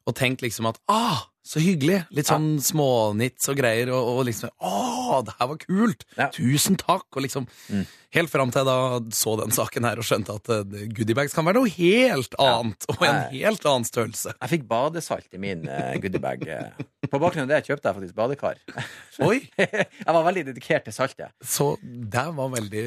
og 0.07 0.15
tenkt 0.15 0.43
liksom 0.45 0.67
at 0.69 0.77
ah, 0.91 1.25
så 1.49 1.61
hyggelig! 1.63 2.03
Litt 2.13 2.29
sånn 2.29 2.51
smånits 2.61 3.49
og 3.49 3.57
greier, 3.57 3.89
og, 3.95 4.11
og 4.19 4.25
liksom 4.29 4.51
Å, 4.61 5.21
det 5.25 5.33
her 5.39 5.49
var 5.53 5.61
kult! 5.63 6.05
Ja. 6.19 6.29
Tusen 6.35 6.77
takk! 6.79 7.07
Og 7.17 7.25
liksom 7.25 7.49
Mm. 7.69 7.83
Helt 8.15 8.31
fram 8.33 8.49
til 8.49 8.63
jeg 8.63 8.65
da 8.65 8.99
så 9.13 9.35
den 9.37 9.51
saken 9.53 9.85
her 9.85 9.99
og 10.01 10.05
skjønte 10.07 10.33
at 10.39 10.47
uh, 10.49 10.77
goodiebags 10.97 11.35
kan 11.37 11.45
være 11.45 11.59
noe 11.59 11.69
helt 11.69 12.33
annet, 12.41 12.87
og 12.89 13.03
en 13.05 13.19
helt 13.35 13.67
annen 13.69 13.85
størrelse. 13.85 14.33
Jeg 14.33 14.49
fikk 14.55 14.63
badesalt 14.71 15.37
i 15.37 15.41
min 15.43 15.67
uh, 15.69 15.91
goodiebag. 16.01 16.41
eh. 16.49 16.87
På 17.05 17.19
bakgrunn 17.21 17.45
av 17.45 17.51
det 17.53 17.59
kjøpte 17.67 17.85
jeg 17.91 17.97
faktisk 17.99 18.17
badekar. 18.17 18.57
Oi! 19.29 19.43
jeg 19.61 20.09
var 20.17 20.25
veldig 20.25 20.45
dedikert 20.49 20.87
til 20.89 20.95
saltet. 20.97 21.29
Så 21.45 21.75
det 21.85 22.25
var 22.39 22.49
veldig 22.55 22.83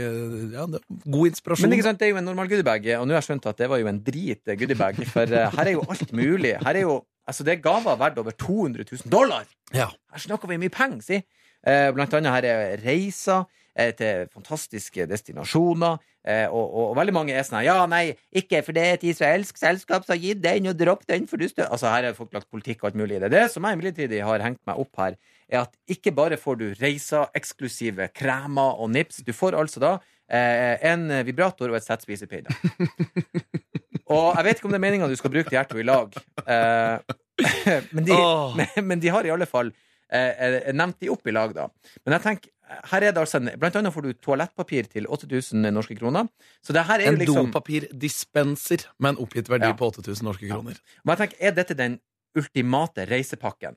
ja, 0.56 0.66
det, 0.74 0.82
God 1.06 1.30
inspirasjon. 1.30 1.68
Men 1.70 1.78
ikke 1.78 1.86
sant, 1.86 2.02
det 2.02 2.08
er 2.08 2.14
jo 2.16 2.20
en 2.24 2.28
normal 2.32 2.50
goodiebag, 2.50 2.90
og 2.98 3.06
nå 3.06 3.14
har 3.14 3.22
jeg 3.22 3.28
skjønt 3.30 3.46
at 3.52 3.62
det 3.62 3.70
var 3.70 3.84
jo 3.84 3.92
en 3.94 4.02
drit 4.10 4.54
goodiebag, 4.58 4.98
for 5.14 5.38
uh, 5.38 5.46
her 5.54 5.70
er 5.70 5.76
jo 5.78 5.86
alt 5.86 6.10
mulig. 6.18 6.56
Her 6.66 6.80
er 6.82 6.88
jo, 6.88 6.98
altså 7.28 7.44
Det 7.46 7.56
er 7.56 7.64
gaver 7.64 7.98
verdt 8.00 8.18
over 8.22 8.30
200 8.30 8.84
000 8.90 9.12
dollar! 9.12 9.48
Ja. 9.74 9.88
Her 10.12 10.24
snakker 10.26 10.50
vi 10.50 10.60
mye 10.60 10.72
penger, 10.72 11.02
si. 11.06 11.22
Eh, 11.62 11.90
blant 11.94 12.14
annet 12.18 12.34
her 12.34 12.46
er 12.48 12.80
reiser 12.82 13.44
eh, 13.78 13.92
til 13.94 14.26
fantastiske 14.32 15.06
destinasjoner. 15.06 16.00
Eh, 16.22 16.46
og, 16.46 16.62
og, 16.62 16.88
og 16.92 16.96
veldig 16.98 17.14
mange 17.16 17.34
er 17.34 17.42
sånn 17.46 17.64
Ja, 17.66 17.80
nei, 17.90 18.12
ikke, 18.30 18.60
for 18.62 18.76
det 18.76 18.82
er 18.86 18.96
et 18.98 19.06
israelsk 19.10 19.58
selskap 19.58 20.06
som 20.06 20.14
har 20.14 20.22
gitt 20.22 20.42
den, 20.42 20.68
og 20.70 20.78
dropp 20.78 21.06
den, 21.10 21.26
for 21.30 21.40
du 21.40 21.48
stø... 21.50 21.64
Altså, 21.66 21.90
her 21.90 22.08
har 22.08 22.18
folk 22.18 22.34
lagt 22.34 22.50
politikk 22.50 22.82
og 22.82 22.92
alt 22.92 23.00
mulig 23.02 23.18
i 23.18 23.22
det. 23.24 23.32
Det 23.34 23.44
som 23.54 23.66
jeg 23.66 23.78
imidlertid 23.78 24.16
har 24.22 24.46
hengt 24.46 24.62
meg 24.68 24.82
opp 24.82 25.02
her, 25.02 25.18
er 25.52 25.64
at 25.64 25.74
ikke 25.90 26.14
bare 26.16 26.38
får 26.40 26.60
du 26.60 26.66
reiser, 26.80 27.30
eksklusive 27.38 28.08
kremer 28.16 28.82
og 28.82 28.92
nips, 28.94 29.22
du 29.26 29.34
får 29.36 29.58
altså 29.58 29.82
da 29.82 29.92
eh, 30.30 30.78
en 30.92 31.08
vibrator 31.26 31.70
og 31.70 31.78
et 31.78 31.86
sett 31.86 32.06
spisepinner. 32.06 32.54
og 34.12 34.38
jeg 34.38 34.46
vet 34.46 34.60
ikke 34.60 34.68
om 34.68 34.74
det 34.74 34.80
er 34.80 34.86
meninga 34.86 35.10
du 35.10 35.16
skal 35.18 35.32
bruke 35.34 35.50
de 35.50 35.58
her 35.58 35.68
to 35.68 35.80
i 35.80 35.86
lag. 35.86 36.16
Eh, 36.44 37.16
men, 37.96 38.06
de, 38.06 38.16
oh. 38.16 38.58
men, 38.82 39.02
de 39.02 39.12
har 39.12 39.26
i 39.26 39.32
alle 39.34 39.48
fall 39.48 39.72
eh, 39.72 40.30
eh, 40.30 40.58
nevnt 40.76 41.00
de 41.02 41.10
opp 41.12 41.26
i 41.26 41.34
lag, 41.34 41.54
da. 41.56 41.68
Men 42.04 42.18
jeg 42.18 42.26
tenker, 42.26 42.52
her 42.88 43.04
er 43.04 43.12
det 43.12 43.20
altså 43.20 43.40
en, 43.40 43.50
Blant 43.60 43.74
annet 43.76 43.92
får 43.92 44.06
du 44.06 44.12
toalettpapir 44.24 44.86
til 44.92 45.08
8000 45.12 45.66
norske 45.74 45.96
kroner. 45.98 46.30
Så 46.64 46.72
det 46.72 46.86
her 46.88 47.02
er 47.02 47.12
En 47.12 47.18
liksom 47.20 47.50
dopapirdispenser 47.50 48.86
med 48.98 49.14
en 49.14 49.20
oppgitt 49.24 49.50
verdi 49.52 49.68
Ja. 49.68 49.76
på 49.76 49.90
8000 49.92 50.24
norske 50.24 50.48
kroner. 50.48 50.78
Men 51.04 51.14
jeg 51.14 51.22
tenker, 51.24 51.38
er 51.40 51.56
dette 51.58 51.76
den 51.76 51.98
ultimate 52.38 53.06
reisepakken? 53.10 53.76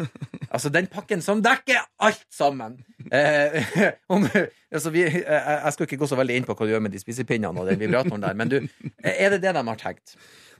altså 0.54 0.70
den 0.72 0.88
pakken 0.90 1.22
som 1.24 1.42
dekker 1.44 1.82
alt 2.06 2.26
sammen. 2.32 2.78
Eh, 3.10 3.62
om, 4.14 4.26
altså 4.72 4.92
vi, 4.94 5.04
jeg, 5.06 5.22
jeg 5.26 5.76
skal 5.76 5.88
ikke 5.88 6.00
gå 6.02 6.10
så 6.10 6.18
veldig 6.20 6.40
inn 6.40 6.48
på 6.48 6.56
hva 6.56 6.66
du 6.66 6.74
gjør 6.74 6.84
med 6.86 6.94
de 6.94 7.02
spisepinnene 7.02 7.62
og 7.62 7.70
den 7.70 7.80
vibratoren 7.82 8.26
der, 8.26 8.36
men 8.38 8.52
du, 8.52 8.60
er 9.02 9.36
det 9.36 9.42
det 9.44 9.54
de 9.56 9.64
har 9.70 9.80
tenkt? 9.82 10.16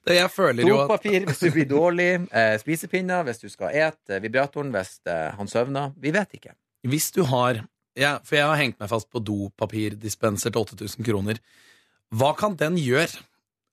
Det 0.07 0.15
jeg 0.21 0.31
føler 0.31 0.69
jo 0.69 0.77
at 0.79 0.87
Dopapir 0.87 1.25
hvis 1.27 1.41
du 1.43 1.49
blir 1.51 1.67
dårlig, 1.67 2.11
eh, 2.31 2.55
spisepinner 2.63 3.25
hvis 3.27 3.43
du 3.43 3.49
skal 3.51 3.75
ete, 3.75 4.21
vibratoren 4.23 4.71
hvis 4.75 5.01
eh, 5.11 5.33
han 5.35 5.51
søvner. 5.51 5.97
Vi 5.99 6.13
vet 6.15 6.37
ikke. 6.39 6.55
Hvis 6.87 7.11
du 7.15 7.25
har 7.27 7.65
ja, 7.97 8.19
For 8.29 8.37
jeg 8.37 8.45
har 8.45 8.59
hengt 8.61 8.77
meg 8.77 8.91
fast 8.93 9.09
på 9.09 9.23
dopapirdispenser 9.25 10.53
til 10.53 10.67
8000 10.67 11.07
kroner. 11.07 11.39
Hva 12.13 12.35
kan 12.37 12.53
den 12.61 12.77
gjøre, 12.77 13.25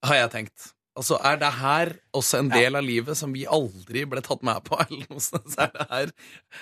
har 0.07 0.15
jeg 0.21 0.31
tenkt. 0.31 0.69
Altså, 0.93 1.17
Er 1.25 1.39
det 1.41 1.49
her 1.57 1.95
også 2.13 2.43
en 2.43 2.51
del 2.53 2.77
av 2.77 2.85
livet 2.85 3.17
som 3.17 3.33
vi 3.33 3.47
aldri 3.49 4.03
ble 4.09 4.21
tatt 4.25 4.43
med 4.45 4.61
på? 4.67 4.77
Eller 4.85 5.09
noe 5.09 5.23
sånt? 5.23 5.49
Så 5.55 5.65
er, 5.65 5.73
det 5.73 5.87
her, 5.89 6.13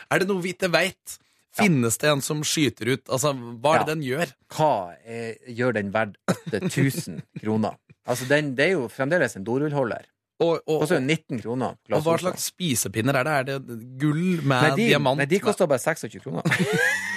er 0.07 0.23
det 0.23 0.29
noe 0.29 0.43
vi 0.45 0.53
ikke 0.55 0.71
veit? 0.71 1.17
Finnes 1.51 1.97
det 1.99 2.07
en 2.07 2.23
som 2.23 2.45
skyter 2.47 2.93
ut? 2.93 3.03
Altså, 3.11 3.33
Hva 3.35 3.75
er 3.75 3.83
det 3.83 3.97
den 3.97 4.05
gjør? 4.07 4.31
Hva 4.55 4.71
er, 5.03 5.33
gjør 5.51 5.75
den 5.75 5.91
verdt 5.91 6.15
8000 6.55 7.19
kroner? 7.43 7.75
Altså, 8.07 8.27
den, 8.29 8.53
Det 8.55 8.69
er 8.69 8.73
jo 8.77 8.87
fremdeles 8.91 9.35
en 9.35 9.43
dorullholder. 9.47 10.07
Og, 10.41 10.55
og, 10.65 10.79
Koster 10.81 10.97
jo 10.97 11.03
og, 11.03 11.09
19 11.11 11.41
kroner. 11.43 11.75
og 11.91 12.01
hva 12.01 12.15
slags 12.17 12.47
spisepinner 12.49 13.19
er 13.19 13.27
det? 13.27 13.33
Er 13.35 13.43
det 13.67 13.75
gull 14.01 14.39
med 14.41 14.55
Nei, 14.55 14.71
de, 14.79 14.87
diamant? 14.89 15.19
Nei, 15.21 15.27
de 15.29 15.41
koster 15.43 15.69
bare 15.69 15.83
26 15.83 16.23
kroner. 16.23 16.47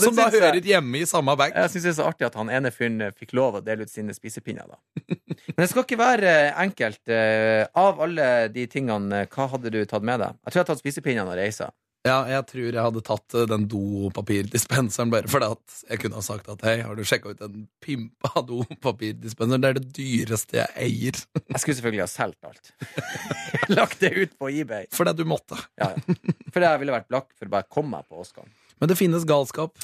Som 0.00 0.16
da 0.16 0.30
hører 0.30 0.54
jeg- 0.56 0.64
hjemme 0.72 1.02
i 1.02 1.04
samme 1.06 1.36
bag? 1.36 1.52
Jeg 1.54 1.70
syns 1.74 1.82
det 1.82 1.92
er 1.92 1.98
så 2.02 2.08
artig 2.08 2.26
at 2.26 2.34
han 2.40 2.48
ene 2.50 2.70
fyren 2.72 3.00
eh, 3.02 3.10
fikk 3.12 3.34
lov 3.36 3.60
å 3.60 3.64
dele 3.64 3.82
ut 3.82 3.90
sine 3.92 4.14
spisepinner. 4.16 4.66
da 4.72 4.78
Men 5.06 5.60
det 5.66 5.68
skal 5.70 5.84
ikke 5.84 5.98
være 6.00 6.24
eh, 6.48 6.52
enkelt. 6.64 7.02
Eh, 7.08 7.66
Av 7.74 8.00
alle 8.00 8.48
de 8.54 8.66
tingene, 8.66 9.26
hva 9.28 9.48
hadde 9.50 9.70
du 9.70 9.84
tatt 9.84 10.02
med 10.02 10.20
deg? 10.20 10.36
Jeg 10.44 10.52
tror 10.52 10.60
jeg 10.60 10.64
har 10.66 10.70
tatt 10.74 10.82
spisepinner 10.84 11.26
og 11.28 11.36
reisa. 11.36 11.70
Ja, 12.02 12.24
jeg 12.26 12.42
tror 12.50 12.64
jeg 12.66 12.82
hadde 12.82 13.00
tatt 13.06 13.34
den 13.46 13.68
dopapirdispenseren 13.70 15.10
bare 15.12 15.28
fordi 15.30 15.46
at 15.54 15.76
jeg 15.88 16.00
kunne 16.02 16.18
ha 16.18 16.22
sagt 16.26 16.48
at 16.50 16.64
hei, 16.66 16.80
har 16.82 16.96
du 16.98 17.04
sjekka 17.06 17.30
ut 17.30 17.38
den 17.38 17.68
pimpa 17.84 18.42
dopapirdispenseren? 18.48 19.62
Det 19.62 19.70
er 19.70 19.78
det 19.78 19.92
dyreste 19.94 20.58
jeg 20.58 20.74
eier. 20.82 21.20
Jeg 21.38 21.62
skulle 21.62 21.76
selvfølgelig 21.78 22.02
ha 22.02 22.10
solgt 22.10 22.48
alt. 22.48 22.72
Lagt 23.78 24.02
det 24.02 24.10
ut 24.18 24.34
på 24.38 24.50
eBay. 24.50 24.88
Fordi 24.90 25.14
du 25.20 25.22
måtte. 25.30 25.58
Ja, 25.78 25.92
ja. 25.94 26.18
For 26.52 26.66
jeg 26.66 26.82
ville 26.82 26.96
vært 26.98 27.06
blakk 27.12 27.30
for 27.38 27.46
å 27.46 27.54
bare 27.54 27.68
komme 27.70 27.94
meg 28.00 28.08
på 28.10 28.18
Åskan. 28.24 28.50
Men 28.82 28.90
det 28.90 28.96
finnes 28.98 29.22
galskap. 29.22 29.78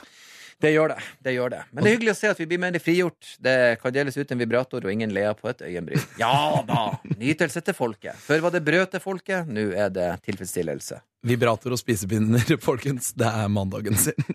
Det 0.59 0.73
gjør 0.75 0.91
det. 0.91 0.97
det 1.23 1.33
gjør 1.37 1.53
det. 1.53 1.61
Men 1.71 1.85
det 1.85 1.91
er 1.91 1.95
hyggelig 1.95 2.13
å 2.17 2.19
se 2.19 2.31
at 2.33 2.41
vi 2.41 2.47
blir 2.51 2.59
mer 2.59 2.75
frigjort. 2.83 3.29
Det 3.39 3.53
kan 3.79 3.95
deles 3.95 4.17
ut 4.19 4.33
en 4.35 4.41
vibrator, 4.43 4.83
og 4.83 4.91
ingen 4.91 5.13
ler 5.15 5.37
på 5.39 5.47
et 5.53 5.63
øyenbryn. 5.63 6.03
Ja 6.19 6.65
da! 6.67 6.99
Nytelse 7.15 7.63
til 7.63 7.77
folket. 7.79 8.19
Før 8.19 8.43
var 8.49 8.57
det 8.57 8.65
brød 8.67 8.91
til 8.97 9.05
folket, 9.05 9.47
nå 9.47 9.69
er 9.71 9.95
det 9.95 10.09
tilfredsstillelse. 10.27 10.99
Vibrator 11.31 11.79
og 11.79 11.79
spisepinner, 11.79 12.43
folkens. 12.69 13.13
Det 13.15 13.31
er 13.31 13.47
mandagen 13.55 13.95
sin. 13.95 14.19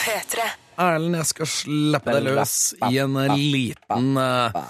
P3. 0.00 0.48
Erlend, 0.80 1.16
jeg 1.20 1.28
skal 1.28 1.48
slippe 1.52 2.14
deg 2.16 2.24
løs 2.30 2.54
i 2.88 2.96
en 3.02 3.18
liten 3.36 4.16
eh, 4.16 4.62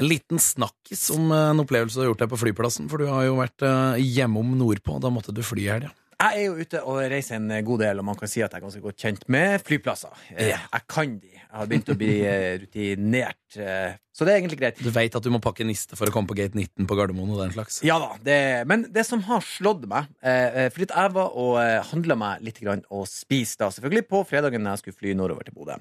en 0.00 0.08
liten 0.08 0.40
snakkis 0.40 1.06
om 1.14 1.30
eh, 1.32 1.46
en 1.54 1.62
opplevelse 1.64 1.96
du 1.96 2.02
har 2.04 2.10
gjort 2.12 2.24
deg 2.24 2.32
på 2.32 2.40
flyplassen. 2.42 2.88
For 2.92 3.00
du 3.02 3.08
har 3.10 3.24
jo 3.28 3.38
vært 3.40 3.64
eh, 3.66 4.00
hjemom 4.04 4.52
nordpå, 4.60 4.98
da 5.00 5.10
måtte 5.12 5.34
du 5.36 5.42
fly 5.44 5.64
i 5.66 5.72
helga. 5.72 5.92
Jeg 6.20 6.36
er 6.36 6.44
jo 6.50 6.56
ute 6.60 6.82
og 6.84 6.98
reiser 7.08 7.38
en 7.38 7.48
god 7.64 7.80
del, 7.80 8.00
og 8.02 8.04
man 8.10 8.18
kan 8.20 8.28
si 8.28 8.42
at 8.44 8.52
jeg 8.52 8.60
er 8.60 8.66
ganske 8.66 8.82
godt 8.84 9.00
kjent 9.00 9.22
med 9.32 9.62
flyplasser. 9.64 10.12
Eh, 10.36 10.52
Jeg 10.52 10.84
kan 10.92 11.14
de. 11.22 11.39
Jeg 11.50 11.58
har 11.58 11.66
begynt 11.66 11.88
å 11.90 11.94
bli 11.98 12.12
eh, 12.22 12.58
rutinert. 12.62 13.56
eh, 13.58 13.96
Så 14.14 14.22
det 14.26 14.32
er 14.32 14.38
egentlig 14.38 14.58
greit. 14.60 14.78
Du 14.78 14.90
veit 14.94 15.14
at 15.18 15.24
du 15.24 15.30
må 15.34 15.40
pakke 15.42 15.64
niste 15.66 15.96
for 15.98 16.06
å 16.06 16.12
komme 16.14 16.30
på 16.30 16.36
gate 16.38 16.54
19 16.54 16.86
på 16.86 16.94
Gardermoen 16.98 17.32
og 17.34 17.40
den 17.42 17.50
slags. 17.56 17.80
Ja 17.82 17.96
da, 17.98 18.12
det, 18.22 18.36
Men 18.70 18.84
det 18.94 19.02
som 19.08 19.22
har 19.26 19.42
slått 19.42 19.82
meg 19.90 20.06
eh, 20.22 20.68
Fordi 20.70 20.86
jeg 20.92 21.14
var 21.16 21.34
og 21.34 21.58
handla 21.90 22.14
meg 22.20 22.44
litt 22.46 22.60
grann 22.62 22.84
og 22.94 23.08
spiste 23.10 23.64
da, 23.64 23.70
selvfølgelig 23.74 24.06
på 24.12 24.22
fredagen 24.30 24.62
når 24.62 24.76
jeg 24.76 24.82
skulle 24.84 25.00
fly 25.00 25.14
nordover 25.18 25.42
til 25.48 25.56
Bodø. 25.58 25.74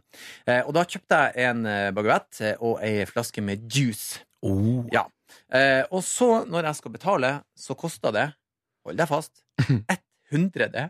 Og 0.66 0.74
da 0.74 0.86
kjøpte 0.90 1.22
jeg 1.36 1.52
en 1.52 1.62
baguett 1.94 2.42
og 2.58 2.82
ei 2.86 3.06
flaske 3.10 3.44
med 3.46 3.68
juice. 3.70 4.24
Oh. 4.42 4.82
Ja. 4.94 5.06
Og 5.94 6.02
så, 6.06 6.32
når 6.50 6.70
jeg 6.72 6.80
skal 6.80 6.94
betale, 6.96 7.32
så 7.58 7.76
kosta 7.78 8.12
det, 8.16 8.28
hold 8.88 8.98
deg 8.98 9.10
fast, 9.12 9.44
140 10.34 10.90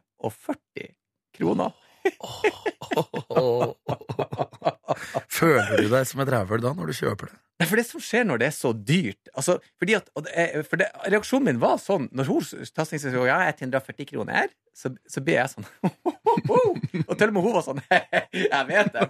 kroner. 1.35 1.73
Føler 5.39 5.83
du 5.83 5.87
deg 5.91 6.07
som 6.07 6.21
et 6.23 6.31
rævhøl 6.33 6.61
da, 6.63 6.71
når 6.75 6.85
du 6.91 6.95
kjøper 6.97 7.25
det? 7.29 7.35
Nei, 7.59 7.67
For 7.67 7.75
det 7.79 7.85
som 7.89 8.01
skjer 8.03 8.23
når 8.27 8.37
det 8.39 8.47
er 8.47 8.55
så 8.55 8.69
dyrt 8.73 9.29
altså, 9.33 9.53
fordi 9.81 9.93
at, 9.97 10.05
er, 10.31 10.61
for 10.67 10.75
det, 10.79 10.87
Reaksjonen 11.11 11.45
min 11.49 11.59
var 11.59 11.77
sånn 11.83 12.05
Når 12.15 12.25
hun 12.29 12.41
Ja, 12.55 12.83
jeg 12.87 13.27
ja, 13.27 13.37
140 13.51 14.05
kroner 14.13 14.33
her, 14.37 14.47
så, 14.75 14.87
så 15.11 15.19
blir 15.23 15.35
jeg 15.41 15.49
sånn 15.51 15.67
Og 17.09 17.15
til 17.19 17.27
og 17.27 17.33
med 17.35 17.43
hun 17.43 17.55
var 17.57 17.63
sånn 17.65 17.81
Jeg 17.89 18.63
vet 18.69 18.93
det! 18.95 19.03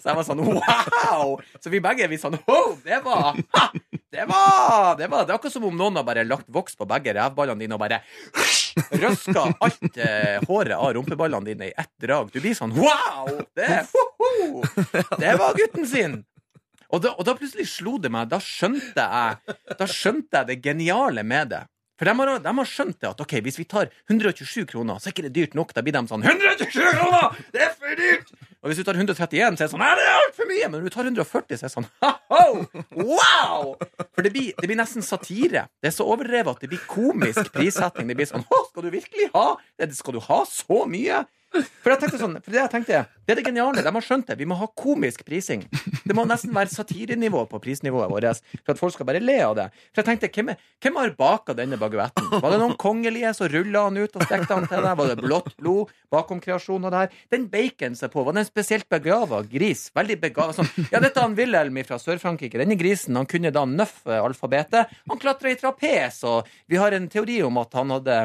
Så 0.00 0.08
jeg 0.08 0.16
var 0.16 0.24
sånn 0.26 0.40
wow! 0.46 1.36
Så 1.60 1.68
vi 1.72 1.80
begge 1.84 2.08
vi 2.08 2.16
sånn 2.20 2.38
Det 2.86 2.98
var 3.04 3.36
ha, 3.36 3.64
det 4.10 4.24
var, 4.26 4.96
det 4.98 5.06
var 5.10 5.26
Det 5.26 5.32
er 5.32 5.36
akkurat 5.38 5.54
som 5.54 5.66
om 5.68 5.76
noen 5.76 5.98
har 6.00 6.06
bare 6.06 6.24
lagt 6.26 6.48
voks 6.50 6.76
på 6.78 6.86
begge 6.90 7.14
revballene 7.14 7.62
dine 7.62 7.76
og 7.76 7.82
bare 7.82 8.00
røska 9.02 9.44
alt 9.62 9.98
eh, 9.98 10.40
håret 10.48 10.76
av 10.76 10.92
rumpeballene 10.96 11.52
dine 11.52 11.70
i 11.70 11.74
ett 11.76 11.92
drag. 12.02 12.30
Du 12.32 12.40
blir 12.42 12.56
sånn 12.58 12.74
wow! 12.74 13.30
Det, 13.54 13.70
det 15.20 15.34
var 15.38 15.58
gutten 15.58 15.86
sin! 15.86 16.20
Og 16.90 17.02
da, 17.04 17.12
og 17.14 17.26
da 17.26 17.36
plutselig 17.38 17.68
slo 17.70 17.98
det 18.02 18.10
meg. 18.10 18.30
Da 18.32 18.40
skjønte 18.42 19.04
jeg 19.04 19.58
Da 19.78 19.86
skjønte 19.86 20.40
jeg 20.40 20.48
det 20.48 20.58
geniale 20.64 21.22
med 21.22 21.52
det. 21.54 21.64
For 22.00 22.08
de 22.08 22.14
har, 22.16 22.38
de 22.40 22.52
har 22.56 22.68
skjønt 22.68 22.96
det 22.96 23.10
at 23.10 23.18
ok, 23.20 23.34
hvis 23.44 23.58
vi 23.60 23.66
tar 23.68 23.90
127 24.08 24.64
kroner, 24.70 24.98
så 24.98 25.10
er 25.10 25.14
ikke 25.14 25.26
det 25.28 25.34
dyrt 25.36 25.54
nok. 25.58 25.74
Da 25.76 25.84
blir 25.84 25.94
de 25.94 26.00
sånn 26.08 26.24
127 26.24 26.80
kroner! 26.96 27.36
Det 27.52 27.62
er 27.66 27.74
for 27.76 27.98
dyrt! 28.00 28.32
Og 28.60 28.68
hvis 28.68 28.80
du 28.80 28.84
tar 28.84 28.98
131, 28.98 29.56
så 29.56 29.64
er 29.64 29.68
det 29.68 29.72
sånn 29.72 29.80
Nei, 29.80 29.90
det 29.96 30.04
er 30.04 30.18
altfor 30.18 30.48
mye! 30.50 30.66
Men 30.68 30.74
når 30.82 30.90
du 30.90 30.92
tar 30.92 31.06
140, 31.08 31.56
så 31.56 31.64
er 31.64 31.70
det 31.70 31.72
sånn 31.72 31.86
ha-ho! 32.04 32.64
Wow! 33.00 33.70
For 34.12 34.26
det 34.26 34.32
blir, 34.34 34.50
det 34.60 34.68
blir 34.68 34.76
nesten 34.76 35.04
satire. 35.06 35.64
Det 35.80 35.88
er 35.88 35.94
så 35.96 36.04
overdrevet 36.12 36.58
at 36.58 36.64
det 36.66 36.68
blir 36.74 36.82
komisk 36.90 37.48
prissetting. 37.54 38.10
Det 38.10 38.18
blir 38.18 38.28
sånn 38.28 38.44
Å, 38.44 38.62
skal 38.68 38.84
du 38.84 38.90
virkelig 38.92 39.30
ha? 39.32 39.46
Skal 39.96 40.18
du 40.18 40.20
ha 40.26 40.42
så 40.48 40.82
mye? 40.90 41.22
For 41.50 41.90
jeg 41.90 41.98
tenkte 41.98 42.18
sånn, 42.20 42.36
for 42.38 42.54
det 42.54 42.60
jeg 42.60 42.70
tenkte 42.70 42.98
Det 43.26 43.32
er 43.32 43.38
det 43.40 43.44
geniale. 43.46 43.82
De 43.82 43.90
har 43.90 44.04
skjønt 44.04 44.28
det. 44.28 44.36
Vi 44.38 44.46
må 44.46 44.54
ha 44.60 44.68
komisk 44.78 45.24
prising. 45.26 45.64
Det 46.06 46.14
må 46.14 46.22
nesten 46.28 46.52
være 46.54 46.70
satirenivå 46.70 47.42
på 47.50 47.58
prisnivået 47.62 48.10
vårt 48.10 48.40
for 48.62 48.72
at 48.74 48.80
folk 48.80 48.94
skal 48.94 49.06
bare 49.08 49.22
le 49.22 49.36
av 49.42 49.56
det. 49.58 49.66
For 49.90 50.02
jeg 50.02 50.08
tenkte, 50.08 50.30
hvem, 50.34 50.52
er, 50.52 50.64
hvem 50.82 50.98
har 51.00 51.12
baka 51.18 51.54
denne 51.58 51.78
baguetten? 51.80 52.28
Var 52.42 52.54
det 52.54 52.60
noen 52.62 52.76
kongelige 52.80 53.32
som 53.36 53.50
rulla 53.50 53.84
han 53.88 53.98
ut 53.98 54.18
og 54.18 54.26
stekte 54.26 54.56
han 54.56 54.66
til 54.70 54.82
deg? 54.82 54.98
Var 55.00 55.12
det 55.12 55.18
blått 55.22 55.54
blod 55.58 55.94
bakom 56.12 56.42
kreasjonen 56.42 56.88
av 56.88 56.94
det 56.94 57.02
her? 57.04 57.22
Den 57.34 57.46
bacon 57.52 57.98
seg 57.98 58.12
på, 58.14 58.24
var 58.26 58.36
det 58.36 58.44
en 58.44 58.50
spesielt 58.50 58.88
begrava 58.90 59.42
gris? 59.50 59.88
Veldig 59.96 60.18
begava 60.22 60.54
sånn. 60.56 60.70
Ja, 60.92 60.98
dette 61.02 61.18
er 61.18 61.26
han 61.26 61.38
Wilhelm 61.38 61.78
fra 61.86 61.98
Sør-Frankrike. 62.02 62.60
Denne 62.60 62.78
grisen 62.78 63.18
han 63.18 63.30
kunne 63.30 63.54
da 63.54 63.64
nøff-alfabetet. 63.66 64.94
Han 65.10 65.22
klatra 65.22 65.50
i 65.54 65.58
trapes, 65.60 66.22
og 66.26 66.50
vi 66.70 66.78
har 66.82 66.94
en 66.94 67.10
teori 67.10 67.40
om 67.46 67.58
at 67.62 67.74
han 67.78 67.96
hadde 67.98 68.20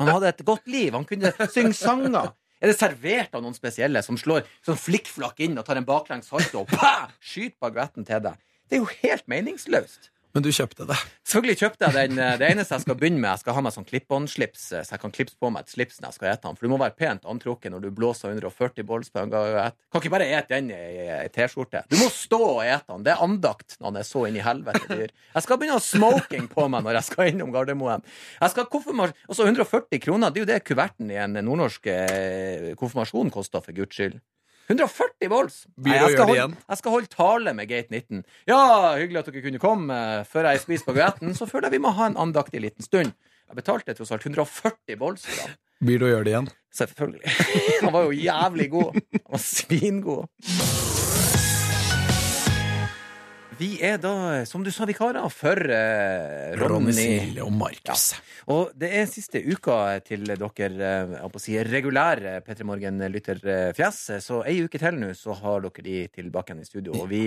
han 0.00 0.08
hadde 0.08 0.30
et 0.32 0.46
godt 0.46 0.70
liv. 0.72 0.94
Han 0.96 1.04
kunne 1.04 1.32
synge 1.52 1.76
sanger. 1.76 2.32
Er 2.62 2.70
det 2.70 2.78
servert 2.78 3.32
av 3.34 3.42
noen 3.42 3.56
spesielle 3.56 3.98
som 4.06 4.14
slår 4.20 4.44
sånn 4.62 4.78
flikkflakk 4.78 5.40
inn 5.42 5.58
og 5.58 5.66
tar 5.66 5.80
en 5.80 5.86
baklengs 5.88 6.28
salto 6.30 6.62
og 6.62 6.74
skyter 7.18 7.58
baguetten 7.58 8.06
til 8.06 8.22
deg? 8.22 8.38
Det 8.70 8.78
er 8.78 8.84
jo 8.84 8.92
helt 9.00 9.26
meningsløst. 9.26 10.12
Men 10.32 10.44
du 10.44 10.48
kjøpte 10.48 10.86
det. 10.88 10.96
Selvfølgelig 11.28 11.58
kjøpte 11.60 11.88
jeg 11.88 11.92
den. 12.10 12.18
eh, 12.18 12.36
Det 12.40 12.46
eneste 12.48 12.72
jeg 12.78 12.84
skal 12.86 12.96
begynne 12.96 13.20
med, 13.20 13.28
jeg 13.34 13.42
skal 13.42 13.56
ha 13.58 13.62
meg 13.66 13.74
sånn 13.74 13.84
klipp-on-slips, 13.88 14.62
eh, 14.72 14.84
så 14.86 14.94
jeg 14.94 15.02
kan 15.02 15.12
klipse 15.12 15.36
på 15.36 15.50
meg 15.52 15.66
et 15.66 15.72
slips 15.74 16.00
når 16.00 16.08
jeg 16.08 16.16
skal 16.18 16.28
ete 16.32 16.46
den. 16.46 16.56
For 16.56 16.64
du 16.66 16.72
må 16.72 16.78
være 16.80 16.96
pent 16.96 17.26
antrukket 17.28 17.74
når 17.74 17.84
du 17.84 17.90
blåser 17.92 18.32
140 18.32 18.86
bolls 18.88 19.12
på 19.12 19.20
en 19.20 19.32
gang. 19.34 19.76
Kan 19.92 20.00
ikke 20.00 20.14
bare 20.14 20.30
ete 20.38 20.56
den 20.56 20.72
i 20.72 20.78
ei 21.18 21.28
T-skjorte. 21.34 21.84
Du 21.92 21.98
må 22.00 22.08
stå 22.08 22.40
og 22.40 22.62
ete 22.64 22.88
den. 22.94 23.04
Det 23.04 23.12
er 23.12 23.24
andakt 23.28 23.76
når 23.78 23.90
han 23.92 24.00
er 24.00 24.08
så 24.08 24.24
inn 24.30 24.40
i 24.40 24.44
helvete 24.46 24.88
dyr. 24.88 25.12
Jeg 25.36 25.44
skal 25.44 25.60
begynne 25.60 25.76
å 25.76 25.82
ha 25.82 25.86
smoking 25.86 26.48
på 26.48 26.68
meg 26.72 26.88
når 26.88 27.00
jeg 27.02 27.10
skal 27.12 27.32
innom 27.34 27.52
Gardermoen. 27.52 28.04
Jeg 28.40 28.54
skal 28.56 28.70
konfirmasjon... 28.72 29.16
Altså 29.28 29.44
140 29.48 30.00
kroner, 30.08 30.32
det 30.32 30.40
er 30.40 30.46
jo 30.46 30.52
det 30.54 30.62
kuverten 30.64 31.12
i 31.12 31.20
en 31.20 31.36
nordnorsk 31.44 31.86
eh, 31.92 32.72
konfirmasjon 32.80 33.30
koster, 33.32 33.60
for 33.60 33.76
guds 33.76 33.96
skyld. 34.00 34.16
140 34.70 35.28
volts! 35.32 35.56
Nei, 35.82 35.96
jeg, 35.96 36.14
skal 36.14 36.30
holde, 36.30 36.60
jeg 36.68 36.80
skal 36.80 36.94
holde 36.94 37.10
tale 37.12 37.54
med 37.58 37.68
Gate 37.70 37.90
19. 37.90 38.22
Ja, 38.48 38.60
hyggelig 39.00 39.22
at 39.22 39.30
dere 39.32 39.44
kunne 39.44 39.62
komme 39.62 39.98
eh, 39.98 40.22
før 40.28 40.48
jeg 40.50 40.62
spiser 40.62 40.88
baguetten. 40.90 41.34
Så 41.38 41.48
føler 41.50 41.68
jeg 41.68 41.78
vi 41.78 41.82
må 41.86 41.94
ha 41.98 42.08
en 42.10 42.18
andaktig 42.20 42.62
liten 42.64 42.86
stund. 42.86 43.12
Jeg 43.48 43.58
betalte 43.58 43.96
tross 43.98 44.14
alt 44.14 44.24
140 44.24 44.96
volts 45.00 45.26
for 45.28 45.42
den. 45.42 45.58
Blir 45.82 45.98
det 45.98 46.06
å 46.06 46.12
gjøre 46.12 46.28
det 46.28 46.32
igjen? 46.36 46.52
Selvfølgelig. 46.78 47.34
Han 47.82 47.92
var 47.92 48.06
jo 48.06 48.14
jævlig 48.16 48.70
god. 48.72 49.02
Han 49.18 49.34
var 49.34 49.44
svingod. 49.44 50.81
Vi 53.58 53.76
er 53.84 53.98
da, 54.00 54.42
som 54.48 54.62
du 54.64 54.70
sa, 54.72 54.86
vikarer 54.88 55.26
for 55.32 55.58
eh, 55.60 56.54
Ronny 56.56 56.88
Ronny. 56.88 56.94
Silje 56.96 57.44
og 57.44 57.52
Markus. 57.54 58.04
Og 58.50 58.72
det 58.78 58.88
er 58.96 59.10
siste 59.10 59.42
uka 59.44 59.76
til 60.06 60.24
dere 60.24 60.40
eh, 60.48 61.12
jeg 61.18 61.28
å 61.28 61.42
si, 61.42 61.58
regulære 61.68 62.38
P3 62.46 62.66
Morgen-lytterfjes. 62.68 64.00
Så 64.24 64.40
ei 64.48 64.56
uke 64.64 64.80
til 64.80 64.98
nå 64.98 65.12
så 65.18 65.36
har 65.42 65.62
dere 65.66 65.84
de 65.84 65.98
tilbake 66.16 66.54
igjen 66.54 66.64
i 66.64 66.70
studio. 66.70 66.96
Og 67.02 67.10
vi 67.12 67.22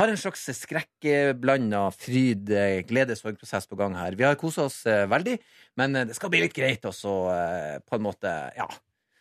har 0.00 0.10
en 0.10 0.20
slags 0.20 0.48
skrekkblanda 0.58 1.86
fryd, 1.94 2.50
eh, 2.50 2.82
glede, 2.88 3.16
sorgprosess 3.18 3.70
på 3.70 3.78
gang 3.80 3.94
her. 4.00 4.18
Vi 4.18 4.26
har 4.26 4.38
kosa 4.40 4.66
oss 4.66 4.82
eh, 4.90 5.06
veldig, 5.10 5.38
men 5.80 5.96
eh, 6.02 6.10
det 6.10 6.18
skal 6.18 6.34
bli 6.34 6.44
litt 6.44 6.56
greit 6.56 6.86
også 6.90 7.18
eh, 7.36 7.74
på 7.86 8.00
en 8.00 8.08
måte 8.10 8.36
ja, 8.58 8.66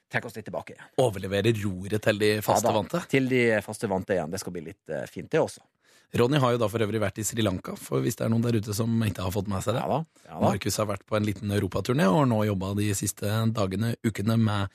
trekke 0.10 0.30
oss 0.30 0.38
litt 0.40 0.50
tilbake 0.50 0.76
igjen. 0.76 0.94
Overlevere 1.06 1.54
roret 1.62 2.04
til 2.10 2.22
de 2.26 2.36
faste 2.42 2.66
Ja 2.66 2.72
da, 2.74 2.78
vante. 2.82 3.04
Til 3.12 3.30
de 3.32 3.44
faste 3.66 3.90
vante 3.92 4.18
igjen. 4.18 4.34
Det 4.34 4.42
skal 4.42 4.56
bli 4.58 4.70
litt 4.72 4.98
eh, 4.98 5.06
fint, 5.10 5.30
det 5.30 5.46
også. 5.46 5.62
Ronny 6.18 6.40
har 6.42 6.56
jo 6.56 6.58
da 6.58 6.68
for 6.72 6.82
øvrig 6.82 7.00
vært 7.04 7.20
i 7.22 7.24
Sri 7.28 7.44
Lanka, 7.46 7.76
for 7.78 8.02
hvis 8.02 8.16
det 8.18 8.26
er 8.26 8.32
noen 8.34 8.42
der 8.42 8.56
ute 8.58 8.74
som 8.74 8.90
ikke 9.06 9.22
har 9.22 9.34
fått 9.36 9.48
med 9.52 9.62
seg 9.62 9.76
det. 9.78 9.84
Ja 9.84 9.90
da. 9.92 10.00
Ja 10.26 10.40
da. 10.40 10.40
Markus 10.48 10.78
har 10.82 10.88
vært 10.90 11.04
på 11.06 11.18
en 11.20 11.28
liten 11.28 11.52
europaturné 11.54 12.08
og 12.10 12.18
har 12.24 12.30
nå 12.32 12.40
jobba 12.48 12.72
de 12.80 12.88
siste 12.98 13.30
dagene, 13.54 13.92
ukene, 14.08 14.38
med 14.42 14.74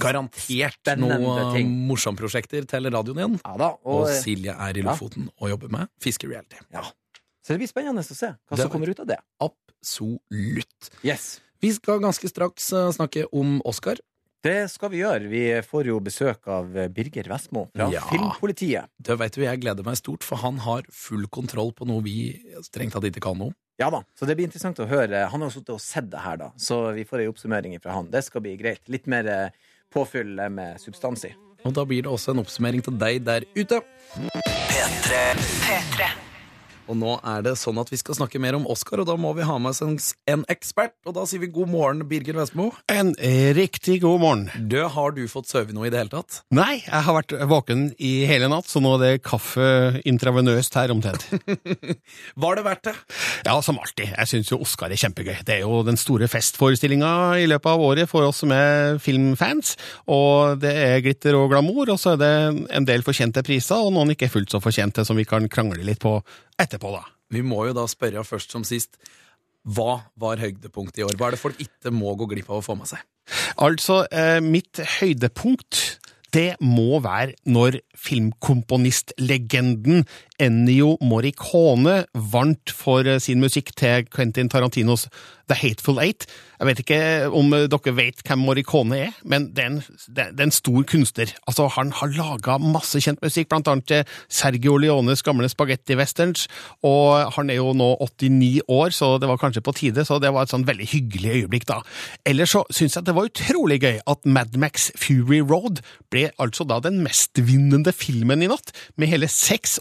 garantert 0.00 0.92
noen 1.00 1.52
ting. 1.54 1.68
morsomme-prosjekter 1.90 2.64
til 2.70 2.88
radioen 2.92 3.20
igjen. 3.22 3.36
Ja 3.44 3.56
da. 3.60 3.68
Og 3.84 4.06
Og, 4.06 4.08
Silje 4.22 4.54
er 4.56 4.78
i. 4.80 4.82
Lofoten 4.86 5.28
og 5.40 5.50
jobber 5.52 5.68
med 5.74 5.88
fiskereality. 6.00 6.64
ja. 6.72 6.86
Så 7.44 7.54
det 7.54 7.62
blir 7.62 7.68
spennende 7.70 8.02
å 8.04 8.04
se 8.04 8.28
hva 8.28 8.56
som 8.58 8.68
kommer 8.68 8.90
ut 8.92 8.98
av 9.00 9.06
det. 9.08 9.16
Absolutt. 9.40 10.90
Yes. 11.02 11.40
Vi 11.64 11.70
skal 11.72 11.98
ganske 12.02 12.28
straks 12.28 12.66
eh, 12.76 12.90
snakke 12.92 13.24
om 13.32 13.62
Oscar. 13.64 13.96
Det 14.48 14.56
skal 14.72 14.92
vi 14.94 15.02
gjøre. 15.02 15.28
Vi 15.28 15.42
får 15.66 15.90
jo 15.90 15.98
besøk 16.00 16.46
av 16.48 16.70
Birger 16.94 17.28
Vestmo 17.28 17.66
fra 17.74 17.90
Ja. 17.92 18.00
Filmpolitiet. 18.08 18.88
Det 18.96 19.18
vet 19.20 19.34
du, 19.36 19.42
Jeg 19.44 19.60
gleder 19.60 19.84
meg 19.84 19.98
stort, 20.00 20.24
for 20.24 20.40
han 20.40 20.58
har 20.64 20.82
full 20.88 21.26
kontroll 21.28 21.74
på 21.76 21.84
noe 21.88 22.00
vi 22.06 22.32
strengt 22.64 22.96
tatt 22.96 23.04
ikke 23.04 23.20
kan 23.28 23.36
noe 23.36 23.52
om. 23.52 23.56
Ja 23.78 23.90
da, 23.94 24.00
så 24.18 24.26
det 24.26 24.34
blir 24.38 24.48
interessant 24.48 24.80
å 24.82 24.88
høre. 24.90 25.26
Han 25.30 25.40
har 25.44 25.50
jo 25.52 25.60
sittet 25.60 25.74
og 25.76 25.82
sett 25.84 26.08
det 26.10 26.18
her, 26.24 26.36
da, 26.40 26.48
så 26.58 26.80
vi 26.96 27.04
får 27.06 27.22
ei 27.22 27.28
oppsummering 27.30 27.76
fra 27.82 27.92
han. 27.94 28.08
Det 28.10 28.24
skal 28.26 28.42
bli 28.42 28.56
greit. 28.58 28.80
Litt 28.90 29.06
mer 29.06 29.28
eh, 29.30 29.50
påfyll 29.94 30.32
med 30.50 30.80
substans 30.82 31.28
i. 31.28 31.34
Og 31.66 31.74
da 31.74 31.84
blir 31.84 32.02
det 32.06 32.10
også 32.10 32.32
en 32.34 32.42
oppsummering 32.42 32.82
til 32.82 32.96
deg 32.98 33.20
der 33.26 33.46
ute. 33.54 33.82
P3. 34.16 35.22
P3. 35.68 36.27
Og 36.88 36.96
nå 36.96 37.18
er 37.20 37.44
det 37.44 37.54
sånn 37.60 37.78
at 37.80 37.90
vi 37.92 37.98
skal 38.00 38.16
snakke 38.16 38.40
mer 38.40 38.56
om 38.56 38.66
Oscar, 38.70 39.02
og 39.02 39.08
da 39.10 39.16
må 39.20 39.34
vi 39.36 39.46
ha 39.46 39.58
med 39.60 39.74
oss 39.74 40.14
en, 40.28 40.44
ekspert. 40.48 40.94
Og 41.08 41.14
da 41.16 41.26
sier 41.28 41.42
vi 41.42 41.50
god 41.52 41.68
morgen, 41.70 42.04
Birger 42.08 42.38
Vestmo. 42.38 42.70
En 42.92 43.12
riktig 43.56 44.00
god 44.04 44.22
morgen. 44.22 44.46
Du, 44.70 44.80
har 44.88 45.12
du 45.16 45.22
fått 45.30 45.50
sove 45.50 45.76
noe 45.76 45.88
i 45.88 45.92
det 45.92 46.00
hele 46.00 46.12
tatt? 46.12 46.40
Nei, 46.54 46.80
jeg 46.80 47.04
har 47.04 47.18
vært 47.18 47.36
våken 47.50 47.90
i 48.00 48.12
hele 48.28 48.48
natt, 48.50 48.70
så 48.70 48.80
nå 48.82 48.94
er 48.96 49.04
det 49.04 49.26
kaffe 49.26 49.68
intravenøst 50.08 50.78
her 50.80 50.94
omtrent. 50.94 51.28
Var 52.42 52.58
det 52.58 52.64
verdt 52.66 52.88
det? 52.88 52.96
Ja, 53.44 53.58
som 53.64 53.80
alltid. 53.82 54.14
Jeg 54.14 54.32
syns 54.32 54.52
jo 54.52 54.60
Oscar 54.64 54.92
er 54.92 55.00
kjempegøy. 55.00 55.42
Det 55.44 55.58
er 55.58 55.64
jo 55.66 55.82
den 55.86 56.00
store 56.00 56.28
festforestillinga 56.30 57.12
i 57.42 57.46
løpet 57.50 57.70
av 57.74 57.84
året 57.84 58.10
for 58.10 58.26
oss 58.28 58.40
som 58.44 58.52
er 58.54 58.96
filmfans. 59.02 59.76
Og 60.08 60.58
det 60.62 60.72
er 60.72 61.04
glitter 61.04 61.36
og 61.38 61.50
glamour, 61.52 61.92
og 61.92 62.00
så 62.00 62.16
er 62.16 62.22
det 62.24 62.34
en 62.80 62.88
del 62.88 63.04
fortjente 63.06 63.44
priser, 63.46 63.76
og 63.76 63.94
noen 63.94 64.16
ikke 64.16 64.30
fullt 64.32 64.54
så 64.54 64.62
fortjente, 64.64 65.04
som 65.04 65.18
vi 65.18 65.28
kan 65.28 65.48
krangle 65.52 65.84
litt 65.84 66.00
på 66.02 66.18
etterpå, 66.60 66.92
da. 66.96 67.04
Vi 67.32 67.42
må 67.44 67.64
jo 67.68 67.76
da 67.76 67.84
spørre 67.90 68.24
først 68.26 68.54
som 68.54 68.64
sist. 68.66 68.98
Hva 69.68 70.00
var 70.20 70.40
høydepunktet 70.40 71.02
i 71.02 71.06
år? 71.06 71.16
Hva 71.18 71.28
er 71.28 71.36
det 71.36 71.42
folk 71.42 71.58
ikke 71.60 71.92
må 71.92 72.14
gå 72.16 72.28
glipp 72.30 72.50
av 72.50 72.62
å 72.62 72.64
få 72.64 72.76
med 72.78 72.88
seg? 72.90 73.02
Altså, 73.60 74.06
eh, 74.08 74.40
mitt 74.40 74.80
høydepunkt 74.98 75.98
det 76.36 76.58
må 76.60 77.00
være 77.04 77.36
når 77.48 77.80
filmkomponistlegenden 77.96 80.04
Ennio 80.38 80.96
Morricone 81.02 82.04
vant 82.14 82.70
for 82.74 83.06
eh, 83.06 83.20
sin 83.22 83.42
musikk 83.42 83.74
til 83.78 84.06
Quentin 84.12 84.48
Tarantinos 84.48 85.08
The 85.48 85.56
Hateful 85.56 85.98
Eight. 86.02 86.26
Jeg 86.58 86.66
vet 86.66 86.80
ikke 86.82 87.00
om 87.38 87.52
dere 87.54 87.92
vet 87.94 88.20
hvem 88.26 88.40
Morricone 88.42 88.96
er, 89.06 89.18
men 89.24 89.46
det 89.54 89.62
er 89.62 89.68
en, 89.70 89.78
det 90.10 90.24
er 90.26 90.42
en 90.48 90.52
stor 90.54 90.82
kunstner. 90.90 91.30
Altså, 91.46 91.68
Han 91.76 91.92
har 91.94 92.10
laga 92.16 92.58
masse 92.58 93.00
kjent 93.00 93.22
musikk, 93.22 93.48
blant 93.48 93.68
annet 93.70 93.86
til 93.88 94.16
Sergio 94.28 94.76
Leones 94.76 95.22
gamle 95.22 95.48
spagetti-westerns, 95.48 96.48
og 96.82 97.32
han 97.36 97.50
er 97.50 97.60
jo 97.60 97.72
nå 97.78 97.92
89 98.02 98.66
år, 98.68 98.90
så 98.90 99.12
det 99.22 99.30
var 99.30 99.38
kanskje 99.40 99.62
på 99.64 99.74
tide, 99.78 100.04
så 100.04 100.18
det 100.18 100.32
var 100.34 100.44
et 100.44 100.52
sånn 100.52 100.66
veldig 100.68 100.88
hyggelig 100.90 101.34
øyeblikk, 101.36 101.68
da. 101.70 101.80
Ellers 102.26 102.52
så 102.56 102.64
syns 102.74 102.98
jeg 102.98 103.06
det 103.06 103.14
var 103.16 103.30
utrolig 103.30 103.80
gøy 103.84 104.02
at 104.04 104.26
Mad 104.26 104.58
Max 104.58 104.90
Fury 104.98 105.40
Road 105.40 105.80
ble 106.10 106.28
altså 106.42 106.66
da 106.68 106.80
den 106.82 107.00
mestvinnende 107.06 107.94
filmen 107.94 108.42
i 108.42 108.50
natt, 108.50 108.74
med 108.98 109.12
hele 109.14 109.30
seks 109.30 109.78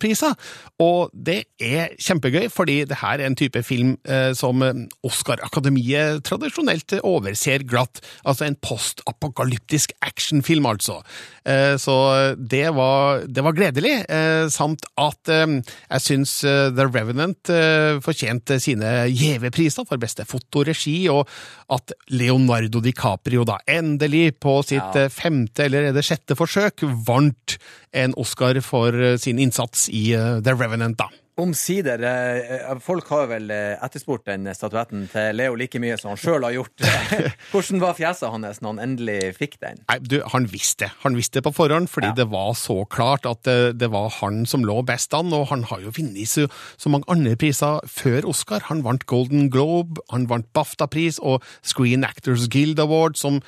Oscar-priser. 0.00 0.34
Og 0.80 1.10
det 1.12 1.44
er 1.60 1.92
kjempegøy, 2.00 2.48
fordi 2.52 2.84
det 2.88 2.98
her 3.00 3.20
er 3.20 3.26
en 3.28 3.36
type 3.36 3.60
film 3.66 3.96
eh, 4.08 4.32
som 4.34 4.62
Oscar-akademiet 5.06 6.22
tradisjonelt 6.24 6.96
overser 7.04 7.64
glatt. 7.68 8.00
Altså 8.24 8.46
en 8.46 8.56
postapokalyptisk 8.56 9.92
actionfilm, 10.02 10.66
altså. 10.66 11.00
Eh, 11.44 11.76
så 11.80 12.36
det 12.36 12.68
var, 12.76 13.26
det 13.28 13.44
var 13.44 13.56
gledelig, 13.56 13.94
eh, 14.08 14.48
samt 14.52 14.86
at 15.00 15.28
eh, 15.32 15.46
jeg 15.90 16.04
syns 16.06 16.36
The 16.40 16.86
Revenant 16.90 17.50
fortjente 18.04 18.58
sine 18.62 19.06
gjeve 19.10 19.50
priser 19.54 19.86
for 19.88 20.00
beste 20.00 20.24
fotoregi, 20.28 21.08
og 21.12 21.28
at 21.72 21.92
Leonardo 22.14 22.80
DiCaprio 22.82 23.44
da 23.48 23.58
endelig, 23.70 24.30
på 24.40 24.60
sitt 24.64 24.80
Ja. 24.80 25.08
femte 25.12 25.64
eller 25.66 25.88
er 25.88 25.92
det 25.96 26.04
sjette 26.06 26.36
forsøk, 26.38 26.84
vant 27.06 27.56
en 27.92 28.14
Oscar 28.20 28.60
for 28.62 29.16
sin 29.18 29.38
innsats 29.42 29.88
i 29.90 30.10
The 30.44 30.54
Revenant, 30.54 30.98
da. 31.00 31.08
Omsider. 31.40 32.02
eh, 32.04 32.78
Folk 32.84 33.06
har 33.08 33.26
vel 33.30 33.46
eh, 33.54 33.78
etterspurt 33.80 34.26
den 34.28 34.44
statuetten 34.52 35.06
til 35.08 35.38
Leo 35.38 35.54
like 35.56 35.78
mye 35.80 35.96
som 35.96 36.10
han 36.12 36.18
sjøl 36.20 36.44
har 36.44 36.52
gjort. 36.52 36.84
Hvordan 37.52 37.80
var 37.80 37.94
fjeset 37.96 38.28
hans 38.28 38.60
når 38.60 38.74
han 38.74 38.82
endelig 38.84 39.16
fikk 39.38 39.56
den? 39.62 39.80
Nei, 39.88 39.96
du, 40.04 40.18
han 40.34 40.44
visste 40.52 40.84
det. 40.84 40.90
Han 41.06 41.16
visste 41.16 41.38
det 41.40 41.46
på 41.48 41.54
forhånd, 41.56 41.88
fordi 41.88 42.10
Ja. 42.10 42.16
det 42.18 42.26
var 42.34 42.52
så 42.60 42.82
klart 42.92 43.24
at 43.30 43.40
det, 43.48 43.78
det 43.80 43.88
var 43.94 44.10
han 44.18 44.42
som 44.50 44.66
lå 44.68 44.82
best 44.84 45.16
an, 45.16 45.32
og 45.32 45.48
han 45.54 45.64
har 45.70 45.80
jo 45.86 45.94
vunnet 45.96 46.28
så, 46.28 46.44
så 46.76 46.92
mange 46.92 47.08
andre 47.08 47.32
priser 47.40 47.80
før 47.88 48.28
Oscar. 48.34 48.66
Han 48.68 48.84
vant 48.84 49.06
Golden 49.08 49.48
Globe, 49.54 50.02
han 50.12 50.28
vant 50.28 50.50
BAFTA-pris 50.52 51.22
og 51.24 51.40
Screen 51.62 52.04
Actors 52.04 52.50
Guild 52.52 52.78
Award, 52.84 53.16
som, 53.16 53.40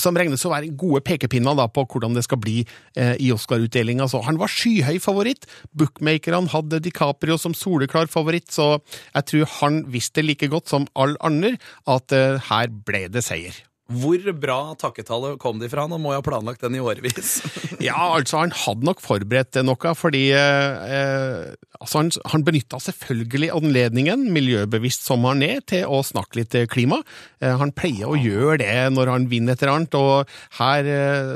som 0.00 0.16
regnes 0.16 0.44
å 0.46 0.52
være 0.52 0.72
gode 0.78 1.02
pekepinner 1.06 1.58
på 1.74 1.84
hvordan 1.92 2.16
det 2.16 2.24
skal 2.26 2.40
bli 2.42 2.58
eh, 2.96 3.14
i 3.22 3.30
Oscar-utdelinga. 3.34 4.08
Han 4.26 4.40
var 4.40 4.52
skyhøy 4.52 4.98
favoritt. 5.02 5.46
Bookmakerne 5.76 6.50
hadde 6.52 6.82
DiCaprio 6.84 7.38
som 7.40 7.54
soleklar 7.56 8.10
favoritt, 8.12 8.50
så 8.54 8.76
jeg 9.12 9.30
tror 9.30 9.54
han 9.60 9.80
visste 9.92 10.24
like 10.24 10.50
godt 10.52 10.72
som 10.72 10.88
alle 10.96 11.20
andre 11.24 11.56
at 11.90 12.12
eh, 12.16 12.42
her 12.50 12.72
ble 12.86 13.06
det 13.12 13.24
seier. 13.26 13.56
Hvor 13.86 14.18
bra 14.34 14.74
takketale 14.74 15.36
kom 15.38 15.60
de 15.60 15.68
fra? 15.70 15.84
Nå 15.86 16.00
må 16.02 16.10
jo 16.10 16.18
ha 16.18 16.26
planlagt 16.26 16.64
den 16.64 16.78
i 16.78 16.82
årevis. 16.82 17.38
Ja, 17.76 18.16
altså, 18.16 18.40
han 18.40 18.54
hadde 18.56 18.86
nok 18.88 19.02
forberedt 19.04 19.58
noe, 19.62 19.90
fordi 19.94 20.30
eh, 20.34 21.52
altså, 21.76 22.00
han, 22.00 22.08
han 22.32 22.44
benytta 22.46 22.80
selvfølgelig 22.80 23.50
anledningen, 23.54 24.22
miljøbevisst 24.32 25.04
som 25.06 25.26
han 25.28 25.44
er, 25.44 25.60
til 25.68 25.84
å 25.84 26.00
snakke 26.06 26.40
litt 26.40 26.56
eh, 26.56 26.64
klima. 26.72 27.02
Eh, 27.44 27.52
han 27.60 27.74
pleier 27.76 28.08
å 28.08 28.16
gjøre 28.18 28.56
det 28.62 28.78
når 28.96 29.12
han 29.12 29.28
vinner 29.30 29.54
et 29.54 29.62
eller 29.62 29.74
annet, 29.74 29.98
og 30.00 30.32
her 30.56 30.88
eh, 30.88 31.34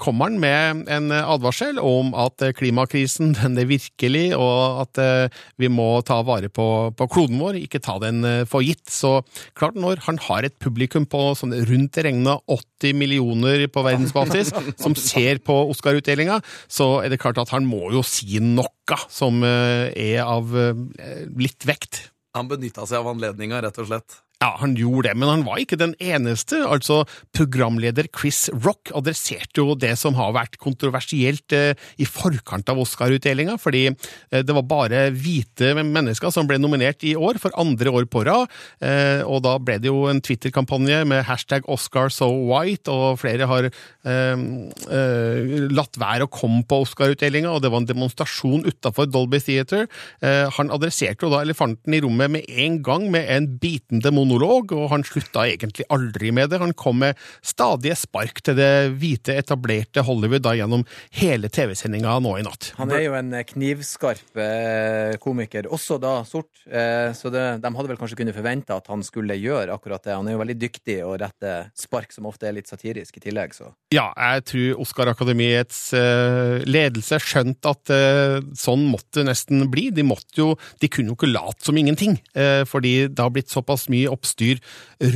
kommer 0.00 0.30
han 0.30 0.40
med 0.42 0.90
en 0.96 1.12
advarsel 1.12 1.78
om 1.82 2.16
at 2.18 2.42
eh, 2.48 2.54
klimakrisen 2.56 3.34
den 3.38 3.60
er 3.60 3.68
virkelig, 3.68 4.24
og 4.38 4.82
at 4.86 5.02
eh, 5.04 5.42
vi 5.60 5.70
må 5.70 5.90
ta 6.08 6.22
vare 6.26 6.50
på, 6.50 6.66
på 6.96 7.10
kloden 7.12 7.38
vår, 7.42 7.60
ikke 7.60 7.82
ta 7.84 7.98
den 8.02 8.24
for 8.48 8.64
gitt. 8.64 8.88
Så 8.90 9.18
klart, 9.58 9.76
når 9.78 10.02
han 10.08 10.18
har 10.24 10.48
et 10.48 10.56
publikum 10.62 11.04
på 11.06 11.28
sånn 11.38 11.54
rundt 11.68 11.91
regna 12.00 12.38
80 12.46 12.96
millioner 12.96 13.66
på 13.72 13.84
verdensbasis 13.84 14.52
som 14.82 14.96
ser 14.98 15.42
på 15.44 15.56
Oscar-utdelinga, 15.72 16.40
så 16.70 17.02
er 17.02 17.12
det 17.12 17.20
klart 17.22 17.40
at 17.42 17.52
han 17.54 17.68
må 17.68 17.92
jo 17.94 18.04
si 18.06 18.40
noe 18.42 18.98
som 19.12 19.42
eh, 19.46 19.92
er 19.92 20.24
av 20.24 20.56
eh, 20.58 21.26
litt 21.38 21.68
vekt. 21.68 22.08
Han 22.36 22.48
benytta 22.48 22.86
seg 22.88 23.02
av 23.02 23.12
anledninga, 23.12 23.60
rett 23.64 23.78
og 23.82 23.90
slett. 23.90 24.22
Ja, 24.42 24.50
han 24.58 24.74
gjorde 24.74 25.12
det, 25.12 25.18
men 25.20 25.30
han 25.30 25.44
var 25.46 25.60
ikke 25.62 25.78
den 25.78 25.94
eneste. 26.02 26.58
Altså, 26.66 27.02
Programleder 27.36 28.08
Chris 28.10 28.48
Rock 28.64 28.90
adresserte 28.96 29.62
jo 29.62 29.76
det 29.78 29.94
som 30.00 30.16
har 30.18 30.34
vært 30.34 30.58
kontroversielt 30.62 31.54
eh, 31.54 31.78
i 32.02 32.08
forkant 32.08 32.72
av 32.72 32.80
Oscar-utdelinga, 32.82 33.54
fordi 33.62 33.84
eh, 33.92 34.42
det 34.42 34.56
var 34.56 34.66
bare 34.66 35.04
hvite 35.14 35.76
mennesker 35.78 36.34
som 36.34 36.48
ble 36.50 36.58
nominert 36.58 37.06
i 37.06 37.14
år, 37.14 37.38
for 37.42 37.54
andre 37.60 37.92
år 37.94 38.08
på 38.10 38.24
rad. 38.26 38.50
Eh, 38.82 39.22
og 39.22 39.44
da 39.46 39.54
ble 39.62 39.78
det 39.82 39.92
jo 39.92 40.08
en 40.10 40.22
Twitter-kampanje 40.24 41.04
med 41.06 41.22
hashtag 41.28 41.68
Oscar 41.70 42.10
so 42.10 42.32
white, 42.50 42.90
og 42.90 43.20
flere 43.22 43.46
har 43.46 43.70
latt 45.72 45.98
være 46.00 46.26
å 46.26 46.30
komme 46.32 46.64
på 46.66 46.80
Oscar-utdelinga, 46.82 47.52
og 47.52 47.62
det 47.62 47.70
var 47.72 47.82
en 47.82 47.88
demonstrasjon 47.88 48.66
utafor 48.66 49.06
Dolby 49.10 49.38
Theatre. 49.42 49.86
Eh, 50.22 50.48
han 50.56 50.72
adresserte 50.74 51.26
jo 51.26 51.32
da 51.32 51.42
elefanten 51.44 51.94
i 51.94 52.00
rommet 52.02 52.32
med 52.32 52.48
en 52.64 52.78
gang 52.84 53.08
med 53.12 53.28
en 53.30 53.48
bitende 53.62 54.12
monolog, 54.14 54.31
og 54.40 54.88
han 54.92 55.04
slutta 55.06 55.44
egentlig 55.48 55.84
aldri 55.92 56.32
med 56.34 56.50
det. 56.52 56.60
Han 56.62 56.74
kom 56.78 57.02
med 57.02 57.18
stadige 57.44 57.96
spark 57.98 58.40
til 58.44 58.56
det 58.58 58.72
hvite, 58.96 59.36
etablerte 59.36 60.04
Hollywood 60.06 60.44
da 60.44 60.54
gjennom 60.56 60.84
hele 61.18 61.50
TV-sendinga 61.52 62.18
nå 62.22 62.36
i 62.38 62.44
natt. 62.46 62.72
Han 62.78 62.92
er 62.94 63.04
jo 63.06 63.16
en 63.18 63.32
eh, 63.36 63.46
knivskarp 63.46 64.40
eh, 64.40 65.16
komiker, 65.22 65.68
også 65.72 65.98
da 66.02 66.14
sort, 66.28 66.50
eh, 66.68 67.10
så 67.16 67.32
det, 67.32 67.44
de 67.62 67.72
hadde 67.76 67.90
vel 67.90 68.00
kanskje 68.00 68.18
kunnet 68.20 68.36
forvente 68.36 68.76
at 68.76 68.88
han 68.92 69.04
skulle 69.06 69.36
gjøre 69.38 69.74
akkurat 69.74 70.04
det. 70.04 70.16
Han 70.16 70.30
er 70.30 70.36
jo 70.36 70.42
veldig 70.42 70.58
dyktig 70.60 70.98
og 71.06 71.18
rette 71.22 71.54
spark, 71.78 72.12
som 72.14 72.28
ofte 72.30 72.48
er 72.48 72.56
litt 72.56 72.70
satirisk 72.70 73.18
i 73.18 73.24
tillegg, 73.26 73.56
så 73.56 73.72
Ja, 73.92 74.08
jeg 74.16 74.46
tror 74.48 74.82
Oscar-akademiets 74.86 75.80
ledelse 76.68 77.18
skjønte 77.22 77.72
at 77.72 77.90
sånn 78.58 78.84
måtte 78.88 79.20
det 79.20 79.26
nesten 79.28 79.66
bli. 79.72 79.88
De 79.94 80.04
måtte 80.06 80.38
jo, 80.38 80.48
de 80.80 80.88
kunne 80.92 81.12
jo 81.12 81.16
ikke 81.18 81.30
late 81.30 81.66
som 81.66 81.76
ingenting, 81.78 82.16
fordi 82.68 82.94
det 83.12 83.20
har 83.20 83.32
blitt 83.34 83.52
såpass 83.52 83.88
mye 83.92 84.10
oppstyr 84.22 84.62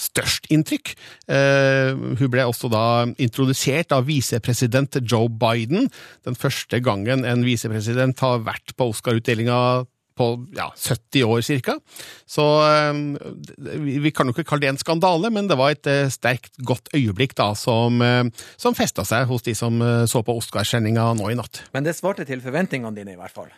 størst 0.00 0.46
inntrykk. 0.52 0.94
Eh, 1.32 1.90
hun 2.20 2.30
ble 2.32 2.42
også 2.48 2.68
da 2.72 3.06
introdusert 3.22 3.92
av 3.96 4.06
visepresident 4.10 4.96
Joe 5.00 5.28
Biden, 5.32 5.90
den 6.26 6.36
første 6.36 6.80
gangen 6.84 7.24
en 7.24 7.44
visepresident 7.46 8.20
har 8.24 8.38
vært 8.44 8.68
på 8.76 8.84
Oscar-utdelinga 8.92 9.60
på 10.18 10.30
ja, 10.56 10.68
70 10.76 11.24
år 11.24 11.44
cirka. 11.46 11.78
Så 12.28 12.46
eh, 12.66 13.00
vi 13.80 14.10
vi 14.10 14.12
kan 14.14 14.28
jo 14.28 14.34
ikke 14.34 14.48
kalle 14.48 14.66
det 14.66 14.72
en 14.74 14.80
skandale, 14.80 15.30
men 15.32 15.48
det 15.50 15.58
var 15.60 15.74
et 15.74 15.86
eh, 15.90 16.10
sterkt, 16.12 16.52
godt 16.66 16.90
øyeblikk 16.96 17.36
da, 17.38 17.52
som, 17.58 18.00
eh, 18.02 18.24
som 18.60 18.76
festa 18.76 19.06
seg 19.06 19.28
hos 19.30 19.46
de 19.46 19.54
som 19.56 19.80
eh, 19.84 20.04
så 20.10 20.24
på 20.26 20.36
Oscarsendinga 20.40 21.12
nå 21.18 21.30
i 21.30 21.38
natt. 21.38 21.64
Men 21.74 21.86
det 21.86 21.96
svarte 21.98 22.26
til 22.28 22.42
forventningene 22.44 22.96
dine, 22.96 23.14
i 23.14 23.20
hvert 23.20 23.34
fall. 23.34 23.50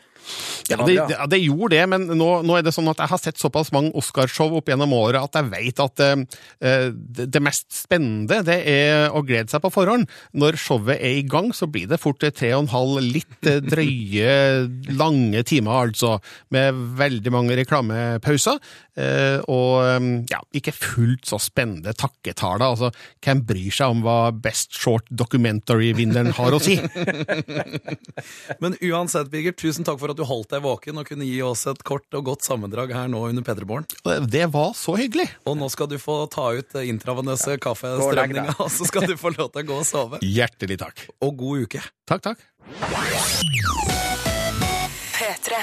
Ja, 0.70 0.78
det, 0.78 0.94
det, 0.94 1.16
ja, 1.16 1.26
det 1.28 1.40
gjorde 1.42 1.74
det, 1.74 1.82
men 1.90 2.06
nå, 2.18 2.28
nå 2.46 2.56
er 2.56 2.64
det 2.64 2.74
sånn 2.74 2.90
at 2.92 3.00
jeg 3.02 3.10
har 3.10 3.20
sett 3.20 3.40
såpass 3.40 3.72
mange 3.74 3.92
Oscarshow 3.98 4.54
opp 4.58 4.70
gjennom 4.70 4.94
året 4.96 5.20
at 5.22 5.38
jeg 5.40 5.50
vet 5.52 5.82
at 5.82 6.02
eh, 6.04 6.86
det, 6.92 7.28
det 7.34 7.42
mest 7.42 7.68
spennende 7.74 8.42
det 8.46 8.58
er 8.68 9.12
å 9.12 9.24
glede 9.26 9.52
seg 9.52 9.62
på 9.64 9.72
forhånd. 9.74 10.08
Når 10.38 10.58
showet 10.60 10.96
er 10.98 11.18
i 11.18 11.26
gang, 11.26 11.50
så 11.56 11.68
blir 11.70 11.90
det 11.90 12.00
fort 12.02 12.22
tre 12.22 12.52
og 12.54 12.66
en 12.66 12.72
halv 12.72 13.02
litt 13.04 13.48
eh, 13.50 13.60
drøye, 13.72 14.32
lange 14.98 15.42
timer, 15.48 15.88
altså, 15.88 16.16
med 16.54 16.78
veldig 16.98 17.34
mange 17.34 17.58
reklamepauser. 17.58 18.60
Eh, 18.92 19.38
og 19.48 19.86
eh, 19.86 20.08
ja, 20.30 20.42
ikke 20.56 20.74
fullt 20.76 21.28
så 21.30 21.40
spennende 21.42 21.94
takketaler. 21.96 22.66
Altså, 22.68 22.92
hvem 23.24 23.42
bryr 23.48 23.72
seg 23.74 23.94
om 23.94 24.04
hva 24.04 24.18
Best 24.34 24.76
Short 24.78 25.08
Documentary-vinneren 25.10 26.32
har 26.36 26.56
å 26.56 26.60
si? 26.62 26.78
Men 28.62 28.76
uansett, 28.78 29.30
Birger, 29.32 29.56
tusen 29.56 29.88
takk 29.88 30.00
for 30.00 30.11
at 30.12 30.20
du 30.20 30.24
holdt 30.28 30.52
deg 30.52 30.64
våken 30.64 31.00
og 31.02 31.08
kunne 31.08 31.26
gi 31.26 31.40
oss 31.46 31.66
et 31.70 31.82
kort 31.86 32.06
og 32.18 32.26
godt 32.30 32.46
sammendrag 32.46 32.94
her 32.96 33.10
nå 33.12 33.24
under 33.30 33.44
P3morgen. 33.46 33.88
Det 34.30 34.46
var 34.52 34.72
så 34.78 34.96
hyggelig! 35.00 35.28
Og 35.48 35.58
nå 35.58 35.68
skal 35.72 35.90
du 35.90 35.98
få 36.02 36.22
ta 36.32 36.50
ut 36.54 36.78
eh, 36.78 36.88
intravenøse 36.92 37.54
ja. 37.54 37.58
og 37.58 37.66
kaffestrømninga, 37.66 38.56
og 38.64 38.72
så 38.72 38.88
skal 38.88 39.08
du 39.10 39.16
få 39.20 39.34
lov 39.34 39.52
til 39.52 39.64
å 39.64 39.68
gå 39.72 39.82
og 39.82 39.86
sove. 39.88 40.22
Hjertelig 40.24 40.80
takk. 40.84 41.06
Og 41.24 41.36
god 41.42 41.68
uke. 41.68 41.84
Takk, 42.08 42.26
takk. 42.30 42.48
P3. 45.12 45.62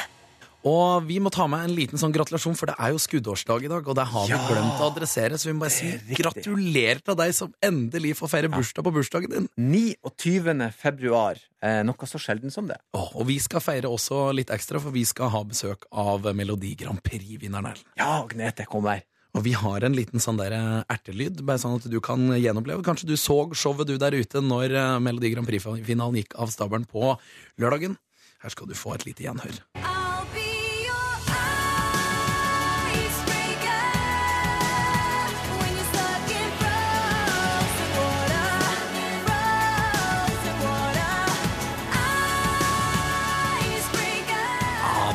Og 0.68 1.06
vi 1.08 1.20
må 1.24 1.32
ta 1.32 1.46
med 1.48 1.62
en 1.70 1.72
liten 1.76 1.98
sånn 2.02 2.12
gratulasjon, 2.12 2.56
for 2.60 2.68
det 2.68 2.76
er 2.84 2.92
jo 2.92 3.00
skuddårsdag 3.00 3.64
i 3.64 3.70
dag. 3.72 3.86
Og 3.88 3.96
det 3.96 4.06
har 4.12 4.26
vi 4.28 4.34
Ja. 4.34 4.40
glemt 4.50 4.82
å 4.84 4.90
adressere, 4.92 5.38
så 5.40 5.46
vi 5.48 5.54
må 5.54 5.62
bare 5.62 5.72
si 5.72 5.92
gratulerer 6.16 7.02
til 7.04 7.16
deg 7.16 7.34
som 7.34 7.54
endelig 7.64 8.16
får 8.18 8.28
feire 8.30 8.50
bursdag 8.52 8.84
på 8.84 8.92
bursdagen 8.94 9.30
din. 9.32 9.48
29. 9.58 10.72
februar. 10.76 11.38
Eh, 11.62 11.82
noe 11.84 11.96
så 12.06 12.20
sjelden 12.20 12.52
som 12.52 12.68
det. 12.68 12.78
Oh, 12.94 13.10
og 13.16 13.28
vi 13.28 13.38
skal 13.40 13.62
feire 13.62 13.84
også 13.88 14.34
litt 14.36 14.48
ekstra, 14.50 14.82
for 14.82 14.92
vi 14.92 15.06
skal 15.06 15.30
ha 15.30 15.44
besøk 15.44 15.84
av 15.94 16.22
Melodi 16.36 16.76
Grand 16.76 17.02
Prix-vinneren 17.02 17.66
Erlend. 17.72 17.84
Ja, 17.98 18.22
Agnete 18.26 18.66
kom 18.68 18.84
her. 18.86 19.04
Og 19.36 19.44
vi 19.44 19.52
har 19.54 19.84
en 19.86 19.94
liten 19.96 20.20
sånn 20.20 20.38
der 20.38 20.52
eh, 20.52 20.84
ertelyd, 20.90 21.42
bare 21.46 21.58
sånn 21.62 21.76
at 21.76 21.90
du 21.90 22.00
kan 22.02 22.20
gjenoppleve. 22.36 22.84
Kanskje 22.84 23.06
du 23.08 23.14
så 23.16 23.48
showet 23.54 23.88
du 23.88 23.98
der 23.98 24.12
ute 24.12 24.42
når 24.42 24.76
eh, 24.76 25.00
Melodi 25.00 25.32
Grand 25.34 25.48
Prix-finalen 25.48 26.16
gikk 26.20 26.36
av 26.40 26.50
stabelen 26.50 26.86
på 26.90 27.18
lørdagen. 27.60 27.96
Her 28.42 28.50
skal 28.50 28.68
du 28.68 28.74
få 28.74 28.96
et 28.96 29.06
lite 29.06 29.24
gjenhør. 29.24 29.60
I'll 29.76 29.99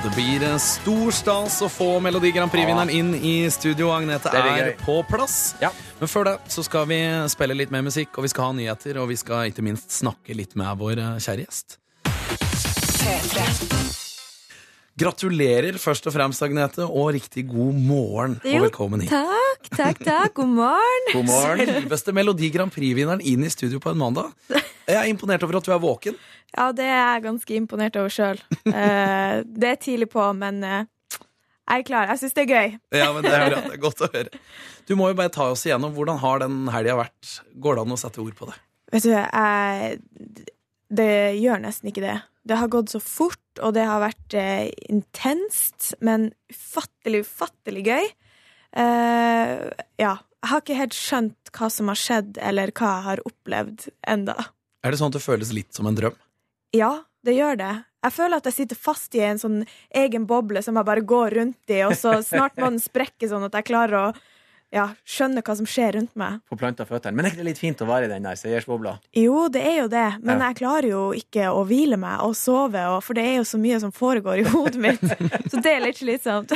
det 0.04 0.10
blir 0.12 0.42
stor 0.60 1.12
stas 1.16 1.62
å 1.64 1.68
få 1.72 1.86
Melodi 2.04 2.28
Grand 2.34 2.52
Prix-vinneren 2.52 2.90
inn 2.92 3.14
i 3.16 3.48
studio. 3.52 3.88
Agnete 3.94 4.28
er, 4.36 4.48
er 4.52 4.68
på 4.82 4.98
plass. 5.08 5.54
Ja. 5.64 5.70
Men 6.00 6.12
før 6.12 6.28
det 6.28 6.34
så 6.52 6.64
skal 6.66 6.84
vi 6.90 7.00
spille 7.32 7.56
litt 7.56 7.72
mer 7.72 7.86
musikk, 7.86 8.12
og 8.18 8.28
vi 8.28 8.32
skal 8.34 8.50
ha 8.50 8.58
nyheter, 8.60 9.00
og 9.00 9.08
vi 9.14 9.16
skal 9.20 9.48
ikke 9.48 9.64
minst 9.64 9.96
snakke 9.96 10.36
litt 10.36 10.52
med 10.60 10.76
vår 10.82 11.00
eh, 11.00 11.20
kjære 11.24 11.48
gjest. 11.48 11.78
Gratulerer 14.94 15.74
først 15.82 16.06
og 16.06 16.12
fremst, 16.14 16.42
Agnete, 16.46 16.84
og 16.86 17.08
riktig 17.16 17.42
god 17.50 17.74
morgen. 17.82 18.36
Jo, 18.46 18.60
og 18.60 18.66
velkommen 18.68 19.00
hit. 19.02 19.10
Takk, 19.10 19.64
takk, 19.74 20.02
takk. 20.06 20.34
God 20.36 20.52
morgen. 20.54 21.08
God 21.10 21.26
morgen. 21.26 21.70
Selveste 21.80 22.12
Melodi 22.14 22.50
Grand 22.54 22.70
Prix-vinneren 22.70 23.22
inn 23.26 23.42
i 23.42 23.50
studio 23.50 23.80
på 23.82 23.90
en 23.90 23.98
mandag. 23.98 24.28
Jeg 24.86 24.94
er 25.00 25.08
imponert 25.10 25.42
over 25.42 25.58
at 25.58 25.66
du 25.66 25.74
er 25.74 25.82
våken. 25.82 26.18
Ja, 26.54 26.68
det 26.70 26.84
er 26.86 27.00
jeg 27.16 27.22
ganske 27.24 27.54
imponert 27.58 27.96
over 27.98 28.12
sjøl. 28.14 28.38
det 28.62 29.66
er 29.66 29.78
tidlig 29.82 30.06
på, 30.12 30.22
men 30.38 30.60
eh, 30.62 30.84
jeg 31.18 31.80
er 31.80 31.86
klar. 31.88 32.12
Jeg 32.12 32.20
syns 32.20 32.36
det 32.36 32.44
er 32.44 32.52
gøy. 32.52 32.76
Ja, 33.00 33.08
men 33.16 33.26
Det 33.26 33.32
er 33.34 33.48
bra, 33.48 33.62
det 33.64 33.72
er 33.74 33.80
godt 33.82 34.04
å 34.06 34.08
høre. 34.12 34.38
Du 34.86 34.92
må 35.00 35.08
jo 35.10 35.16
bare 35.18 35.32
ta 35.34 35.48
oss 35.50 35.64
igjennom. 35.66 35.90
Hvordan 35.96 36.20
har 36.22 36.44
den 36.44 36.60
helga 36.70 36.94
vært? 37.00 37.32
Går 37.58 37.74
det 37.80 37.82
an 37.82 37.96
å 37.96 37.98
sette 37.98 38.22
ord 38.22 38.38
på 38.38 38.46
det? 38.52 38.54
Vet 38.94 39.08
du, 39.08 39.10
jeg 39.16 40.46
Det 40.94 41.10
gjør 41.40 41.64
nesten 41.66 41.90
ikke 41.90 42.04
det. 42.06 42.14
Det 42.44 42.58
har 42.60 42.68
gått 42.72 42.92
så 42.92 43.00
fort, 43.00 43.40
og 43.60 43.72
det 43.76 43.86
har 43.88 44.02
vært 44.02 44.36
eh, 44.36 44.68
intenst, 44.92 45.94
men 46.04 46.28
ufattelig, 46.52 47.24
ufattelig 47.24 47.84
gøy. 47.88 48.10
Eh, 48.84 49.64
ja. 50.02 50.14
Jeg 50.44 50.50
har 50.50 50.60
ikke 50.60 50.76
helt 50.76 50.96
skjønt 50.96 51.50
hva 51.56 51.70
som 51.72 51.88
har 51.88 51.96
skjedd, 51.96 52.36
eller 52.36 52.68
hva 52.76 52.90
jeg 52.90 53.04
har 53.06 53.22
opplevd 53.30 53.86
enda. 54.12 54.34
Er 54.84 54.92
det 54.92 55.00
sånn 55.00 55.08
at 55.08 55.16
det 55.16 55.24
føles 55.24 55.54
litt 55.56 55.72
som 55.72 55.88
en 55.88 55.96
drøm? 55.96 56.18
Ja, 56.76 56.92
det 57.24 57.32
gjør 57.38 57.56
det. 57.56 57.72
Jeg 58.04 58.12
føler 58.12 58.42
at 58.42 58.48
jeg 58.50 58.56
sitter 58.58 58.76
fast 58.76 59.16
i 59.16 59.22
en 59.24 59.40
sånn 59.40 59.62
egen 59.96 60.26
boble 60.28 60.60
som 60.60 60.76
jeg 60.76 60.84
bare 60.84 61.06
går 61.08 61.38
rundt 61.38 61.72
i, 61.72 61.80
og 61.86 61.94
så 61.96 62.18
snart 62.26 62.58
må 62.60 62.68
den 62.68 62.82
sprekke 62.82 63.30
sånn 63.30 63.46
at 63.48 63.56
jeg 63.56 63.70
klarer 63.70 63.96
å 64.02 64.06
ja, 64.74 64.88
skjønner 65.06 65.44
hva 65.46 65.54
som 65.60 65.66
skjer 65.70 65.92
rundt 65.96 66.16
meg. 66.18 66.40
På 66.50 66.58
planta 66.58 66.84
føttene. 66.88 67.14
Men 67.14 67.26
er 67.28 67.30
ikke 67.32 67.42
det 67.44 67.48
litt 67.52 67.60
fint 67.62 67.82
å 67.84 67.86
være 67.88 68.08
i 68.08 68.12
den 68.12 68.26
der 68.26 68.38
seiersbobla? 68.40 68.96
Jo, 69.14 69.44
det 69.54 69.62
er 69.62 69.76
jo 69.84 69.88
det, 69.92 70.06
men 70.20 70.40
Ja. 70.42 70.48
jeg 70.50 70.58
klarer 70.64 70.88
jo 70.90 71.02
ikke 71.14 71.46
å 71.54 71.62
hvile 71.68 71.96
meg 72.00 72.20
og 72.26 72.34
sove, 72.38 72.82
og, 72.90 72.98
for 73.06 73.14
det 73.14 73.24
er 73.30 73.36
jo 73.38 73.46
så 73.46 73.60
mye 73.62 73.78
som 73.80 73.92
foregår 73.94 74.42
i 74.42 74.48
hodet 74.50 74.80
mitt. 74.82 75.00
Så 75.54 75.62
det 75.62 75.76
er 75.76 75.84
litt 75.86 76.00
slitsomt. 76.02 76.52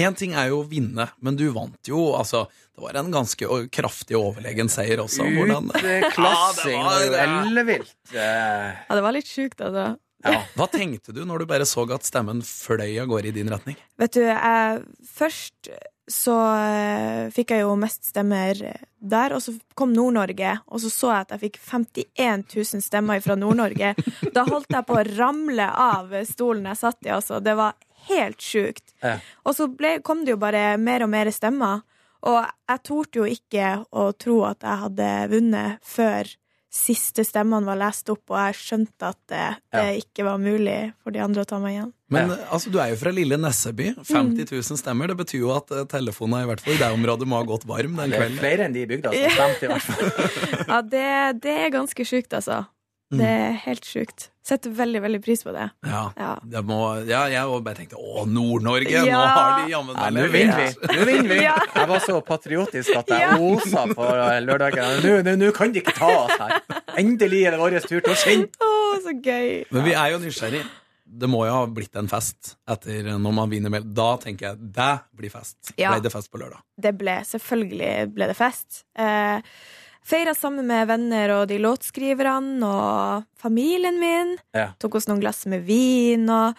Én 0.00 0.14
ting 0.16 0.32
er 0.34 0.48
jo 0.50 0.62
å 0.62 0.68
vinne, 0.68 1.04
men 1.20 1.36
du 1.36 1.44
vant 1.52 1.78
jo. 1.86 2.12
altså 2.16 2.46
Det 2.74 2.80
var 2.82 2.96
en 2.98 3.10
ganske 3.12 3.46
kraftig 3.70 4.16
overlegen 4.16 4.68
seier 4.72 4.98
også. 5.04 5.22
Hvordan, 5.36 5.68
Utklassing 5.70 6.80
Ja, 6.80 6.94
det 6.98 7.10
var- 7.12 7.46
ellevilt. 7.46 7.94
Eh, 8.10 8.72
Ja, 8.88 8.96
det 8.96 9.02
var 9.04 9.12
litt 9.14 9.28
sjukt, 9.28 9.60
altså. 9.60 9.92
Ja. 10.24 10.40
Hva 10.56 10.68
tenkte 10.70 11.12
du 11.12 11.24
når 11.26 11.42
du 11.42 11.46
bare 11.50 11.64
så 11.66 11.82
at 11.94 12.04
stemmen 12.06 12.40
fløy 12.46 13.00
av 13.02 13.08
gårde 13.10 13.32
i 13.32 13.34
din 13.34 13.48
retning? 13.50 13.76
Vet 13.98 14.12
du, 14.14 14.20
jeg, 14.22 14.82
først 15.12 15.68
så 16.10 16.36
eh, 16.58 17.28
fikk 17.30 17.54
jeg 17.54 17.62
jo 17.62 17.76
mest 17.78 18.08
stemmer 18.10 18.58
der, 18.98 19.34
og 19.36 19.42
så 19.44 19.54
kom 19.78 19.92
Nord-Norge, 19.94 20.56
og 20.66 20.82
så 20.82 20.90
så 20.90 21.12
jeg 21.12 21.26
at 21.26 21.34
jeg 21.34 21.42
fikk 21.44 21.60
51 21.62 22.44
000 22.56 22.84
stemmer 22.84 23.22
fra 23.22 23.36
Nord-Norge. 23.38 23.94
Da 24.34 24.44
holdt 24.48 24.72
jeg 24.72 24.86
på 24.88 24.98
å 24.98 25.06
ramle 25.12 25.68
av 25.68 26.12
stolen 26.28 26.66
jeg 26.70 26.80
satt 26.80 27.06
i, 27.06 27.12
altså. 27.14 27.40
Det 27.44 27.54
var 27.58 27.78
helt 28.08 28.42
sjukt. 28.42 28.94
Ja. 29.04 29.16
Og 29.46 29.56
så 29.58 29.68
ble, 29.70 29.98
kom 30.02 30.24
det 30.26 30.34
jo 30.34 30.42
bare 30.42 30.76
mer 30.80 31.06
og 31.06 31.12
mer 31.12 31.30
stemmer, 31.34 31.84
og 32.22 32.38
jeg 32.70 32.82
torde 32.86 33.18
jo 33.18 33.26
ikke 33.26 33.70
å 33.90 34.10
tro 34.14 34.42
at 34.46 34.62
jeg 34.62 34.82
hadde 34.84 35.10
vunnet 35.32 35.82
før 35.86 36.30
siste 36.72 37.24
stemmene 37.26 37.68
var 37.68 37.76
lest 37.76 38.08
opp, 38.12 38.22
og 38.32 38.38
jeg 38.40 38.56
skjønte 38.56 39.10
at 39.12 39.18
det, 39.28 39.46
det 39.76 39.88
ikke 40.00 40.24
var 40.24 40.40
mulig 40.40 40.76
for 41.04 41.12
de 41.12 41.20
andre 41.20 41.44
å 41.44 41.48
ta 41.48 41.58
meg 41.60 41.76
igjen. 41.76 41.90
Men 42.12 42.32
altså, 42.32 42.72
Du 42.72 42.78
er 42.80 42.92
jo 42.92 42.98
fra 43.00 43.12
lille 43.14 43.36
Nesseby. 43.40 43.90
50 44.08 44.48
000 44.48 44.80
stemmer. 44.80 45.12
Det 45.12 45.18
betyr 45.20 45.40
jo 45.44 45.52
at 45.54 45.72
eh, 45.72 45.84
telefonen 45.88 46.44
i 46.44 46.48
hvert 46.48 46.64
fall 46.64 46.74
i 46.74 46.80
det 46.80 46.90
området 46.96 47.28
må 47.28 47.40
ha 47.40 47.46
gått 47.48 47.64
varm 47.68 47.96
den 48.00 48.12
Det 48.12 48.20
er 48.20 48.36
flere 48.40 48.68
enn 48.68 48.76
de 48.76 48.84
i 48.84 48.88
bygda 48.88 49.12
som 49.12 49.36
stemte, 49.36 49.68
i 49.68 49.72
hvert 49.72 49.88
fall. 49.88 50.30
Ja, 50.72 50.80
det, 50.94 51.08
det 51.44 51.56
er 51.66 51.72
ganske 51.74 52.06
sjukt, 52.08 52.32
altså. 52.36 52.62
Det 53.12 53.28
er 53.28 53.52
helt 53.66 53.84
sjukt. 53.84 54.28
Setter 54.42 54.72
veldig, 54.74 55.00
veldig 55.04 55.20
pris 55.22 55.42
på 55.46 55.52
det. 55.54 55.68
Ja, 55.86 56.02
Ja. 56.18 56.30
det 56.42 56.62
må, 56.66 56.78
ja 57.06 57.26
jeg 57.30 57.62
bare 57.62 57.76
tenkte 57.78 58.00
å, 58.00 58.24
Nord-Norge! 58.26 59.02
Nå 59.06 59.20
har 59.20 59.62
de 59.62 59.70
jammen 59.70 59.94
meg 59.98 60.12
nå 60.16 60.24
vinner 60.32 60.58
vi. 60.58 60.96
Nå 60.96 61.04
vinner 61.06 61.28
vi. 61.34 61.40
Ja. 61.44 61.54
Jeg 61.76 61.88
var 61.92 62.00
så 62.02 62.18
patriotisk 62.26 62.96
at 62.96 63.12
jeg 63.12 63.20
Ja. 63.20 63.36
osa 63.38 63.84
på 63.92 64.08
lørdagen. 64.48 65.36
Nå- 65.38 65.52
kan 65.54 65.72
de 65.72 65.80
ikke 65.80 65.94
ta 65.94 66.08
oss 66.24 66.38
her. 66.40 66.60
Endelig 66.98 67.44
er 67.46 67.50
det 67.54 67.60
vår 67.60 67.78
tur 67.86 68.00
til 68.00 68.12
å 68.12 68.16
skinne. 68.16 68.48
Å, 68.60 69.02
så 69.04 69.12
gøy. 69.22 69.66
Men 69.70 69.84
vi 69.84 69.92
er 69.92 70.10
jo 70.16 70.18
nysgjerrig. 70.18 70.64
Det 71.12 71.28
må 71.28 71.44
jo 71.44 71.52
ha 71.52 71.66
blitt 71.66 71.94
en 72.00 72.08
fest 72.08 72.54
etter 72.66 73.02
når 73.20 73.34
man 73.36 73.50
vinner 73.50 73.68
mel. 73.70 73.82
Da 73.84 74.16
tenker 74.16 74.48
jeg 74.54 74.72
det 74.72 74.92
blir 75.14 75.30
fest. 75.30 75.74
Ja. 75.76 75.92
Ble 75.92 76.00
det 76.08 76.12
fest 76.14 76.30
på 76.32 76.40
lørdag? 76.40 76.62
Det 76.80 76.94
ble, 76.96 77.18
selvfølgelig 77.28 78.14
ble 78.14 78.26
det 78.32 78.36
fest. 78.38 78.84
Eh, 78.96 79.40
Feira 80.04 80.34
sammen 80.34 80.66
med 80.66 80.88
venner 80.90 81.30
og 81.36 81.46
de 81.50 81.60
låtskriverne 81.62 82.66
og 82.66 83.26
familien 83.38 84.00
min. 84.02 84.36
Ja. 84.56 84.72
Tok 84.82 84.98
oss 84.98 85.08
noen 85.08 85.22
glass 85.22 85.44
med 85.50 85.62
vin 85.68 86.26
og 86.32 86.58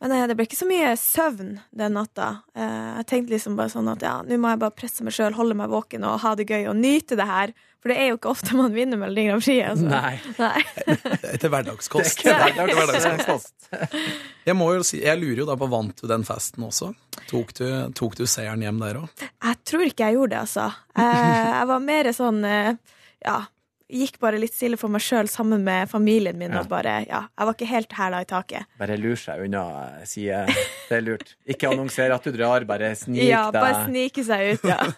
Men 0.00 0.14
eh, 0.14 0.26
det 0.30 0.36
ble 0.38 0.46
ikke 0.46 0.58
så 0.58 0.68
mye 0.68 0.92
søvn 1.00 1.56
den 1.74 1.96
natta. 1.98 2.28
Eh, 2.54 2.90
jeg 3.00 3.08
tenkte 3.10 3.34
liksom 3.34 3.56
bare 3.58 3.72
sånn 3.72 3.88
at 3.90 4.04
ja, 4.04 4.18
nå 4.26 4.38
må 4.38 4.52
jeg 4.52 4.60
bare 4.62 4.76
presse 4.78 5.06
meg 5.06 5.16
sjøl, 5.16 5.34
holde 5.34 5.56
meg 5.58 5.72
våken 5.72 6.06
og 6.06 6.20
ha 6.22 6.34
det 6.38 6.46
gøy 6.48 6.68
og 6.70 6.78
nyte 6.78 7.18
det 7.18 7.26
her. 7.28 7.54
For 7.78 7.92
det 7.92 7.98
er 8.02 8.08
jo 8.10 8.18
ikke 8.18 8.30
ofte 8.32 8.56
man 8.58 8.74
vinner 8.74 8.98
Melodi 8.98 9.28
Grand 9.28 9.42
Prix. 9.42 9.60
Altså. 9.70 9.90
Nei. 9.90 10.14
Nei. 10.42 10.94
Etter 11.34 11.52
hverdagskost. 11.52 12.24
Det 12.26 12.34
er 12.34 12.54
ikke 12.54 12.78
hverdagskost. 12.78 13.54
Jeg, 14.48 14.56
må 14.56 14.70
jo 14.72 14.84
si, 14.86 15.02
jeg 15.04 15.20
lurer 15.20 15.42
jo 15.42 15.44
da 15.44 15.54
på, 15.60 15.66
vant 15.68 15.98
du 16.00 16.06
den 16.08 16.22
festen 16.24 16.64
også? 16.64 16.86
Tok 17.28 17.50
du, 17.58 17.66
tok 17.98 18.14
du 18.16 18.22
seieren 18.24 18.62
hjem 18.64 18.78
der 18.80 19.02
òg? 19.02 19.10
Jeg 19.20 19.58
tror 19.68 19.84
ikke 19.84 20.06
jeg 20.06 20.16
gjorde 20.16 20.32
det, 20.32 20.38
altså. 20.46 20.64
Eh, 20.96 21.50
jeg 21.52 21.68
var 21.68 21.82
mer 21.84 22.08
sånn 22.16 22.38
Ja, 22.46 23.34
gikk 23.88 24.18
bare 24.20 24.38
litt 24.40 24.54
stille 24.54 24.76
for 24.80 24.92
meg 24.92 25.00
sjøl 25.04 25.28
sammen 25.32 25.62
med 25.64 25.88
familien 25.90 26.36
min. 26.38 26.52
Ja. 26.52 26.60
Og 26.62 26.68
bare, 26.68 26.98
ja, 27.08 27.22
jeg 27.32 27.48
var 27.48 27.54
ikke 27.56 27.68
helt 27.70 27.92
hæla 27.98 28.20
i 28.24 28.28
taket. 28.28 28.66
Bare 28.78 28.96
lur 29.00 29.16
seg 29.16 29.44
unna, 29.46 29.62
sier 30.08 30.46
Det 30.88 30.96
er 30.98 31.04
lurt. 31.04 31.34
Ikke 31.48 31.70
annonser 31.72 32.12
at 32.14 32.24
du 32.24 32.32
drar, 32.36 32.64
bare 32.68 32.94
snik 32.96 33.24
ja, 33.28 33.46
bare 33.54 33.86
snike 33.88 34.24
seg 34.24 34.54
ut, 34.58 34.68
ja. 34.68 34.80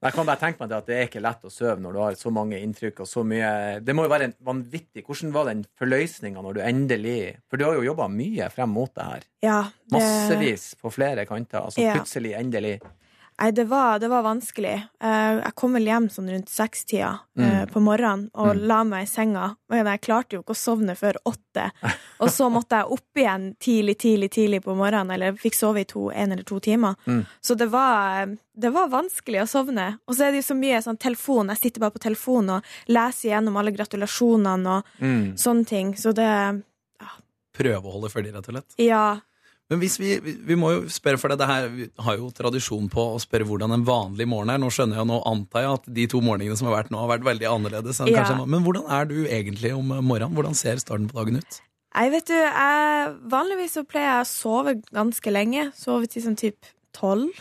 Jeg 0.00 0.14
kan 0.16 0.24
bare 0.24 0.40
tenke 0.40 0.62
meg 0.62 0.70
at 0.72 0.86
det 0.88 0.94
er 0.96 1.08
ikke 1.10 1.20
lett 1.20 1.42
å 1.44 1.50
sove 1.52 1.74
når 1.84 1.92
du 1.92 1.98
har 2.00 2.14
så 2.16 2.30
mange 2.32 2.56
inntrykk 2.56 3.02
og 3.04 3.08
så 3.10 3.20
mye 3.20 3.50
Det 3.84 3.92
må 3.92 4.06
jo 4.06 4.12
være 4.14 4.30
en 4.30 4.32
vanvittig 4.48 5.02
Hvordan 5.04 5.34
var 5.34 5.50
den 5.50 5.60
forløsninga 5.76 6.40
når 6.40 6.56
du 6.56 6.60
endelig 6.64 7.18
For 7.52 7.60
du 7.60 7.66
har 7.66 7.76
jo 7.76 7.84
jobba 7.84 8.06
mye 8.08 8.48
frem 8.54 8.72
mot 8.72 8.88
det 8.96 9.04
her. 9.10 9.26
ja 9.44 9.58
det, 9.68 9.92
Massevis 9.98 10.64
på 10.80 10.88
flere 10.94 11.26
kanter. 11.28 11.66
Altså 11.68 11.84
Ja. 11.84 11.98
plutselig, 11.98 12.32
endelig. 12.38 12.78
Nei, 13.40 13.50
det 13.56 13.64
var, 13.70 13.98
det 13.98 14.08
var 14.12 14.22
vanskelig. 14.22 14.74
Eh, 15.00 15.38
jeg 15.40 15.54
kom 15.56 15.72
vel 15.72 15.86
hjem 15.88 16.08
sånn 16.12 16.26
rundt 16.28 16.50
sekstida 16.52 17.20
Mm. 17.38 17.44
eh, 17.46 17.62
på 17.72 17.80
morgenen 17.80 18.26
og 18.34 18.56
la 18.68 18.82
meg 18.84 19.04
i 19.06 19.08
senga. 19.08 19.56
Men 19.70 19.86
jeg 19.86 20.00
klarte 20.04 20.36
jo 20.36 20.42
ikke 20.42 20.52
å 20.52 20.58
sovne 20.60 20.92
før 20.98 21.16
åtte. 21.24 21.70
Og 22.20 22.28
så 22.28 22.50
måtte 22.52 22.76
jeg 22.82 22.92
opp 22.92 23.16
igjen 23.16 23.46
tidlig, 23.58 23.96
tidlig, 24.02 24.28
tidlig 24.30 24.60
på 24.62 24.74
morgenen. 24.76 25.10
Eller 25.14 25.32
fikk 25.40 25.54
sove 25.56 25.80
i 25.80 25.84
to, 25.88 26.10
en 26.12 26.32
eller 26.36 26.44
to 26.44 26.58
timer. 26.60 26.94
Mm. 27.06 27.22
Så 27.40 27.56
det 27.56 27.70
var, 27.72 28.26
det 28.52 28.70
var 28.76 28.88
vanskelig 28.92 29.40
å 29.40 29.48
sovne. 29.48 29.86
Og 30.06 30.14
så 30.18 30.26
er 30.26 30.32
det 30.36 30.42
jo 30.42 30.48
så 30.52 30.58
mye 30.60 30.82
sånn 30.84 30.98
telefon. 31.00 31.48
Jeg 31.54 31.62
sitter 31.64 31.80
bare 31.80 31.96
på 31.96 32.04
telefonen 32.04 32.58
og 32.58 32.62
leser 32.92 33.30
gjennom 33.32 33.56
alle 33.56 33.72
gratulasjonene 33.72 34.76
og 34.76 34.84
Mm. 35.00 35.32
sånne 35.40 35.66
ting. 35.66 35.94
Så 35.96 36.12
det 36.12 36.28
Prøve 37.60 37.82
å 37.90 37.92
holde 37.92 38.08
følge, 38.12 38.30
rett 38.32 38.46
og 38.48 38.54
slett. 38.54 38.76
Ja. 38.78 39.20
Men 39.70 39.78
hvis 39.78 39.96
vi, 40.02 40.16
vi 40.18 40.56
må 40.58 40.72
jo 40.74 40.80
spørre 40.90 41.20
for 41.20 41.30
det, 41.30 41.38
det 41.38 41.46
her, 41.46 41.68
Vi 41.70 41.86
har 42.02 42.16
jo 42.18 42.32
tradisjon 42.34 42.88
på 42.90 43.04
å 43.14 43.20
spørre 43.22 43.46
hvordan 43.46 43.76
en 43.76 43.86
vanlig 43.86 44.26
morgen 44.28 44.50
er. 44.50 44.58
Nå 44.58 44.70
skjønner 44.74 44.98
jeg, 44.98 45.06
nå 45.06 45.20
antar 45.30 45.64
jeg 45.64 45.78
at 45.78 45.90
de 46.00 46.06
to 46.10 46.22
morgenene 46.26 46.58
som 46.58 46.66
har 46.70 46.80
vært 46.80 46.90
nå, 46.90 46.98
har 46.98 47.12
vært 47.12 47.28
veldig 47.28 47.48
annerledes. 47.52 48.02
Ja. 48.10 48.26
Men 48.42 48.66
hvordan 48.66 48.90
er 48.90 49.06
du 49.10 49.18
egentlig 49.22 49.72
om 49.76 49.94
morgenen? 49.94 50.34
Hvordan 50.34 50.58
ser 50.58 50.82
starten 50.82 51.06
på 51.10 51.20
dagen 51.20 51.38
ut? 51.38 51.60
Nei, 51.90 52.06
vet 52.10 52.28
du, 52.30 52.34
jeg, 52.34 53.14
vanligvis 53.30 53.78
så 53.78 53.86
pleier 53.86 54.10
jeg 54.10 54.26
å 54.26 54.30
sove 54.30 54.76
ganske 54.94 55.32
lenge. 55.34 55.70
Sove 55.78 56.10
til 56.10 56.26
sånn 56.26 56.38
typ 56.38 56.58
tolv. 57.00 57.40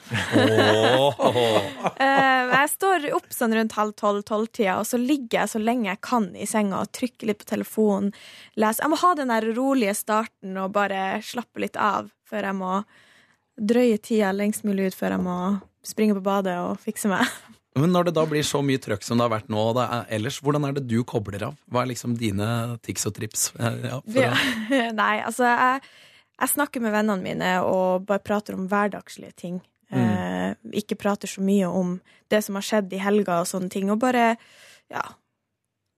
Eh, 1.99 2.43
jeg 2.53 2.69
står 2.73 3.07
opp 3.17 3.27
sånn 3.35 3.53
rundt 3.57 3.75
halv 3.77 3.93
tolv-tolv-tida, 3.99 4.77
og 4.79 4.87
så 4.87 4.99
ligger 5.01 5.41
jeg 5.43 5.51
så 5.53 5.61
lenge 5.61 5.89
jeg 5.91 6.01
kan 6.05 6.29
i 6.35 6.47
senga 6.49 6.81
og 6.83 6.91
trykker 6.95 7.29
litt 7.29 7.41
på 7.43 7.49
telefonen. 7.51 8.13
Leser. 8.59 8.85
Jeg 8.85 8.93
må 8.93 9.01
ha 9.03 9.13
den 9.19 9.33
der 9.33 9.49
rolige 9.57 9.95
starten 9.97 10.57
og 10.61 10.73
bare 10.77 11.19
slappe 11.25 11.63
litt 11.65 11.77
av 11.79 12.09
før 12.29 12.49
jeg 12.51 12.59
må 12.59 12.73
drøye 13.59 13.99
tida 13.99 14.31
lengst 14.35 14.63
mulig 14.67 14.89
ut 14.91 14.97
før 14.97 15.17
jeg 15.17 15.25
må 15.25 15.37
springe 15.85 16.15
på 16.15 16.23
badet 16.23 16.55
og 16.61 16.77
fikse 16.83 17.11
meg. 17.11 17.27
Men 17.79 17.93
når 17.93 18.09
det 18.09 18.15
da 18.17 18.25
blir 18.27 18.43
så 18.43 18.59
mye 18.65 18.81
trøkk 18.81 19.03
som 19.05 19.19
det 19.19 19.27
har 19.27 19.33
vært 19.37 19.51
nå, 19.51 19.61
og 19.71 19.77
er 19.83 20.07
ellers, 20.17 20.39
hvordan 20.43 20.65
er 20.67 20.75
det 20.75 20.87
du 20.89 20.97
kobler 21.07 21.45
av? 21.51 21.57
Hva 21.71 21.83
er 21.83 21.91
liksom 21.91 22.15
dine 22.19 22.47
tics 22.85 23.05
og 23.07 23.15
trips? 23.15 23.49
Eh, 23.59 23.77
Ja, 23.91 23.99
for 24.03 24.19
Ja. 24.25 24.33
Nei, 25.01 25.15
altså 25.21 25.47
jeg, 25.47 25.83
jeg 26.39 26.49
snakker 26.53 26.81
med 26.81 26.93
vennene 26.95 27.21
mine 27.23 27.49
og 27.67 28.05
bare 28.09 28.23
prater 28.23 28.55
om 28.55 28.67
hverdagslige 28.71 29.35
ting. 29.35 29.59
Eh, 29.91 30.53
ikke 30.77 30.95
prater 30.99 31.27
så 31.27 31.41
mye 31.41 31.65
om 31.67 31.95
det 32.29 32.43
som 32.45 32.55
har 32.59 32.65
skjedd 32.65 32.93
i 32.93 32.99
helga 33.01 33.39
og 33.41 33.47
sånne 33.49 33.69
ting. 33.73 33.89
Og 33.91 33.99
bare 33.99 34.35
ja, 34.93 35.01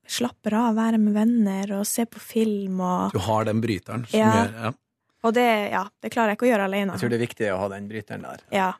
slapper 0.08 0.56
av, 0.58 0.76
være 0.80 1.00
med 1.02 1.14
venner 1.16 1.74
og 1.80 1.86
se 1.88 2.06
på 2.10 2.20
film 2.24 2.80
og 2.84 3.14
Du 3.16 3.20
har 3.24 3.46
den 3.48 3.62
bryteren 3.64 4.06
som 4.10 4.20
Ja. 4.20 4.32
gjør 4.38 4.56
ja. 4.66 4.72
Og 5.24 5.36
det, 5.38 5.44
ja, 5.70 5.84
det 6.02 6.10
klarer 6.10 6.32
jeg 6.32 6.38
ikke 6.40 6.46
å 6.48 6.50
gjøre 6.50 6.64
alene. 6.66 6.94
Jeg 6.96 7.00
tror 7.04 7.10
det 7.14 7.18
er 7.20 7.28
viktig 7.28 7.50
å 7.54 7.58
ha 7.62 7.68
den 7.70 7.88
bryteren 7.92 8.24
der. 8.26 8.40
Ja, 8.52 8.72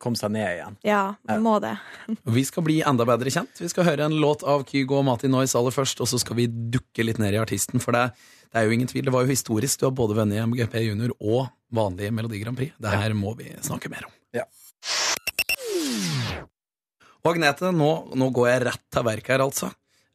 Komme 0.00 0.16
seg 0.16 0.32
ned 0.32 0.48
igjen. 0.56 0.76
ja, 0.82 1.14
man 1.28 1.42
må 1.44 1.58
det. 1.60 1.74
Vi 2.24 2.42
skal 2.44 2.64
bli 2.64 2.78
enda 2.82 3.04
bedre 3.04 3.28
kjent. 3.30 3.52
Vi 3.60 3.68
skal 3.68 3.84
høre 3.84 4.06
en 4.08 4.16
låt 4.20 4.42
av 4.42 4.64
Kygo 4.68 4.96
og 4.98 5.04
Mati 5.04 5.28
Noise 5.28 5.58
aller 5.60 5.70
først, 5.76 6.00
og 6.00 6.08
så 6.08 6.18
skal 6.18 6.36
vi 6.40 6.46
dukke 6.48 7.04
litt 7.04 7.20
ned 7.20 7.36
i 7.36 7.40
artisten. 7.40 7.80
For 7.84 7.92
det, 7.92 8.06
det 8.50 8.58
er 8.58 8.66
jo 8.66 8.74
ingen 8.74 8.88
tvil, 8.90 9.04
det 9.06 9.12
var 9.14 9.22
jo 9.22 9.30
historisk. 9.30 9.78
Du 9.78 9.86
har 9.86 9.94
både 9.94 10.16
vunnet 10.18 10.42
MGP 10.42 10.80
Junior 10.88 11.12
og 11.20 11.52
vanlig 11.70 12.08
Melodi 12.10 12.40
Grand 12.42 12.58
Prix. 12.58 12.74
Det 12.82 12.90
her 12.90 13.14
må 13.14 13.36
vi 13.38 13.52
snakke 13.62 13.90
mer 13.92 14.08
om. 14.08 14.14
Ja. 14.34 14.46
Og 17.20 17.34
Agnete, 17.34 17.70
nå, 17.76 17.90
nå 18.18 18.30
går 18.34 18.48
jeg 18.50 18.64
rett 18.66 18.82
til 18.90 19.06
verket 19.06 19.36
her, 19.36 19.44
altså. 19.44 19.70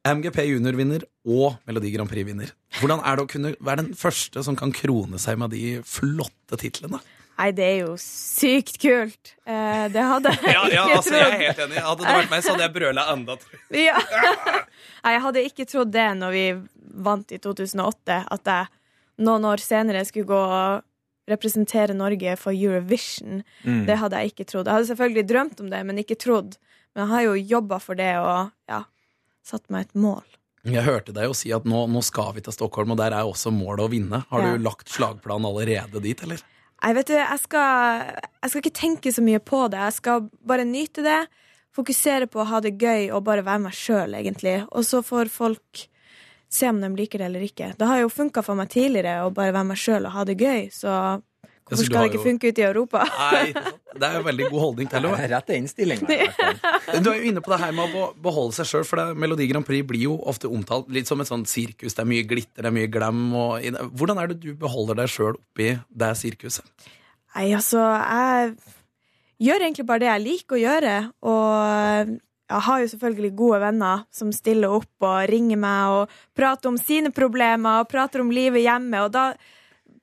MGP 0.06 0.44
Junior-vinner 0.52 1.06
og 1.26 1.56
Melodi 1.66 1.94
Grand 1.96 2.12
Prix-vinner. 2.12 2.52
Hvordan 2.82 3.02
er 3.08 3.16
det 3.16 3.24
å 3.24 3.30
kunne 3.32 3.54
være 3.58 3.86
den 3.86 3.96
første 3.98 4.44
som 4.46 4.58
kan 4.60 4.74
krone 4.76 5.18
seg 5.22 5.40
med 5.42 5.56
de 5.56 5.80
flotte 5.88 6.60
titlene? 6.62 7.00
Nei, 7.38 7.50
det 7.52 7.66
er 7.68 7.78
jo 7.84 7.96
sykt 8.00 8.78
kult. 8.80 9.34
Eh, 9.44 9.86
det 9.92 10.04
hadde 10.08 10.32
jeg 10.36 10.54
Ja, 10.54 10.62
ja, 10.72 10.86
ikke 10.88 10.98
altså, 11.02 11.14
jeg 11.18 11.28
er 11.28 11.42
helt 11.42 11.62
enig. 11.66 11.82
Hadde 11.84 12.06
det 12.06 12.16
vært 12.22 12.30
meg, 12.32 12.44
så 12.46 12.54
hadde 12.56 12.64
jeg 12.68 12.76
brøla 12.78 13.04
enda. 13.14 13.36
Ja. 13.86 14.00
Nei, 15.04 15.12
jeg 15.18 15.24
hadde 15.28 15.44
ikke 15.50 15.66
trodd 15.70 15.92
det 15.94 16.06
når 16.22 16.32
vi 16.36 16.46
vant 17.06 17.32
i 17.36 17.40
2008, 17.44 18.20
at 18.32 18.52
jeg 18.54 18.72
noen 19.26 19.48
år 19.52 19.62
senere 19.64 20.06
skulle 20.08 20.30
gå 20.32 20.40
og 20.40 20.86
representere 21.30 21.96
Norge 21.98 22.36
for 22.38 22.54
Eurovision. 22.56 23.42
Mm. 23.66 23.84
Det 23.88 23.96
hadde 24.00 24.20
jeg 24.22 24.32
ikke 24.34 24.46
trodd. 24.52 24.68
Jeg 24.70 24.78
hadde 24.80 24.90
selvfølgelig 24.92 25.26
drømt 25.32 25.62
om 25.66 25.70
det, 25.74 25.84
men 25.90 26.00
ikke 26.02 26.18
trodd. 26.22 26.56
Men 26.96 27.04
jeg 27.06 27.12
har 27.12 27.24
jo 27.28 27.36
jobba 27.58 27.80
for 27.84 28.00
det 28.00 28.12
og 28.22 28.52
ja, 28.72 28.84
satt 29.44 29.66
meg 29.74 29.88
et 29.90 29.96
mål. 30.00 30.24
Jeg 30.66 30.82
hørte 30.88 31.14
deg 31.14 31.28
jo 31.28 31.34
si 31.38 31.52
at 31.54 31.66
nå, 31.70 31.84
nå 31.92 32.02
skal 32.06 32.32
vi 32.38 32.42
til 32.46 32.54
Stockholm, 32.56 32.96
og 32.96 32.98
der 33.02 33.14
er 33.14 33.28
også 33.28 33.52
målet 33.54 33.84
å 33.86 33.92
vinne. 33.92 34.24
Har 34.32 34.42
Ja. 34.42 34.54
du 34.56 34.64
lagt 34.66 34.90
slagplan 34.90 35.46
allerede 35.46 36.02
dit, 36.02 36.24
eller? 36.26 36.42
Nei, 36.84 36.92
vet 36.98 37.10
du, 37.10 37.16
jeg 37.18 37.42
skal, 37.42 38.06
jeg 38.44 38.52
skal 38.52 38.62
ikke 38.62 38.78
tenke 38.78 39.14
så 39.16 39.24
mye 39.26 39.42
på 39.42 39.66
det. 39.74 39.82
Jeg 39.88 39.98
skal 39.98 40.30
bare 40.46 40.68
nyte 40.68 41.06
det, 41.06 41.22
fokusere 41.76 42.28
på 42.32 42.42
å 42.44 42.48
ha 42.50 42.62
det 42.64 42.76
gøy 42.80 43.10
og 43.16 43.26
bare 43.28 43.46
være 43.46 43.66
meg 43.66 43.76
sjøl, 43.76 44.16
egentlig. 44.20 44.60
Og 44.72 44.86
så 44.88 45.02
får 45.04 45.32
folk 45.34 45.86
se 46.52 46.70
om 46.70 46.80
de 46.82 46.92
liker 46.96 47.20
det 47.20 47.30
eller 47.30 47.46
ikke. 47.48 47.74
Det 47.80 47.90
har 47.90 48.04
jo 48.04 48.12
funka 48.12 48.44
for 48.46 48.60
meg 48.60 48.70
tidligere 48.72 49.26
å 49.26 49.34
bare 49.34 49.56
være 49.56 49.72
meg 49.72 49.82
sjøl 49.82 50.08
og 50.08 50.16
ha 50.16 50.28
det 50.28 50.38
gøy, 50.40 50.70
så 50.72 50.94
hvorfor 51.66 51.88
skal 51.88 52.04
det 52.06 52.12
ikke 52.12 52.20
jo- 52.20 52.26
funke 52.30 52.50
ute 52.52 52.62
i 52.62 52.66
Europa? 52.68 53.02
Nei, 53.20 53.54
det 53.96 54.08
er 54.10 54.18
jo 54.20 54.24
veldig 54.28 54.50
god 54.52 54.62
holdning 54.62 54.90
til 54.92 55.08
det. 55.08 55.14
Rett 55.32 55.50
innstilling. 55.56 56.04
Du 56.06 57.10
er 57.10 57.18
jo 57.18 57.26
inne 57.32 57.42
på 57.42 57.52
det 57.54 57.60
her 57.64 57.72
med 57.74 57.96
å 57.98 58.06
beholde 58.22 58.54
seg 58.60 58.70
sjøl, 58.70 58.86
for 58.86 59.02
det, 59.02 59.18
Melodi 59.18 59.48
Grand 59.50 59.66
Prix 59.66 59.86
blir 59.88 60.06
jo 60.06 60.18
ofte 60.30 60.52
omtalt 60.52 60.92
litt 60.94 61.10
som 61.10 61.22
et 61.24 61.30
sånt 61.32 61.50
sirkus. 61.50 61.96
Det 61.98 62.04
er 62.06 62.10
mye 62.12 62.28
glitter, 62.30 62.62
det 62.62 62.70
er 62.70 62.76
mye 62.78 62.92
glam. 62.92 63.24
Og, 63.34 63.66
hvordan 63.98 64.22
er 64.22 64.28
det 64.34 64.40
du 64.44 64.52
beholder 64.62 65.02
deg 65.02 65.10
sjøl 65.10 65.34
oppi 65.40 65.72
det 65.90 66.12
sirkuset? 66.22 66.66
Nei, 67.36 67.50
altså, 67.58 67.82
jeg 67.82 68.54
gjør 69.50 69.66
egentlig 69.66 69.88
bare 69.90 70.06
det 70.06 70.12
jeg 70.14 70.26
liker 70.28 70.56
å 70.56 70.62
gjøre, 70.62 70.94
og 71.28 72.14
jeg 72.46 72.62
har 72.70 72.80
jo 72.84 72.88
selvfølgelig 72.94 73.34
gode 73.36 73.60
venner 73.66 74.06
som 74.14 74.30
stiller 74.32 74.70
opp 74.78 75.02
og 75.10 75.30
ringer 75.32 75.58
meg 75.60 75.96
og 75.98 76.14
prater 76.38 76.70
om 76.70 76.78
sine 76.80 77.10
problemer 77.12 77.82
og 77.82 77.90
prater 77.90 78.22
om 78.22 78.30
livet 78.32 78.62
hjemme, 78.64 79.02
og 79.08 79.12
da 79.18 79.26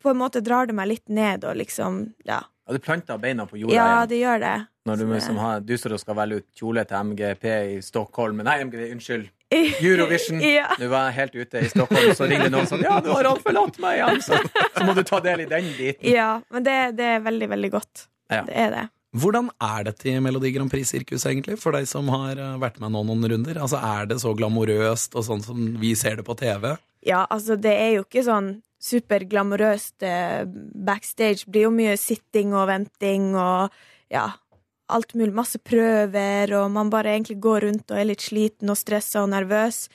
på 0.03 0.11
en 0.13 0.19
måte 0.21 0.43
drar 0.45 0.67
det 0.71 0.75
meg 0.77 0.91
litt 0.91 1.09
ned 1.09 1.45
og 1.49 1.57
liksom, 1.61 2.03
ja. 2.29 2.41
Ja, 2.63 2.75
du 2.77 2.79
planter 2.79 3.19
beina 3.19 3.43
på 3.51 3.59
jorda 3.59 3.75
Ja, 3.75 3.87
igjen. 4.03 4.09
det 4.13 4.19
gjør 4.21 4.43
det. 4.45 4.53
Når 4.87 4.97
du, 4.99 5.05
liksom 5.13 5.37
har, 5.39 5.61
du 5.63 5.73
står 5.79 5.95
og 5.97 6.01
skal 6.03 6.17
velge 6.19 6.41
ut 6.43 6.47
kjole 6.59 6.83
til 6.91 7.09
MGP 7.13 7.45
i 7.47 7.77
Stockholm 7.87 8.41
Nei, 8.43 8.57
MGP, 8.67 8.85
unnskyld. 8.97 9.29
Eurovision. 9.53 10.41
Ja. 10.57 10.69
Du 10.79 10.87
var 10.91 11.11
helt 11.15 11.35
ute 11.35 11.61
i 11.63 11.69
Stockholm, 11.71 12.15
så 12.19 12.27
ringer 12.31 12.51
noen 12.51 12.67
sånn 12.71 12.83
Ja, 12.87 12.97
du 13.05 13.11
har 13.13 13.29
alt 13.31 13.43
forlatt 13.45 13.79
meg 13.83 13.99
igjen! 14.01 14.23
Så, 14.27 14.39
så 14.79 14.87
må 14.89 14.95
du 14.99 15.03
ta 15.07 15.21
del 15.23 15.45
i 15.45 15.47
den 15.51 15.69
biten. 15.79 16.09
Ja, 16.11 16.41
men 16.51 16.67
det, 16.67 16.77
det 16.99 17.11
er 17.19 17.23
veldig, 17.27 17.49
veldig 17.55 17.71
godt. 17.75 18.07
Ja. 18.33 18.43
Det 18.49 18.57
er 18.67 18.75
det. 18.79 18.85
Hvordan 19.23 19.51
er 19.61 19.85
dette 19.91 20.09
i 20.09 20.15
Melodi 20.25 20.55
Grand 20.55 20.71
Prix-sirkuset, 20.73 21.27
egentlig, 21.35 21.59
for 21.61 21.77
deg 21.77 21.85
som 21.91 22.07
har 22.15 22.39
eh, 22.41 22.55
vært 22.63 22.79
med 22.81 22.95
nå 22.95 23.03
noen 23.11 23.27
runder? 23.29 23.59
Altså, 23.61 23.77
Er 23.85 24.07
det 24.09 24.17
så 24.23 24.33
glamorøst 24.39 25.19
og 25.21 25.27
sånn 25.27 25.43
som 25.45 25.59
vi 25.83 25.91
ser 26.01 26.17
det 26.23 26.25
på 26.25 26.37
TV? 26.41 26.71
Ja, 27.05 27.27
altså, 27.29 27.59
det 27.61 27.75
er 27.77 27.91
jo 27.99 28.07
ikke 28.07 28.23
sånn 28.25 28.55
superglamorøst 28.83 30.05
eh, 30.07 30.45
backstage. 30.87 31.45
Det 31.45 31.53
blir 31.55 31.69
jo 31.69 31.75
mye 31.75 31.97
sitting 32.01 32.55
og 32.57 32.67
venting 32.71 33.33
og 33.39 33.73
ja, 34.13 34.27
alt 34.93 35.15
mulig. 35.15 35.33
Masse 35.37 35.61
prøver, 35.63 36.55
og 36.59 36.71
man 36.75 36.91
bare 36.93 37.15
egentlig 37.15 37.39
går 37.43 37.69
rundt 37.69 37.95
og 37.95 38.01
er 38.01 38.11
litt 38.11 38.25
sliten 38.25 38.73
og 38.73 38.81
stressa 38.81 39.23
og 39.23 39.31
nervøs. 39.33 39.87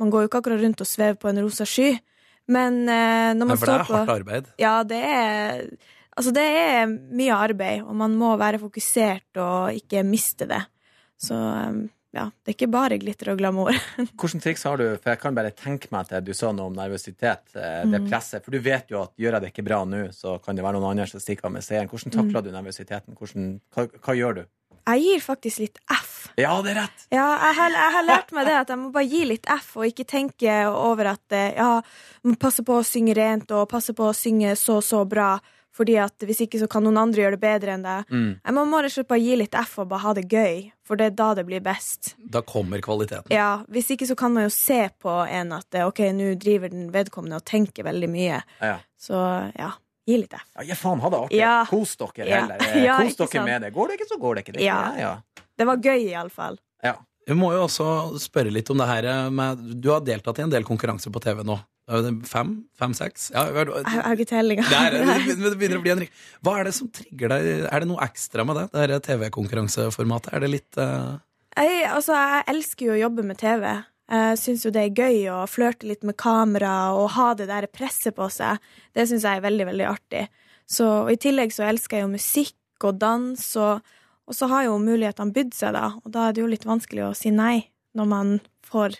Man 0.00 0.12
går 0.12 0.24
jo 0.24 0.30
ikke 0.30 0.42
akkurat 0.44 0.62
rundt 0.62 0.84
og 0.84 0.90
svever 0.90 1.18
på 1.20 1.32
en 1.32 1.42
rosa 1.44 1.66
sky. 1.68 1.94
Men 2.52 2.84
eh, 2.84 3.32
når 3.34 3.52
man 3.52 3.58
står 3.58 3.82
på 3.82 3.90
for 3.90 3.96
det 3.96 4.00
er 4.00 4.06
hardt 4.06 4.16
arbeid. 4.20 4.50
Ja, 4.62 4.78
det 4.86 5.02
er 5.02 5.68
Altså, 6.16 6.30
det 6.32 6.44
er 6.48 6.86
mye 6.88 7.34
arbeid, 7.36 7.82
og 7.84 7.92
man 8.00 8.14
må 8.16 8.30
være 8.40 8.56
fokusert 8.56 9.36
og 9.36 9.76
ikke 9.76 10.00
miste 10.00 10.46
det. 10.48 10.62
Så 11.20 11.36
um, 11.36 11.82
ja, 12.14 12.30
det 12.44 12.52
er 12.52 12.54
ikke 12.56 12.70
bare 12.72 12.98
glitter 12.98 13.32
og 13.32 13.38
glamour. 13.38 13.72
Hvilke 13.96 14.40
triks 14.40 14.62
har 14.64 14.76
du? 14.80 14.84
For 15.02 15.10
jeg 15.12 15.20
kan 15.20 15.34
bare 15.34 15.50
tenke 15.52 15.88
meg 15.92 16.08
til 16.08 16.20
du 16.24 16.32
sa 16.34 16.52
noe 16.52 16.66
om 16.70 16.74
nervøsitet. 16.76 17.42
eh, 17.56 17.84
Det 17.84 18.00
Mm. 18.02 18.08
presset. 18.08 18.44
For 18.44 18.50
du 18.50 18.58
vet 18.60 18.88
jo 18.88 19.02
at 19.02 19.12
gjør 19.16 19.32
jeg 19.32 19.42
det 19.42 19.52
ikke 19.54 19.64
bra 19.66 19.84
nå, 19.84 20.08
så 20.14 20.38
kan 20.42 20.56
det 20.56 20.64
være 20.64 20.78
noen 20.80 20.90
andre 20.94 21.06
som 21.06 21.20
stikker 21.20 21.44
av 21.46 21.52
med 21.52 21.62
seieren. 21.62 21.88
Hvordan 21.88 22.12
takler 22.12 22.40
Mm. 22.40 22.44
du 22.44 22.50
nervøsiteten? 22.52 23.14
Hvordan, 23.16 23.60
hva, 23.74 23.86
hva 24.00 24.14
gjør 24.16 24.34
du? 24.34 24.44
Jeg 24.86 25.02
gir 25.02 25.18
faktisk 25.20 25.58
litt 25.58 25.78
F. 25.90 26.28
Ja, 26.38 26.62
det 26.62 26.76
er 26.76 26.80
rett! 26.82 27.06
Ja, 27.10 27.26
jeg 27.42 27.54
har, 27.56 27.70
jeg 27.70 27.92
har 27.92 28.04
lært 28.06 28.32
meg 28.32 28.46
det 28.46 28.54
at 28.54 28.68
jeg 28.68 28.78
må 28.78 28.92
bare 28.92 29.08
gi 29.10 29.24
litt 29.24 29.46
F, 29.50 29.76
og 29.76 29.84
ikke 29.84 30.06
tenke 30.06 30.52
over 30.70 31.06
at 31.10 31.32
eh, 31.32 31.54
ja, 31.56 31.80
må 32.24 32.36
passe 32.38 32.62
på 32.62 32.78
å 32.78 32.84
synge 32.86 33.16
rent 33.16 33.50
og 33.50 33.68
passe 33.68 33.92
på 33.92 34.06
å 34.06 34.14
synge 34.14 34.52
så 34.56 34.78
så 34.80 35.02
bra, 35.08 35.40
fordi 35.74 35.96
at 35.98 36.16
hvis 36.22 36.40
ikke 36.46 36.60
så 36.62 36.68
kan 36.70 36.84
noen 36.86 36.96
andre 37.02 37.20
gjøre 37.24 37.34
det 37.36 37.40
bedre 37.42 37.74
enn 37.74 37.82
deg. 37.82 38.06
Mm. 38.14 38.40
Jeg 38.46 38.54
må 38.54 38.64
bare 38.70 39.18
gi 39.20 39.36
litt 39.36 39.54
F 39.58 39.78
og 39.82 39.88
bare 39.90 40.00
ha 40.06 40.12
det 40.14 40.28
gøy, 40.30 40.70
for 40.86 40.96
det 41.00 41.06
er 41.10 41.14
da 41.18 41.32
det 41.34 41.44
blir 41.48 41.60
best. 41.64 42.12
Da 42.30 42.40
kommer 42.46 42.78
kvaliteten. 42.84 43.32
Ja, 43.34 43.64
Hvis 43.68 43.90
ikke 43.90 44.06
så 44.06 44.14
kan 44.18 44.32
man 44.36 44.46
jo 44.46 44.52
se 44.54 44.88
på 45.02 45.16
en 45.26 45.52
at 45.56 45.74
eh, 45.74 45.86
ok, 45.88 45.98
nå 46.14 46.34
driver 46.38 46.70
den 46.70 46.92
vedkommende 46.94 47.40
og 47.40 47.44
tenker 47.48 47.84
veldig 47.88 48.08
mye. 48.12 48.38
Ja. 48.62 48.76
Så 48.98 49.18
ja, 49.58 49.72
gi 50.06 50.20
litt 50.22 50.32
F. 50.38 50.44
Ja, 50.60 50.62
ja, 50.70 50.78
faen, 50.78 51.00
ha 51.02 51.10
det 51.10 51.18
artig. 51.24 51.40
Ja. 51.42 51.56
Kos 51.66 51.96
dere 51.98 52.28
Ja. 52.30 52.40
heller. 52.44 52.62
Eh, 52.70 52.84
Ja, 52.88 52.98
Kos 53.02 53.16
dere 53.18 53.28
sant. 53.34 53.44
med 53.50 53.62
det. 53.66 53.72
Går 53.74 53.88
det 53.92 53.98
ikke, 54.00 54.08
så 54.14 54.20
går 54.22 54.34
det 54.38 54.44
ikke. 54.46 54.56
Det, 54.58 54.64
Ja. 54.68 54.78
ja, 54.96 55.10
ja. 55.10 55.42
Det 55.58 55.66
var 55.66 55.76
gøy, 55.82 56.06
iallfall. 56.12 56.58
ja. 56.82 56.94
Vi 57.26 57.34
må 57.34 57.48
jo 57.50 57.64
også 57.66 57.86
spørre 58.22 58.52
litt 58.54 58.68
om 58.70 58.78
det 58.78 58.86
her 58.86 59.30
med 59.34 59.58
Du 59.82 59.88
har 59.90 59.98
deltatt 60.06 60.38
i 60.38 60.42
en 60.44 60.50
del 60.52 60.62
konkurranser 60.62 61.10
på 61.10 61.18
TV 61.24 61.40
nå. 61.42 61.56
Fem? 61.86 62.64
Fem-seks? 62.74 63.28
Ja, 63.30 63.44
Jeg 63.54 63.70
har 64.02 64.16
ikke 64.16 64.26
tellinga. 64.26 64.64
det, 64.66 65.02
er, 65.02 65.54
begynner 65.54 65.78
å 65.78 65.82
bli 65.84 65.92
en 65.94 66.00
rik- 66.02 66.16
Hva 66.42 66.56
er 66.58 66.66
det 66.66 66.74
som 66.74 66.88
trigger 66.90 67.30
deg? 67.30 67.50
Er 67.70 67.84
det 67.84 67.86
noe 67.86 68.02
ekstra 68.02 68.42
med 68.46 68.58
det? 68.58 68.86
Det 68.90 69.02
TV-konkurranseformatet? 69.06 70.32
Er 70.34 70.42
det 70.42 70.50
litt 70.50 70.80
uh... 70.82 71.18
Jeg, 71.56 71.84
altså, 71.88 72.16
jeg 72.18 72.42
elsker 72.52 72.88
jo 72.88 72.96
å 72.96 72.98
jobbe 73.04 73.22
med 73.28 73.38
TV. 73.38 73.68
Jeg 74.10 74.38
syns 74.38 74.64
jo 74.66 74.72
det 74.74 74.82
er 74.82 74.98
gøy 74.98 75.22
å 75.32 75.38
flørte 75.50 75.86
litt 75.88 76.02
med 76.06 76.18
kamera 76.18 76.74
og 76.94 77.08
ha 77.14 77.30
det 77.38 77.46
der 77.50 77.66
presset 77.70 78.14
på 78.18 78.26
seg. 78.34 78.58
Det 78.94 79.06
syns 79.08 79.24
jeg 79.26 79.38
er 79.38 79.46
veldig, 79.46 79.66
veldig 79.70 79.86
artig. 79.88 80.26
Så, 80.66 80.86
og 81.06 81.12
I 81.14 81.18
tillegg 81.22 81.54
så 81.54 81.64
elsker 81.66 82.00
jeg 82.00 82.06
jo 82.08 82.12
musikk 82.12 82.86
og 82.86 82.98
dans, 83.00 83.42
og, 83.62 83.86
og 84.26 84.36
så 84.36 84.50
har 84.50 84.66
jo 84.66 84.76
mulighetene 84.82 85.34
bydd 85.34 85.54
seg, 85.54 85.74
da. 85.78 85.92
Og 86.02 86.10
da 86.14 86.26
er 86.28 86.34
det 86.36 86.42
jo 86.42 86.50
litt 86.50 86.66
vanskelig 86.66 87.06
å 87.06 87.14
si 87.18 87.30
nei 87.34 87.68
når 87.96 88.10
man 88.10 88.32
får 88.66 88.98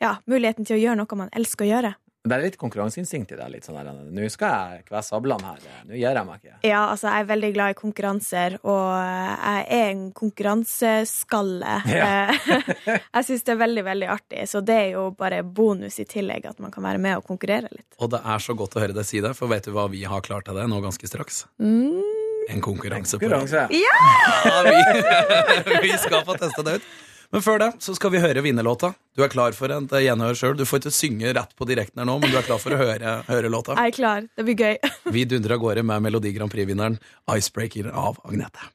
ja, 0.00 0.14
muligheten 0.30 0.64
til 0.66 0.78
å 0.78 0.80
gjøre 0.80 1.00
noe 1.02 1.18
man 1.20 1.34
elsker 1.36 1.66
å 1.66 1.70
gjøre. 1.74 1.92
Det 2.20 2.36
er 2.36 2.42
litt 2.44 2.56
konkurranseinstinkt 2.60 3.30
i 3.32 3.36
det. 3.38 3.46
Litt 3.48 3.64
sånn 3.64 3.78
der, 3.78 3.86
Nå 4.12 4.26
skal 4.28 4.50
jeg 4.76 4.82
kvesse 4.90 5.14
sablene 5.14 5.54
her. 5.54 5.62
Nå 5.88 5.96
gir 5.96 6.18
jeg 6.18 6.26
meg 6.28 6.42
ikke. 6.42 6.58
Ja, 6.68 6.82
altså, 6.92 7.08
jeg 7.08 7.24
er 7.24 7.28
veldig 7.30 7.50
glad 7.54 7.72
i 7.72 7.76
konkurranser, 7.78 8.56
og 8.60 8.90
jeg 8.92 9.64
er 9.78 9.92
en 9.94 10.06
konkurranseskalle. 10.16 11.78
Ja. 11.90 12.30
jeg 13.16 13.26
syns 13.26 13.42
det 13.44 13.52
er 13.54 13.58
veldig, 13.60 13.82
veldig 13.84 14.08
artig, 14.12 14.44
så 14.48 14.60
det 14.64 14.76
er 14.76 14.88
jo 14.94 15.08
bare 15.16 15.40
bonus 15.42 15.98
i 16.00 16.06
tillegg 16.08 16.46
at 16.48 16.60
man 16.62 16.72
kan 16.72 16.84
være 16.84 17.00
med 17.02 17.18
og 17.18 17.26
konkurrere 17.26 17.68
litt. 17.72 17.88
Og 17.98 18.12
det 18.12 18.20
er 18.20 18.42
så 18.44 18.54
godt 18.56 18.76
å 18.76 18.82
høre 18.84 18.96
deg 18.96 19.08
si 19.08 19.20
det, 19.24 19.32
for 19.38 19.50
vet 19.50 19.66
du 19.66 19.74
hva 19.74 19.88
vi 19.90 20.04
har 20.08 20.22
klart 20.24 20.48
av 20.52 20.58
det 20.60 20.66
nå 20.70 20.80
ganske 20.84 21.10
straks? 21.10 21.44
Mm. 21.60 22.00
En 22.52 22.64
konkurranse. 22.64 23.18
på 23.18 23.26
Konkurranse. 23.26 23.66
Ja, 23.74 24.60
vi, 24.68 25.78
vi 25.88 25.94
skal 26.00 26.24
få 26.26 26.36
teste 26.40 26.66
det 26.66 26.80
ut. 26.80 26.90
Men 27.30 27.44
før 27.46 27.60
det 27.62 27.68
så 27.84 27.94
skal 27.94 28.10
vi 28.14 28.22
høre 28.22 28.42
vinnerlåta. 28.42 28.92
Du 29.14 29.22
er 29.22 29.30
klar 29.30 29.54
for 29.54 29.70
et 29.70 29.94
gjenhør 30.02 30.38
sjøl. 30.38 30.56
Du 30.58 30.64
får 30.66 30.82
ikke 30.82 30.94
synge 30.94 31.34
rett 31.36 31.54
på 31.54 31.68
direkten 31.68 32.02
her 32.02 32.08
nå, 32.10 32.18
men 32.18 32.32
du 32.32 32.38
er 32.40 32.46
klar 32.46 32.58
for 32.62 32.74
å 32.74 32.80
høre, 32.80 33.20
høre 33.30 33.52
låta. 33.52 33.78
Jeg 33.78 33.94
er 33.94 33.96
klar. 33.96 34.26
Det 34.34 34.46
blir 34.48 34.58
gøy. 34.58 34.92
Vi 35.16 35.24
dundrer 35.30 35.56
av 35.58 35.62
gårde 35.62 35.86
med 35.86 36.06
Melodi 36.08 36.34
Grand 36.34 36.52
Prix-vinneren 36.52 36.98
Icebreaker 37.30 37.92
av 37.94 38.18
Agnete. 38.26 38.70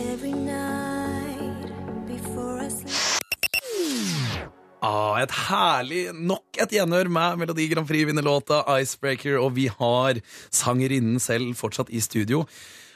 Every. 0.00 0.32
Ah, 4.82 5.14
et 5.22 5.30
herlig 5.46 6.08
Nok 6.18 6.58
et 6.58 6.72
gjenhør 6.74 7.06
med 7.12 7.38
Melodi 7.38 7.68
Grand 7.70 7.86
Prix-vinnerlåta 7.86 8.64
Icebreaker, 8.80 9.36
og 9.38 9.52
vi 9.54 9.68
har 9.70 10.18
sangerinnen 10.50 11.22
selv 11.22 11.54
fortsatt 11.54 11.92
i 11.94 12.00
studio. 12.02 12.42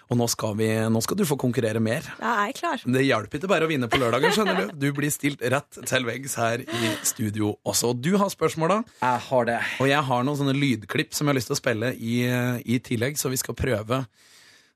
Og 0.07 0.19
nå 0.21 0.27
skal, 0.31 0.53
vi, 0.55 0.69
nå 0.87 1.01
skal 1.03 1.19
du 1.19 1.25
få 1.27 1.35
konkurrere 1.41 1.81
mer. 1.83 2.05
Ja, 2.21 2.35
jeg 2.47 2.53
er 2.55 2.59
klar. 2.61 2.83
Det 2.95 3.01
hjelper 3.03 3.41
ikke 3.41 3.49
bare 3.51 3.67
å 3.67 3.71
vinne 3.71 3.89
på 3.91 3.99
lørdagen, 3.99 4.31
skjønner 4.37 4.61
du. 4.61 4.75
Du 4.87 4.93
blir 4.95 5.11
stilt 5.11 5.43
rett 5.43 5.81
til 5.91 6.07
veggs 6.07 6.37
her 6.39 6.63
i 6.63 6.93
studio 7.07 7.57
også. 7.67 7.91
Du 7.99 8.13
har 8.21 8.31
spørsmåla, 8.31 8.83
Jeg 9.03 9.25
har 9.31 9.49
det. 9.51 9.59
og 9.83 9.91
jeg 9.91 10.05
har 10.11 10.23
noen 10.29 10.39
sånne 10.39 10.55
lydklipp 10.55 11.11
som 11.17 11.27
jeg 11.27 11.35
har 11.35 11.41
lyst 11.41 11.51
til 11.51 11.57
å 11.59 11.61
spille 11.63 11.91
i, 11.99 12.17
i 12.63 12.79
tillegg, 12.87 13.19
så 13.19 13.33
vi 13.33 13.41
skal 13.43 13.59
prøve 13.59 14.05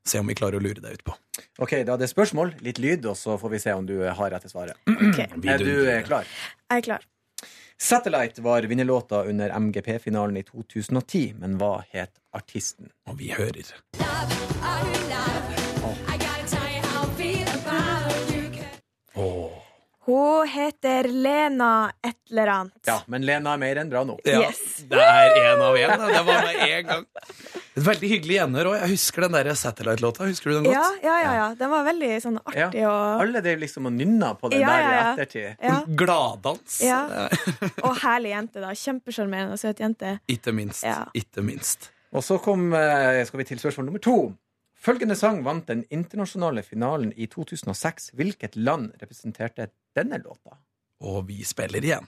se 0.03 0.17
om 0.19 0.27
vi 0.27 0.33
klarer 0.35 0.57
å 0.57 0.63
lure 0.65 0.81
deg 0.81 0.97
ut 0.97 1.03
på. 1.05 1.13
Ok, 1.61 1.77
Da 1.85 1.93
er 1.93 2.01
det 2.01 2.09
spørsmål, 2.11 2.55
litt 2.65 2.79
lyd, 2.81 3.05
og 3.05 3.15
så 3.19 3.35
får 3.39 3.51
vi 3.53 3.59
se 3.61 3.73
om 3.77 3.85
du 3.87 3.99
har 4.03 4.31
rette 4.33 4.49
svaret. 4.49 4.75
Ok, 4.89 5.19
Er 5.45 5.61
du 5.61 5.73
klar? 6.07 6.25
Jeg 6.71 6.81
er 6.81 6.85
klar. 6.87 7.05
Satellite 7.81 8.41
var 8.41 8.61
vinnerlåta 8.63 9.23
under 9.23 9.59
MGP-finalen 9.59 10.37
i 10.37 10.43
2010, 10.43 11.33
men 11.39 11.55
hva 11.57 11.79
het 11.89 12.11
artisten? 12.31 12.91
Og 13.09 13.17
vi 13.17 13.31
hører. 13.33 13.73
Åh. 19.15 19.40
Hun 20.11 20.47
heter 20.51 21.07
Lena 21.07 21.91
et 22.03 22.17
eller 22.31 22.49
annet. 22.51 22.73
Ja, 22.87 22.97
men 23.07 23.23
Lena 23.27 23.53
er 23.55 23.59
mer 23.61 23.79
enn 23.81 23.89
bra 23.91 24.01
nå. 24.07 24.17
Ja, 24.27 24.41
Yes. 24.43 24.81
Det 24.91 24.99
er 24.99 25.35
én 25.39 25.61
av 25.63 25.77
én. 25.79 25.93
Det 26.11 26.23
var 26.27 26.47
med 26.47 26.63
en 26.67 26.89
gang. 26.89 27.05
Et 27.71 27.85
veldig 27.85 28.07
hyggelig 28.11 28.35
gjenhør 28.35 28.67
òg. 28.73 28.73
Jeg 28.81 28.91
husker 28.91 29.23
den 29.23 29.35
der 29.37 29.49
Satellite-låta. 29.55 30.25
Husker 30.27 30.51
du 30.51 30.55
den 30.57 30.65
godt? 30.67 30.75
Ja, 30.75 30.87
ja, 31.07 31.13
ja, 31.23 31.29
ja. 31.37 31.45
Den 31.55 31.69
var 31.71 31.85
veldig 31.87 32.09
sånn 32.19 32.39
artig 32.41 32.81
og, 32.83 33.21
Alle 33.23 33.39
drev 33.45 33.61
liksom 33.63 33.87
og 33.87 33.93
nynna 33.95 34.33
på 34.41 34.51
den 34.51 34.59
Ja, 34.59 34.73
der 34.73 34.81
i 34.83 34.91
ja. 34.97 35.05
ettertid. 35.13 35.63
ja, 35.63 35.77
Gladdans. 36.01 36.81
Ja. 36.83 36.99
og 37.87 37.95
herlig 38.03 38.33
jente, 38.35 38.59
da. 38.65 38.73
Kjempesjarmerende 38.75 39.55
og 39.55 39.61
søt 39.63 39.79
jente. 39.79 40.17
Ikke 40.35 40.51
minst. 40.57 40.83
Ja. 40.83 41.05
Ikke 41.15 41.45
minst. 41.47 41.87
Og 42.11 42.25
så 42.27 42.35
kom, 42.43 42.73
eh, 42.75 43.21
skal 43.29 43.39
vi 43.39 43.47
til 43.53 43.63
spørsmål 43.63 43.87
nummer 43.87 44.03
to. 44.03 44.17
Følgende 44.81 45.13
sang 45.15 45.43
vant 45.45 45.67
den 45.69 45.83
internasjonale 45.93 46.63
finalen 46.65 47.11
i 47.13 47.27
2006. 47.29 48.09
Hvilket 48.17 48.55
land 48.57 48.95
representerte 49.01 49.67
denne 49.93 50.17
låta? 50.23 50.57
Og 51.05 51.27
vi 51.27 51.43
spiller 51.45 51.85
igjen. 51.85 52.07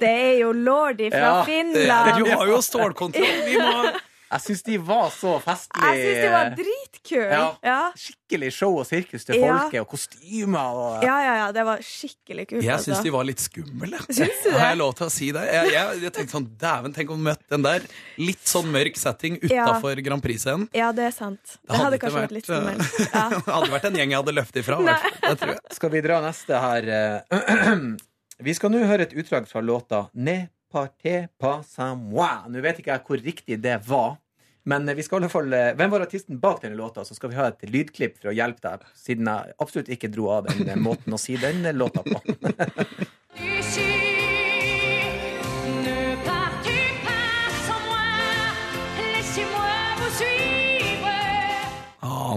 Det 0.00 0.10
er 0.10 0.36
jo 0.42 0.52
Lordi 0.52 1.08
fra 1.10 1.24
Ja, 1.24 1.32
Finland. 1.48 2.20
Du 2.20 2.28
har 2.28 2.46
jo 2.52 2.60
stålkontroll! 2.60 3.40
Vi 3.48 3.56
må 3.56 4.09
Jeg 4.30 4.42
syns 4.44 4.60
de 4.62 4.76
var 4.86 5.08
så 5.10 5.32
festlig. 5.42 5.82
Jeg 5.90 6.02
syns 6.04 6.20
de 6.22 6.28
var 6.30 6.50
dritkul. 6.54 7.24
Ja. 7.34 7.44
Ja. 7.66 7.78
Skikkelig 7.98 8.50
show 8.54 8.76
og 8.78 8.84
sirkus 8.86 9.24
til 9.26 9.40
Ja. 9.40 9.56
folket, 9.58 9.80
og 9.82 9.88
kostymer 9.90 10.76
og 10.78 11.02
ja, 11.02 11.16
ja, 11.24 11.32
ja. 11.40 11.46
Det 11.56 11.64
var 11.66 11.82
skikkelig 11.82 12.44
kult. 12.52 12.62
Jeg 12.62 12.72
altså. 12.76 12.92
syns 12.92 13.02
de 13.02 13.10
var 13.10 13.26
litt 13.26 13.42
skumle. 13.42 13.98
Syns 14.06 14.38
du 14.44 14.50
det? 14.50 14.54
Har 14.60 14.68
jeg 14.70 14.78
lov 14.78 14.92
til 15.00 15.06
å 15.08 15.10
si 15.10 15.30
det? 15.34 15.42
Jeg, 15.50 15.72
jeg, 15.74 16.02
jeg 16.04 16.12
tenkte 16.14 16.36
sånn, 16.36 16.46
Dæven, 16.60 16.94
tenk 16.94 17.10
om 17.10 17.18
vi 17.18 17.26
møtte 17.30 17.50
den 17.56 17.66
der. 17.66 17.88
Litt 18.22 18.46
sånn 18.46 18.70
mørk 18.70 18.96
setting 19.02 19.40
Ja. 19.50 19.66
utafor 19.66 19.98
Grand 20.06 20.22
Prix-scenen. 20.22 20.68
Ja, 20.78 20.92
det 20.94 21.08
er 21.10 21.16
sant. 21.16 21.56
Det 21.66 21.74
hadde 21.74 21.84
hadde 21.88 21.98
kanskje 22.04 22.22
vært 22.28 22.36
litt 22.38 22.46
eh, 22.46 22.54
skummelt. 22.54 23.00
Ja. 23.10 23.24
det 23.34 23.56
hadde 23.56 23.72
vært 23.74 23.90
en 23.90 23.98
gjeng 23.98 24.14
jeg 24.14 24.22
hadde 24.22 24.36
løftet 24.38 24.62
ifra. 24.62 24.78
i 24.78 24.86
hvert 24.86 25.02
fall. 25.08 25.20
Det 25.26 25.42
tror 25.42 25.54
jeg. 25.56 25.74
Skal 25.80 25.90
vi 25.96 26.04
dra 26.06 26.20
neste 26.28 26.62
her? 26.68 26.88
eh, 27.00 27.74
Vi 28.46 28.54
skal 28.56 28.70
nå 28.72 28.78
høre 28.88 29.04
et 29.04 29.12
utdrag 29.20 29.44
fra 29.50 29.60
låta 29.60 30.06
Ne 30.16 30.38
parte 30.72 31.28
pas 31.40 31.66
à 31.78 31.92
moi. 31.94 32.32
Nå 32.48 32.62
vet 32.64 32.80
ikke 32.80 32.94
jeg 32.94 33.06
hvor 33.06 33.24
riktig 33.24 33.60
det 33.62 33.78
var. 33.88 34.18
Men 34.70 34.84
vi 34.96 35.02
skal 35.02 35.22
i 35.22 35.24
hvert 35.24 35.32
fall 35.32 35.54
eh, 35.56 35.70
Hvem 35.72 35.92
var 35.94 36.04
artisten 36.04 36.40
bak 36.40 36.60
denne 36.62 36.76
låta? 36.78 37.04
Så 37.04 37.16
skal 37.16 37.32
vi 37.32 37.38
ha 37.38 37.48
et 37.48 37.64
lydklipp 37.70 38.20
for 38.20 38.32
å 38.32 38.36
hjelpe 38.36 38.62
deg, 38.66 38.84
siden 38.98 39.30
jeg 39.30 39.56
absolutt 39.64 39.88
ikke 39.96 40.12
dro 40.12 40.28
av 40.36 40.50
den 40.52 40.84
måten 40.84 41.16
å 41.16 41.20
si 41.20 41.38
den 41.40 41.64
låta 41.76 42.04
på. 42.06 42.20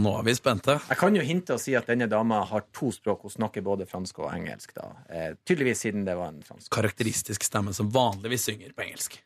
Nå 0.02 0.14
er 0.20 0.26
vi 0.28 0.36
spente. 0.38 0.80
Jeg 0.90 0.98
kan 1.00 1.16
jo 1.16 1.22
hinte 1.26 1.56
og 1.58 1.62
si 1.62 1.76
at 1.78 1.88
denne 1.90 2.08
dama 2.10 2.42
har 2.50 2.66
to 2.74 2.92
språk. 2.96 3.26
Hun 3.28 3.34
snakker 3.34 3.62
både 3.66 3.86
fransk 3.90 4.20
og 4.24 4.32
engelsk. 4.34 4.74
da 4.78 4.90
eh, 5.10 5.32
Tydeligvis 5.46 5.86
siden 5.86 6.06
det 6.08 6.16
var 6.18 6.32
en 6.34 6.42
fransk. 6.46 6.70
Karakteristisk 6.74 7.44
stemme 7.44 7.74
som 7.74 7.90
vanligvis 7.94 8.50
synger 8.50 8.74
på 8.74 8.86
engelsk. 8.88 9.20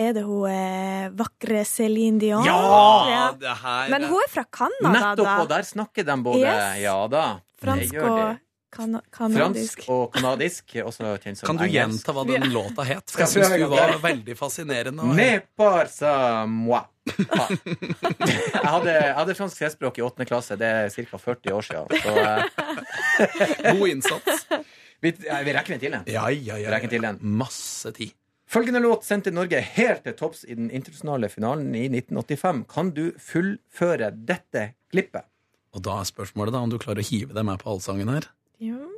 Er 0.00 0.14
det 0.16 0.22
hun 0.24 0.46
eh, 0.48 1.10
vakre 1.16 1.64
Céline 1.68 2.18
Dion? 2.18 2.44
Ja! 2.46 3.32
Det 3.38 3.56
her 3.62 3.90
Men 3.92 4.06
hun 4.08 4.20
er 4.22 4.30
fra 4.32 4.44
Canada, 4.48 4.92
Nettopp! 4.94 5.26
da. 5.26 5.34
Og 5.42 5.50
der 5.52 5.68
snakker 5.68 6.06
de 6.08 6.16
både 6.24 6.46
Yes. 6.46 6.80
Ja 6.82 6.96
da. 7.12 7.26
Fransk 7.62 7.98
og 8.02 8.22
kana 8.72 9.02
kanadisk. 9.12 9.82
Fransk 9.84 9.90
og 9.92 10.14
kanadisk, 10.14 10.76
også 10.80 11.12
kjent 11.20 11.38
som 11.42 11.50
Kan 11.50 11.60
du 11.60 11.66
gjenta 11.68 12.14
hva 12.16 12.24
den 12.26 12.48
låta 12.54 12.86
het? 12.88 13.04
For 13.12 13.26
jeg 13.26 13.34
syns 13.34 13.52
du 13.60 13.66
var 13.68 13.98
veldig 14.02 14.36
fascinerende. 14.38 15.10
Ne 15.12 15.42
parsa 15.56 16.46
moi. 16.48 16.80
Ja. 17.02 17.46
Jeg 17.50 18.70
hadde, 18.70 18.92
jeg 18.94 19.14
hadde 19.16 19.34
fransk 19.34 19.58
C-språk 19.58 19.98
i 19.98 20.04
åttende 20.06 20.26
klasse. 20.28 20.56
Det 20.60 20.68
er 20.68 20.90
ca. 20.94 21.18
40 21.18 21.56
år 21.56 21.66
siden. 21.66 22.02
Så 22.04 22.12
eh, 22.22 23.72
God 23.72 23.88
innsats. 23.90 24.44
vi, 25.02 25.14
ja, 25.26 25.40
vi 25.42 25.54
rekker 25.56 25.74
den 25.74 25.82
til, 25.82 25.96
den. 25.96 26.06
Ja, 26.12 26.28
ja, 26.30 26.60
ja. 26.62 26.70
Rekker 26.76 26.92
til 26.92 27.02
den. 27.04 27.18
Masse 27.42 27.92
tid. 27.96 28.14
Følgende 28.52 28.82
låt 28.84 29.06
sendte 29.08 29.32
Norge 29.32 29.62
helt 29.64 30.02
til 30.04 30.14
topps 30.18 30.44
i 30.44 30.54
den 30.58 30.68
internasjonale 30.68 31.30
finalen 31.32 31.72
i 31.74 31.86
1985. 31.88 32.64
Kan 32.68 32.92
du 32.92 33.06
fullføre 33.16 34.12
dette 34.12 34.66
klippet? 34.92 35.24
Og 35.72 35.80
da 35.86 36.02
er 36.02 36.08
spørsmålet 36.10 36.52
da 36.52 36.60
om 36.60 36.72
du 36.72 36.76
klarer 36.80 37.00
å 37.00 37.08
hive 37.08 37.32
deg 37.32 37.46
med 37.48 37.62
på 37.62 37.72
allsangen 37.72 38.12
her. 38.12 38.28
Ja. 38.60 38.91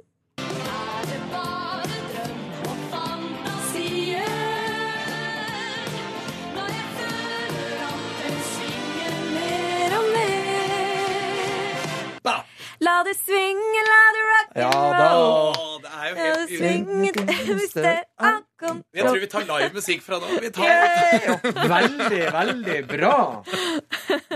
La 12.84 12.94
det 13.06 13.14
svinge, 13.16 13.82
la 13.88 14.00
det 14.14 14.22
rock 14.28 14.48
and 14.50 14.60
Ja, 14.64 14.70
roll. 14.74 15.54
da- 15.54 15.78
det 15.84 15.90
er 15.94 16.08
jo 16.08 16.16
helt 16.18 17.16
det 17.16 17.34
hvis 17.58 17.72
det 17.76 17.94
Jeg 18.94 19.04
tror 19.06 19.20
vi 19.22 19.28
tar 19.30 19.44
live 19.48 19.72
musikk 19.74 20.02
fra 20.04 20.18
da. 20.20 20.26
Vi 20.42 20.50
tar 20.50 20.68
Veldig, 21.74 22.22
veldig 22.34 22.78
bra. 22.90 23.16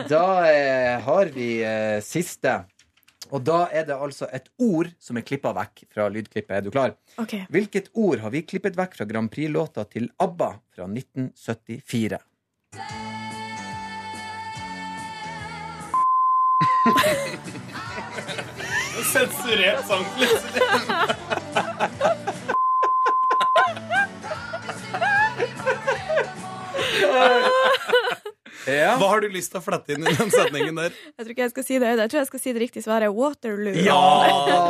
Da 0.08 0.24
eh, 0.48 1.00
har 1.04 1.24
vi 1.34 1.48
eh, 1.66 2.00
siste. 2.04 2.60
Og 3.30 3.42
da 3.44 3.66
er 3.72 3.84
det 3.90 3.96
altså 3.98 4.28
et 4.32 4.46
ord 4.64 4.88
som 5.02 5.18
er 5.20 5.26
klippa 5.28 5.52
vekk 5.56 5.84
fra 5.92 6.06
lydklippet. 6.12 6.54
Er 6.56 6.62
du 6.64 6.70
klar? 6.72 6.94
Okay. 7.20 7.44
Hvilket 7.52 7.90
ord 7.92 8.18
har 8.24 8.30
vi 8.32 8.42
klippet 8.48 8.78
vekk 8.78 8.96
fra 8.96 9.04
Grand 9.10 9.28
Prix-låta 9.32 9.84
til 9.92 10.08
ABBA 10.24 10.50
fra 10.76 10.88
1974? 10.88 12.22
sensurert 19.04 19.86
sang. 19.88 20.04
Ja. 28.68 28.96
Hva 29.00 29.06
har 29.14 29.22
du 29.24 29.30
lyst 29.32 29.52
til 29.54 29.60
å 29.60 29.64
flette 29.64 29.94
inn 29.94 30.04
i 30.04 30.12
den 30.12 30.28
setningen 30.32 30.76
der? 30.76 30.92
Jeg 30.92 31.24
tror 31.24 31.32
ikke 31.32 31.44
jeg 31.46 31.52
skal 31.54 31.64
si 31.64 31.78
det. 31.80 31.92
Jeg 32.02 32.10
tror 32.12 32.20
jeg 32.20 32.28
skal 32.28 32.42
si 32.42 32.52
det 32.52 32.62
riktige 32.66 32.84
svaret. 32.84 33.14
Waterloo. 33.16 33.72
Ja! 33.80 34.00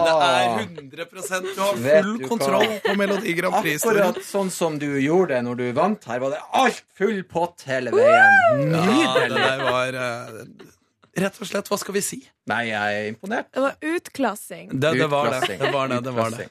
Det 0.07 0.13
er 0.29 0.47
100% 0.69 1.49
Du 1.49 1.61
har 1.65 1.75
full 1.75 2.13
du 2.13 2.23
hva? 2.23 2.29
kontroll 2.31 2.69
på 2.85 2.95
Melodi 3.01 3.35
Grand 3.41 3.59
Prix. 3.59 3.83
Akkurat 3.83 4.21
sånn 4.29 4.53
som 4.55 4.79
du 4.79 4.87
gjorde 5.03 5.35
det 5.35 5.43
når 5.49 5.59
du 5.59 5.67
vant 5.77 6.07
her, 6.13 6.23
var 6.23 6.37
det 6.37 6.43
alt 6.63 6.83
full 7.01 7.25
pott 7.27 7.67
hele 7.67 7.91
veien. 7.97 8.71
Ja, 8.77 9.17
det 9.19 9.35
der 9.35 9.65
var 9.67 9.99
eh, 10.05 10.43
Rett 11.19 11.39
og 11.43 11.49
slett, 11.49 11.69
hva 11.71 11.79
skal 11.81 11.97
vi 11.97 12.03
si? 12.05 12.19
Nei, 12.51 12.61
jeg 12.71 12.99
er 13.01 13.09
imponert. 13.11 13.49
Det 13.55 13.63
var 13.65 13.77
utklassing. 13.95 14.69
Det, 14.75 14.93
det 15.01 15.09
var 15.11 15.31
det. 15.35 15.41
Det, 15.59 15.73
var 15.75 15.91
det, 15.93 15.99
det, 16.07 16.15
var 16.15 16.37
det. 16.37 16.47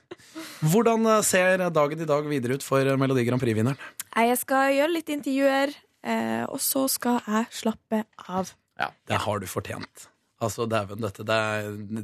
Hvordan 0.74 1.06
eh, 1.14 1.22
ser 1.28 1.64
dagen 1.70 2.04
i 2.04 2.10
dag 2.10 2.28
videre 2.28 2.58
ut 2.60 2.66
for 2.66 2.84
eh, 2.84 2.98
Melodi 3.00 3.24
Grand 3.28 3.42
Prix-vinneren? 3.44 3.80
Jeg 4.18 4.38
skal 4.42 4.74
gjøre 4.76 4.92
litt 4.98 5.10
intervjuer, 5.14 5.74
eh, 6.04 6.44
og 6.50 6.60
så 6.64 6.88
skal 6.92 7.22
jeg 7.28 7.50
slappe 7.64 8.04
av. 8.28 8.52
Det 9.08 9.24
har 9.24 9.40
du 9.42 9.48
fortjent. 9.50 10.08
Altså, 10.38 10.68
dæven, 10.70 11.00
dette 11.02 11.24
det 11.26 11.38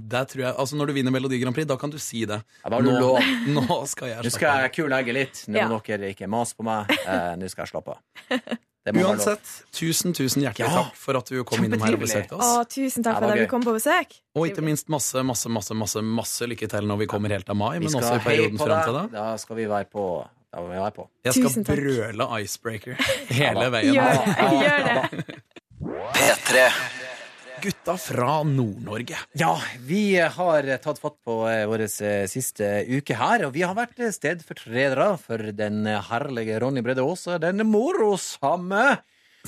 det 0.09 0.21
tror 0.31 0.41
jeg, 0.41 0.53
altså 0.57 0.77
Når 0.79 0.89
du 0.89 0.93
vinner 0.95 1.13
Melodi 1.13 1.37
Grand 1.37 1.53
Prix, 1.53 1.67
da 1.69 1.75
kan 1.77 1.91
du 1.93 1.99
si 2.01 2.23
det. 2.25 2.39
Ja, 2.63 2.79
nå, 2.81 2.95
nå 3.53 3.77
skal 3.85 4.09
jeg 4.09 4.23
Nå 4.25 4.31
slappe 4.31 4.37
skal 4.39 4.63
av. 4.65 4.71
kule 4.73 4.97
egget 5.03 5.17
litt. 5.19 5.41
Nå 5.53 5.67
må 5.69 5.77
Ja. 5.77 5.97
dere 5.97 6.09
ikke 6.15 6.29
mase 6.33 6.57
på 6.57 6.65
meg. 6.65 6.89
Eh, 7.05 7.35
Nå 7.37 7.49
skal 7.53 7.67
jeg 7.67 7.75
slappe 7.75 7.93
av. 7.93 7.99
Det 8.83 8.91
må 8.93 8.99
være 8.99 9.07
lov. 9.07 9.15
Uansett, 9.15 9.51
tusen, 9.71 10.11
tusen 10.13 10.41
hjertelig 10.43 10.65
Ja. 10.67 10.83
takk 10.83 10.95
for 10.99 11.15
at 11.17 11.29
du 11.31 11.43
kom 11.47 11.63
innom 11.63 11.79
her 11.85 11.93
og 11.95 12.01
besøkte 12.01 12.35
besøkte 12.35 12.35
Å, 12.35 12.59
oss. 12.61 12.67
tusen 12.75 13.03
takk 13.05 13.15
for 13.21 13.29
at 13.31 13.37
vi 13.39 13.45
du 13.45 13.51
kom 13.53 13.63
på 13.63 13.73
besøk. 13.77 14.17
Og 14.35 14.47
ikke 14.49 14.61
minst 14.65 14.89
masse, 14.91 15.23
masse, 15.23 15.47
masse, 15.49 15.73
masse, 15.73 16.01
masse 16.03 16.41
lykke 16.51 16.67
til 16.69 16.83
når 16.91 16.97
vi 16.99 17.07
kommer 17.07 17.29
helt 17.31 17.49
av 17.49 17.55
mai, 17.55 17.79
men 17.79 17.87
også 17.87 18.17
i 18.19 18.23
perioden 18.25 18.59
frem 18.59 18.83
til 18.83 18.93
da. 18.99 19.05
Da 19.13 19.37
skal 19.37 19.55
vi 19.61 19.65
være 19.71 19.87
på. 19.87 20.07
Da 20.53 20.59
må 20.61 20.67
vi 20.69 20.77
være 20.83 20.91
på. 20.93 21.07
Jeg 21.25 21.33
skal 21.33 21.47
Tusen 21.49 21.63
takk. 21.65 21.79
brøle 21.79 22.27
Icebreaker 22.43 22.93
hele 23.39 23.63
Ja 23.63 23.69
veien. 23.73 23.93
Gjør 23.95 24.11
det. 24.13 24.35
ja, 24.37 24.51
Gjør 24.51 24.79
ja 24.85 25.07
det. 25.15 25.39
P3. 26.13 26.67
Gutta 27.63 27.95
fra 27.97 28.41
Nord-Norge. 28.43 29.15
Ja, 29.39 29.53
vi 29.87 30.17
har 30.19 30.67
tatt 30.83 30.99
fatt 30.99 31.15
på 31.23 31.37
eh, 31.47 31.63
vår 31.69 31.85
eh, 31.87 32.25
siste 32.27 32.71
uke 32.91 33.15
her, 33.15 33.45
og 33.47 33.53
vi 33.55 33.63
har 33.63 33.77
vært 33.77 34.01
stedfortredere 34.15 35.13
for 35.21 35.53
den 35.55 35.87
herlige 36.09 36.59
Ronny 36.59 36.83
Brede 36.83 37.05
Aase, 37.07 37.39
den 37.39 37.63
morosamme 37.69 38.97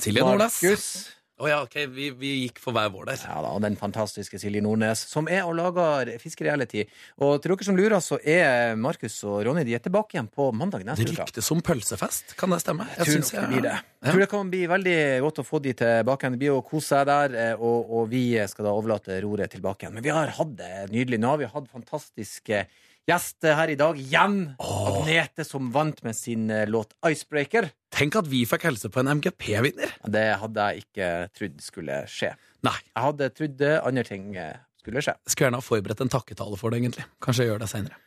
Silje 0.00 0.24
Nordnes. 0.24 0.62
Markus. 0.62 0.88
Å 1.36 1.48
ja, 1.50 1.56
ok, 1.66 1.74
vi, 1.92 2.06
vi 2.16 2.28
gikk 2.46 2.56
for 2.64 2.72
hver 2.72 2.88
vår 2.94 3.10
der. 3.10 3.18
Ja 3.28 3.34
da, 3.44 3.50
og 3.52 3.60
den 3.60 3.74
fantastiske 3.76 4.38
Silje 4.40 4.62
Nordnes, 4.64 5.02
som 5.10 5.26
er 5.28 5.42
og 5.44 5.52
lager 5.58 6.08
fiskereality. 6.22 6.86
Og 7.20 7.34
til 7.44 7.52
dere 7.52 7.66
som 7.66 7.76
lurer, 7.76 7.96
så 8.00 8.16
er 8.24 8.72
Markus 8.80 9.18
og 9.28 9.42
Ronny 9.44 9.66
de 9.68 9.74
er 9.76 9.82
tilbake 9.84 10.16
igjen 10.16 10.30
på 10.32 10.46
mandag 10.56 10.80
Det 10.86 10.88
neste 10.94 11.04
uke. 11.10 11.18
ryktes 11.26 11.50
som 11.52 11.60
pølsefest, 11.60 12.32
kan 12.40 12.54
det 12.56 12.62
stemme? 12.64 12.86
Jeg 12.96 13.04
tror 13.04 13.18
syns 13.18 13.34
nok 13.34 13.42
det 13.42 13.50
blir 13.52 13.66
det. 13.68 13.74
Ja. 13.76 13.84
Jeg 14.06 14.14
tror 14.14 14.24
det 14.24 14.30
kan 14.32 14.54
bli 14.54 14.62
veldig 14.72 14.96
godt 15.26 15.42
å 15.42 15.46
få 15.50 15.60
de 15.66 15.76
tilbake 15.82 16.24
igjen. 16.24 16.38
Det 16.38 16.42
blir 16.46 16.56
å 16.56 16.64
kose 16.64 16.88
seg 16.94 17.04
der, 17.12 17.36
eh, 17.44 17.54
og, 17.60 17.92
og 18.00 18.08
vi 18.16 18.24
skal 18.48 18.70
da 18.70 18.72
overlate 18.72 19.20
roret 19.26 19.52
tilbake 19.52 19.84
igjen. 19.84 19.96
Men 20.00 20.08
vi 20.08 20.16
har 20.16 20.32
hatt 20.40 20.56
det 20.56 20.72
nydelig. 20.94 21.20
Nå 21.20 21.34
har 21.34 21.44
vi 21.44 21.52
hatt 21.52 21.68
fantastiske 21.68 22.64
gjester 23.06 23.56
her 23.58 23.72
i 23.72 23.78
dag. 23.78 23.98
Igjen 24.00 24.38
Agnete, 24.62 25.46
som 25.46 25.70
vant 25.74 26.02
med 26.06 26.16
sin 26.18 26.50
eh, 26.50 26.66
låt 26.68 26.94
'Icebreaker'. 27.00 27.70
Tenk 27.96 28.18
at 28.18 28.30
vi 28.30 28.44
fikk 28.48 28.66
helse 28.68 28.90
på 28.92 29.00
en 29.00 29.12
MGP-vinner! 29.18 29.96
Det 30.04 30.26
hadde 30.42 30.70
jeg 30.70 30.86
ikke 30.86 31.10
trodd 31.34 31.60
skulle 31.64 32.00
skje. 32.10 32.34
Nei. 32.66 32.78
Jeg 32.92 33.04
hadde 33.08 33.30
trodd 33.34 33.62
andre 33.62 34.04
ting 34.04 34.34
skulle 34.82 35.02
skje. 35.02 35.16
Skulle 35.26 35.48
gjerne 35.48 35.62
ha 35.62 35.64
forberedt 35.64 36.02
en 36.04 36.12
takketale 36.12 36.58
for 36.60 36.70
det, 36.74 36.82
egentlig. 36.82 37.06
Kanskje 37.22 37.46
jeg 37.46 37.54
gjør 37.54 37.64
det 37.64 37.70
seinere. 37.72 38.02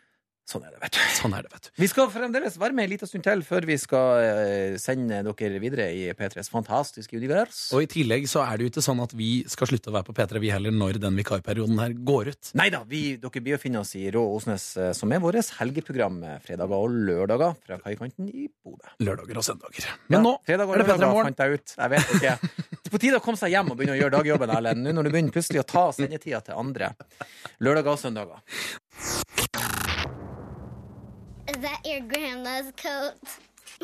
Sånn 0.49 0.63
er 0.65 0.73
det, 0.73 0.79
vet 0.81 0.95
du. 0.95 0.99
Sånn 1.13 1.33
er 1.37 1.45
det, 1.45 1.51
vet 1.53 1.67
du. 1.67 1.69
Vi 1.77 1.87
skal 1.91 2.07
fremdeles 2.09 2.55
være 2.57 2.73
med 2.73 2.87
en 2.87 2.91
liten 2.95 3.09
stund 3.09 3.25
til 3.27 3.43
før 3.45 3.67
vi 3.69 3.75
skal 3.77 4.21
eh, 4.23 4.77
sende 4.81 5.19
dere 5.27 5.59
videre 5.61 5.85
i 5.93 6.07
P3s 6.17 6.49
fantastiske 6.49 7.13
univers. 7.19 7.59
Og 7.77 7.85
i 7.85 7.89
tillegg 7.91 8.25
så 8.31 8.41
er 8.47 8.57
det 8.57 8.65
jo 8.65 8.71
ikke 8.73 8.83
sånn 8.87 9.03
at 9.03 9.13
vi 9.17 9.29
skal 9.51 9.69
slutte 9.69 9.91
å 9.91 9.95
være 9.99 10.07
på 10.07 10.15
P3 10.17 10.41
vi 10.41 10.49
heller 10.49 10.73
når 10.73 10.97
den 11.03 11.19
vikarperioden 11.21 11.77
her 11.83 11.93
går 11.93 12.31
ut. 12.33 12.51
Nei 12.57 12.69
da, 12.73 12.81
dere 12.89 13.43
blir 13.45 13.59
å 13.59 13.61
finne 13.61 13.83
oss 13.83 13.93
i 13.99 14.07
Rå 14.15 14.23
Osnes, 14.39 14.65
eh, 14.81 14.89
som 14.97 15.13
er 15.13 15.21
vårt 15.21 15.53
helgeprogram 15.59 16.17
eh, 16.25 16.39
fredager 16.47 16.81
og 16.81 16.97
lørdager 17.11 17.53
fra 17.67 17.77
kaikanten 17.85 18.31
i 18.33 18.49
Bodø. 18.49 18.89
Lørdager 19.05 19.43
og 19.43 19.45
søndager. 19.45 19.91
Men 20.09 20.25
nå 20.25 20.33
fredag 20.49 20.65
og 20.65 20.73
er 20.79 20.81
det 20.81 20.89
P3 20.89 20.97
lørdager, 20.97 21.13
Morgen. 21.13 21.29
fant 21.29 21.45
jeg 21.45 21.61
ut. 21.61 21.77
Jeg 21.77 21.93
vet 21.93 22.17
ikke. 22.17 22.89
På 22.89 22.97
tide 22.97 23.21
å 23.21 23.21
komme 23.21 23.37
seg 23.37 23.53
hjem 23.53 23.69
og 23.69 23.77
begynne 23.77 23.93
å 23.93 24.01
gjøre 24.01 24.17
dagjobben, 24.17 24.57
Erlend. 24.57 24.81
Nå 24.87 24.97
når 24.97 25.05
du 25.05 25.13
begynner 25.13 25.35
plutselig 25.35 25.61
å 25.61 25.67
ta 25.69 25.85
sendetida 25.93 26.41
til 26.49 26.57
andre. 26.57 26.95
Lørdager 27.61 27.93
og 27.93 28.01
søndager. 28.01 29.58
Is 31.49 31.57
that 31.63 31.85
your 31.85 32.01
grandma's 32.05 32.71
coat? 32.77 33.15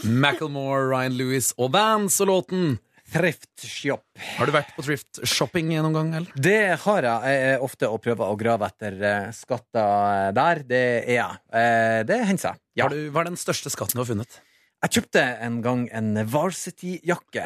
Macklemore, 0.04 0.90
Ryan 0.92 1.16
Lewis 1.18 1.54
og 1.58 1.72
Vans 1.74 2.18
og 2.22 2.28
låten. 2.30 2.76
Thrift 3.14 3.62
shop. 3.62 4.02
Har 4.38 4.50
du 4.50 4.52
vært 4.56 4.72
på 4.76 4.84
thrift 4.84 5.20
shopping 5.30 5.70
noen 5.70 5.94
gang, 5.94 6.10
eller? 6.18 6.32
Det 6.42 6.58
har 6.84 7.06
jeg. 7.06 7.32
Jeg 7.36 7.52
er 7.54 7.64
ofte 7.64 7.90
å 7.94 8.00
prøve 8.02 8.26
å 8.28 8.36
grave 8.40 8.66
etter 8.68 8.98
eh, 9.06 9.28
skatter 9.38 10.34
der. 10.36 10.62
Det 10.68 10.82
er 11.06 11.14
jeg. 11.20 11.40
Eh, 11.54 12.00
Det 12.10 12.18
hender 12.26 12.44
seg. 12.48 12.60
Ja. 12.82 12.90
Du, 12.92 12.98
hva 13.14 13.22
er 13.24 13.30
den 13.30 13.40
største 13.40 13.72
skatten 13.74 13.98
du 14.00 14.04
har 14.04 14.10
funnet? 14.10 14.40
Jeg 14.86 14.98
kjøpte 14.98 15.22
en 15.48 15.60
gang 15.66 15.86
en 15.96 16.12
varsity-jakke. 16.34 17.46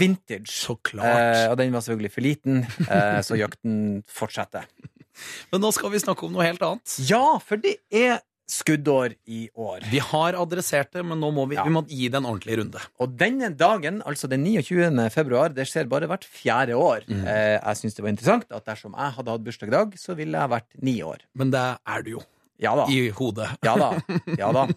Vintage. 0.00 0.50
Så 0.54 0.78
Eh, 0.78 0.82
klart. 0.88 1.50
og 1.52 1.58
den 1.60 1.74
var 1.74 1.84
selvfølgelig 1.84 2.12
for 2.14 2.24
liten, 2.24 2.62
eh, 2.88 3.18
så 3.26 3.36
jakten 3.38 3.76
fortsetter. 4.10 4.64
Men 5.52 5.60
nå 5.62 5.70
skal 5.74 5.90
vi 5.92 6.00
snakke 6.02 6.26
om 6.26 6.32
noe 6.34 6.46
helt 6.46 6.62
annet. 6.66 6.96
Ja, 7.10 7.36
for 7.42 7.60
det 7.60 7.76
er 7.90 8.22
skuddår 8.50 9.14
i 9.30 9.46
år. 9.56 9.84
Vi 9.90 9.98
har 10.04 10.36
adressert 10.36 10.90
det, 10.92 11.02
men 11.06 11.18
nå 11.20 11.30
må 11.32 11.46
vi, 11.48 11.56
Ja. 11.56 11.64
vi 11.64 11.72
må 11.72 11.80
gi 11.88 12.08
det 12.08 12.18
en 12.20 12.26
ordentlig 12.28 12.58
runde. 12.60 12.82
Og 13.00 13.16
denne 13.16 13.48
dagen, 13.56 14.02
altså 14.04 14.28
den 14.28 14.44
29. 14.44 15.08
februar, 15.10 15.48
det 15.54 15.64
skjer 15.70 15.88
bare 15.88 16.06
hvert 16.10 16.24
fjerde 16.28 16.76
år. 16.76 17.06
Mm. 17.08 17.24
Eh, 17.26 17.56
jeg 17.60 17.76
syns 17.80 17.94
det 17.96 18.04
var 18.04 18.10
interessant 18.12 18.46
at 18.52 18.64
dersom 18.68 18.92
jeg 18.98 19.16
hadde 19.16 19.30
hatt 19.32 19.44
bursdag 19.46 19.68
i 19.68 19.76
dag, 19.78 19.96
så 19.96 20.14
ville 20.18 20.38
jeg 20.38 20.52
vært 20.52 20.82
ni 20.82 20.98
år. 21.02 21.24
Men 21.34 21.50
det 21.50 21.64
er 21.86 22.02
du 22.04 22.10
jo. 22.18 22.22
Ja 22.60 22.76
da. 22.78 22.84
I 22.86 23.08
hodet. 23.10 23.48
Ja 23.66 23.74
da. 23.80 23.88
Ja 24.38 24.52
da. 24.54 24.68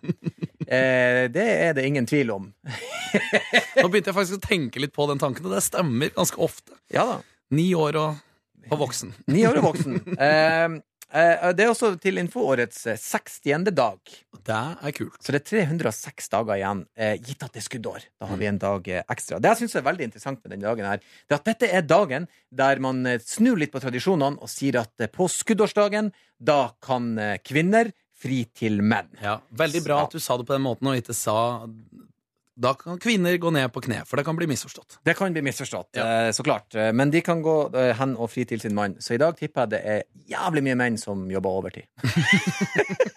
Eh, 0.67 1.27
det 1.29 1.45
er 1.67 1.73
det 1.77 1.85
ingen 1.85 2.07
tvil 2.09 2.31
om. 2.33 2.47
Nå 3.77 3.87
begynte 3.91 4.09
jeg 4.11 4.17
faktisk 4.17 4.39
å 4.39 4.47
tenke 4.47 4.81
litt 4.81 4.95
på 4.95 5.05
den 5.11 5.19
tanken, 5.21 5.45
og 5.45 5.53
det 5.55 5.61
stemmer 5.63 6.09
ganske 6.15 6.39
ofte. 6.43 6.73
Ja 6.91 7.05
da. 7.05 7.19
Ni 7.55 7.69
år 7.77 7.95
og, 8.01 8.17
og 8.71 8.79
voksen. 8.81 9.13
Ni 9.31 9.45
år 9.47 9.59
og 9.61 9.73
voksen. 9.73 9.99
Eh, 10.17 10.79
det 11.55 11.63
er 11.63 11.71
også 11.71 11.93
til 12.03 12.19
info 12.19 12.43
årets 12.51 12.81
eh, 12.91 12.97
60. 12.99 13.69
dag. 13.71 13.99
Det 14.47 14.57
er 14.57 14.95
kult. 14.95 15.19
Så 15.23 15.31
det 15.33 15.39
er 15.41 15.67
306 15.79 16.31
dager 16.33 16.57
igjen, 16.57 16.81
eh, 16.99 17.15
gitt 17.21 17.43
at 17.45 17.53
det 17.53 17.61
er 17.61 17.67
skuddår. 17.67 18.07
Da 18.19 18.27
har 18.31 18.41
vi 18.41 18.49
en 18.49 18.59
dag 18.59 18.89
eh, 18.91 19.05
ekstra. 19.07 19.39
Det 19.39 19.53
jeg 19.53 19.61
syns 19.61 19.77
er 19.79 19.85
veldig 19.87 20.07
interessant 20.09 20.41
med 20.43 20.53
denne 20.53 20.67
dagen, 20.67 20.89
her, 20.89 20.99
det 20.99 21.37
er 21.37 21.39
at 21.39 21.47
dette 21.47 21.69
er 21.79 21.87
dagen 21.87 22.27
der 22.51 22.83
man 22.83 23.05
eh, 23.07 23.21
snur 23.23 23.59
litt 23.59 23.71
på 23.71 23.83
tradisjonene 23.83 24.41
og 24.43 24.51
sier 24.51 24.81
at 24.83 24.93
eh, 25.05 25.11
på 25.11 25.29
skuddårsdagen, 25.31 26.11
da 26.37 26.59
kan 26.83 27.13
eh, 27.21 27.37
kvinner 27.39 27.93
fri 28.17 28.43
til 28.57 28.81
menn. 28.81 29.09
Ja, 29.21 29.37
Veldig 29.55 29.83
bra 29.85 30.03
at 30.07 30.15
du 30.15 30.19
sa 30.19 30.37
det 30.39 30.47
på 30.49 30.55
den 30.57 30.65
måten, 30.65 30.89
og 30.89 30.99
ikke 30.99 31.15
sa 31.15 31.37
Da 32.59 32.71
kan 32.73 32.97
kvinner 32.97 33.37
gå 33.37 33.51
ned 33.53 33.69
på 33.71 33.81
kne, 33.85 33.99
for 34.09 34.17
det 34.17 34.23
kan 34.25 34.35
bli 34.35 34.47
misforstått. 34.49 34.95
Det 35.05 35.13
kan 35.17 35.33
bli 35.33 35.43
misforstått, 35.45 35.89
Ja. 35.93 36.05
eh, 36.27 36.31
så 36.33 36.41
klart. 36.43 36.73
Eh, 36.75 36.91
Men 36.91 37.11
de 37.13 37.21
kan 37.21 37.43
gå 37.45 37.73
eh, 37.75 37.93
hen 37.95 38.15
og 38.17 38.31
fri 38.31 38.45
til 38.49 38.59
sin 38.59 38.73
mann. 38.73 38.95
Så 38.99 39.13
i 39.13 39.17
dag 39.21 39.37
tipper 39.37 39.61
jeg 39.61 39.69
det 39.69 39.81
er 39.85 40.03
jævlig 40.31 40.63
mye 40.63 40.75
menn 40.75 40.97
som 40.97 41.29
jobber 41.29 41.49
overtid. 41.49 41.85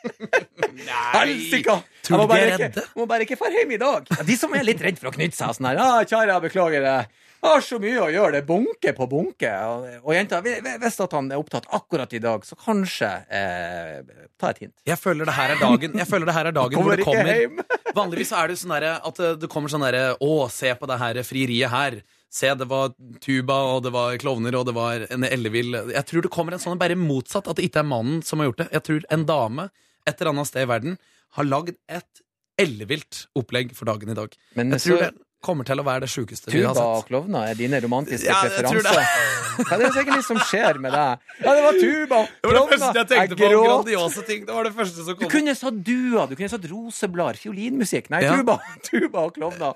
Helsike! 1.14 1.78
Tror 2.06 2.26
du 2.26 2.34
de 2.34 2.38
er 2.40 2.58
redde? 2.58 2.84
må 2.96 3.06
bare 3.08 3.24
ikke 3.26 3.36
fare 3.40 3.52
hjem 3.62 3.72
i 3.76 3.80
dag. 3.80 4.06
De 4.26 4.36
som 4.38 4.52
er 4.56 4.64
litt 4.66 4.80
redd 4.84 4.98
for 5.00 5.10
å 5.10 5.14
knytte 5.14 5.36
seg 5.36 5.48
og 5.52 5.56
sånn 5.58 5.68
her. 5.70 5.80
Ah, 5.80 6.00
'Kjære, 6.04 6.32
jeg 6.36 6.42
beklager 6.48 6.80
det. 6.86 6.96
Har 7.42 7.62
så 7.64 7.78
mye 7.80 8.00
å 8.04 8.08
gjøre. 8.12 8.32
Det 8.34 8.40
er 8.42 8.46
bunke 8.48 8.92
på 8.96 9.06
bunke.' 9.08 9.52
Og, 9.70 9.84
og 10.04 10.12
jenta, 10.14 10.40
vi- 10.44 10.60
vi- 10.60 10.76
hvis 10.82 10.98
at 11.00 11.12
han 11.16 11.30
er 11.32 11.40
opptatt 11.40 11.66
akkurat 11.72 12.12
i 12.12 12.20
dag, 12.20 12.44
så 12.44 12.56
kanskje 12.60 13.08
eh, 13.32 14.02
ta 14.38 14.50
et 14.50 14.58
hint. 14.58 14.74
Jeg 14.86 14.98
føler 15.00 15.24
det 15.24 15.34
her 15.38 15.54
er 15.54 15.60
dagen, 15.60 15.96
jeg 15.96 16.06
føler 16.10 16.26
det 16.26 16.34
her 16.36 16.46
er 16.50 16.52
dagen 16.52 16.82
hvor 16.84 16.96
det 16.96 17.04
kommer. 17.06 17.64
Vanligvis 18.00 18.32
er 18.36 18.48
det 18.52 18.58
sånn 18.60 18.76
at 18.76 19.20
eh, 19.20 19.34
det 19.40 19.48
kommer 19.50 19.68
sånn 19.72 19.82
derre 19.86 20.16
Å, 20.20 20.48
se 20.52 20.74
på 20.76 20.86
det 20.90 20.98
her 21.00 21.22
frieriet 21.26 21.70
her. 21.72 22.00
Se, 22.30 22.46
det 22.54 22.68
var 22.70 22.92
tuba, 23.20 23.56
og 23.74 23.82
det 23.82 23.90
var 23.90 24.14
klovner, 24.22 24.54
og 24.54 24.66
det 24.68 24.74
var 24.76 25.02
en 25.10 25.24
ellevill 25.26 25.72
Jeg 25.90 26.04
tror 26.06 26.22
det 26.22 26.30
kommer 26.30 26.54
en 26.54 26.62
sånn 26.62 26.78
bare 26.78 26.94
motsatt, 26.94 27.48
at 27.50 27.56
det 27.58 27.64
ikke 27.66 27.80
er 27.82 27.88
mannen 27.90 28.20
som 28.22 28.38
har 28.38 28.46
gjort 28.52 28.60
det. 28.62 28.68
Jeg 28.76 28.84
tror 28.86 29.08
en 29.10 29.24
dame 29.26 29.70
et 30.06 30.20
eller 30.20 30.30
annet 30.36 30.46
sted 30.46 30.62
i 30.62 30.70
verden 30.70 30.94
har 31.40 31.44
lagd 31.48 31.74
et 31.88 32.22
ellevilt 32.60 33.24
opplegg 33.38 33.72
for 33.74 33.88
dagen 33.90 34.10
i 34.12 34.14
dag. 34.14 34.32
Men 34.54 34.70
Jeg 34.76 34.84
tror 34.84 35.02
det 35.06 35.10
kommer 35.40 35.64
til 35.64 35.80
å 35.80 35.84
være 35.86 36.04
det 36.04 36.10
sjukeste 36.12 36.50
vi 36.52 36.60
har 36.62 36.74
sett. 36.74 36.82
Tuba 36.82 36.98
og 37.00 37.06
klovner 37.08 37.46
er 37.50 37.54
dine 37.56 37.78
romantiske 37.80 38.28
Ja, 38.28 38.42
jeg 38.44 38.64
tror 38.66 38.82
det. 38.84 38.90
preferanser. 38.92 39.72
Er 39.74 39.78
det 39.80 39.88
egentlig 39.96 40.24
som 40.24 40.38
skjer 40.40 40.78
med 40.80 40.92
deg? 40.92 41.22
Ja, 41.44 41.54
det 41.56 41.62
var 41.64 41.78
tuba 41.80 42.18
klovner. 42.44 42.84
jeg 43.00 43.08
tenkte 43.10 43.36
på. 43.40 43.48
Grandiose 43.52 44.22
ting. 44.28 44.44
Det 44.48 44.54
var 44.56 44.64
det 44.68 44.72
første 44.76 45.04
som 45.06 45.16
Du 45.20 45.26
kunne 45.32 45.54
sagt 45.56 45.80
dua, 45.84 46.26
du 46.30 46.34
kunne 46.36 46.48
sagt 46.52 46.68
roseblader, 46.70 47.40
fiolinmusikk. 47.40 48.10
Nei, 48.12 48.22
Ja. 48.24 48.36
tuba, 48.36 48.58
tuba 48.88 49.24
og 49.26 49.34
klovner. 49.36 49.74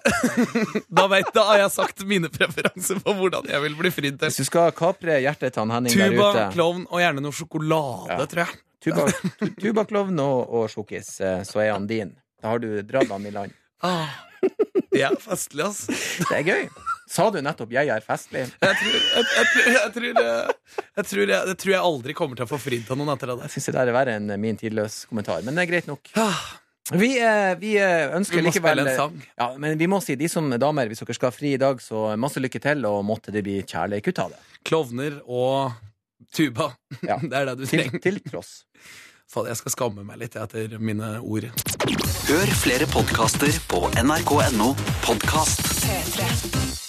Da, 0.89 1.07
vet, 1.09 1.33
da 1.35 1.45
har 1.51 1.59
jeg 1.65 1.71
sagt 1.75 2.05
mine 2.09 2.29
preferanser 2.33 3.01
på 3.05 3.17
hvordan 3.19 3.49
jeg 3.51 3.61
vil 3.65 3.75
bli 3.81 3.91
fridd 3.91 4.21
Hvis 4.21 4.37
du 4.41 4.45
skal 4.45 4.71
kapre 4.77 5.17
hjertet 5.25 5.53
til 5.57 5.65
han 5.65 5.71
Henning 5.79 5.97
der 5.97 6.13
Tuba, 6.15 6.51
klovn 6.55 6.87
og 6.91 7.01
gjerne 7.01 7.25
noe 7.25 7.33
sjokolade, 7.33 8.19
Ja. 8.21 8.27
tror 8.27 8.45
jeg. 8.45 8.61
Tuba, 8.85 9.07
tuba 9.61 9.85
klovn 9.89 10.19
og, 10.21 10.45
og 10.53 10.69
sjokis, 10.69 11.15
eh, 11.25 11.41
så 11.49 11.63
er 11.65 11.73
han 11.73 11.87
din. 11.89 12.11
Da 12.43 12.51
har 12.53 12.59
du 12.61 12.83
dratt 12.85 13.09
han 13.09 13.25
i 13.27 13.31
land. 13.33 13.53
Ah, 13.85 14.09
er 15.03 15.17
festlig, 15.19 15.65
ass. 15.67 15.87
Det 15.89 16.37
er 16.39 16.45
gøy. 16.47 16.69
Sa 17.11 17.27
du 17.31 17.41
nettopp 17.45 17.71
'jeg 17.75 17.89
er 17.93 18.01
festlig'? 18.01 18.49
Jeg 18.63 18.77
tror 18.81 18.93
jeg, 18.93 19.03
jeg, 19.15 19.25
tror- 19.53 19.73
jeg, 19.75 19.93
tror 19.93 20.05
jeg, 20.05 21.07
tror 21.07 21.27
jeg 21.29 21.57
tror 21.59 21.73
jeg 21.75 21.81
aldri 21.81 22.13
kommer 22.15 22.37
til 22.37 22.45
å 22.47 22.49
få 22.49 22.59
fridd 22.59 22.87
til 22.87 22.97
noen 22.97 23.13
etter 23.15 23.27
det. 23.35 23.41
Jeg 23.43 23.51
syns 23.51 23.67
det 23.67 23.75
der 23.75 23.89
er 23.89 23.93
verre 23.93 24.15
enn 24.17 24.41
min 24.41 24.57
tidløs 24.57 25.07
kommentar, 25.11 25.43
men 25.45 25.55
det 25.55 25.63
er 25.67 25.73
greit 25.73 25.87
nok. 25.91 26.01
Ah, 26.17 26.39
Vi, 26.93 27.19
eh, 27.19 27.55
vi 27.57 27.77
eh, 27.81 28.13
ønsker 28.13 28.37
Vi 28.37 28.43
må 28.43 28.51
likevel 28.53 28.77
spille 28.77 28.91
en 28.91 28.97
sang. 28.97 29.23
Ja, 29.39 29.57
men 29.57 29.79
vi 29.79 29.87
må 29.89 30.03
si, 30.05 30.17
de 30.17 30.29
som 30.29 30.51
damer, 30.51 30.87
hvis 30.87 31.01
dere 31.01 31.15
skal 31.17 31.31
ha 31.31 31.37
fri 31.37 31.55
i 31.55 31.61
dag, 31.61 31.81
så 31.81 32.11
masse 32.21 32.37
lykke 32.41 32.61
til, 32.61 32.85
og 32.85 33.05
måtte 33.09 33.33
det 33.33 33.43
bli 33.43 33.63
kjærlighet 33.63 34.09
ut 34.09 34.19
av 34.19 34.31
det. 34.35 34.39
Klovner 34.65 35.17
og 35.27 35.73
tuba. 36.33 36.75
Ja. 37.03 37.17
Det 37.23 37.33
er 37.33 37.47
det 37.47 37.57
du 37.59 37.65
Til, 37.67 37.89
til 38.01 38.21
tross. 38.29 38.65
Faen, 39.31 39.49
jeg 39.51 39.61
skal 39.61 39.75
skamme 39.75 40.05
meg 40.07 40.21
litt 40.21 40.37
etter 40.39 40.77
mine 40.79 41.17
ord. 41.23 41.49
Hør 42.29 42.55
flere 42.61 42.89
podkaster 42.93 43.53
på 43.71 43.85
nrk.no 44.05 44.73
podkast. 45.05 45.69
P3. 45.85 46.84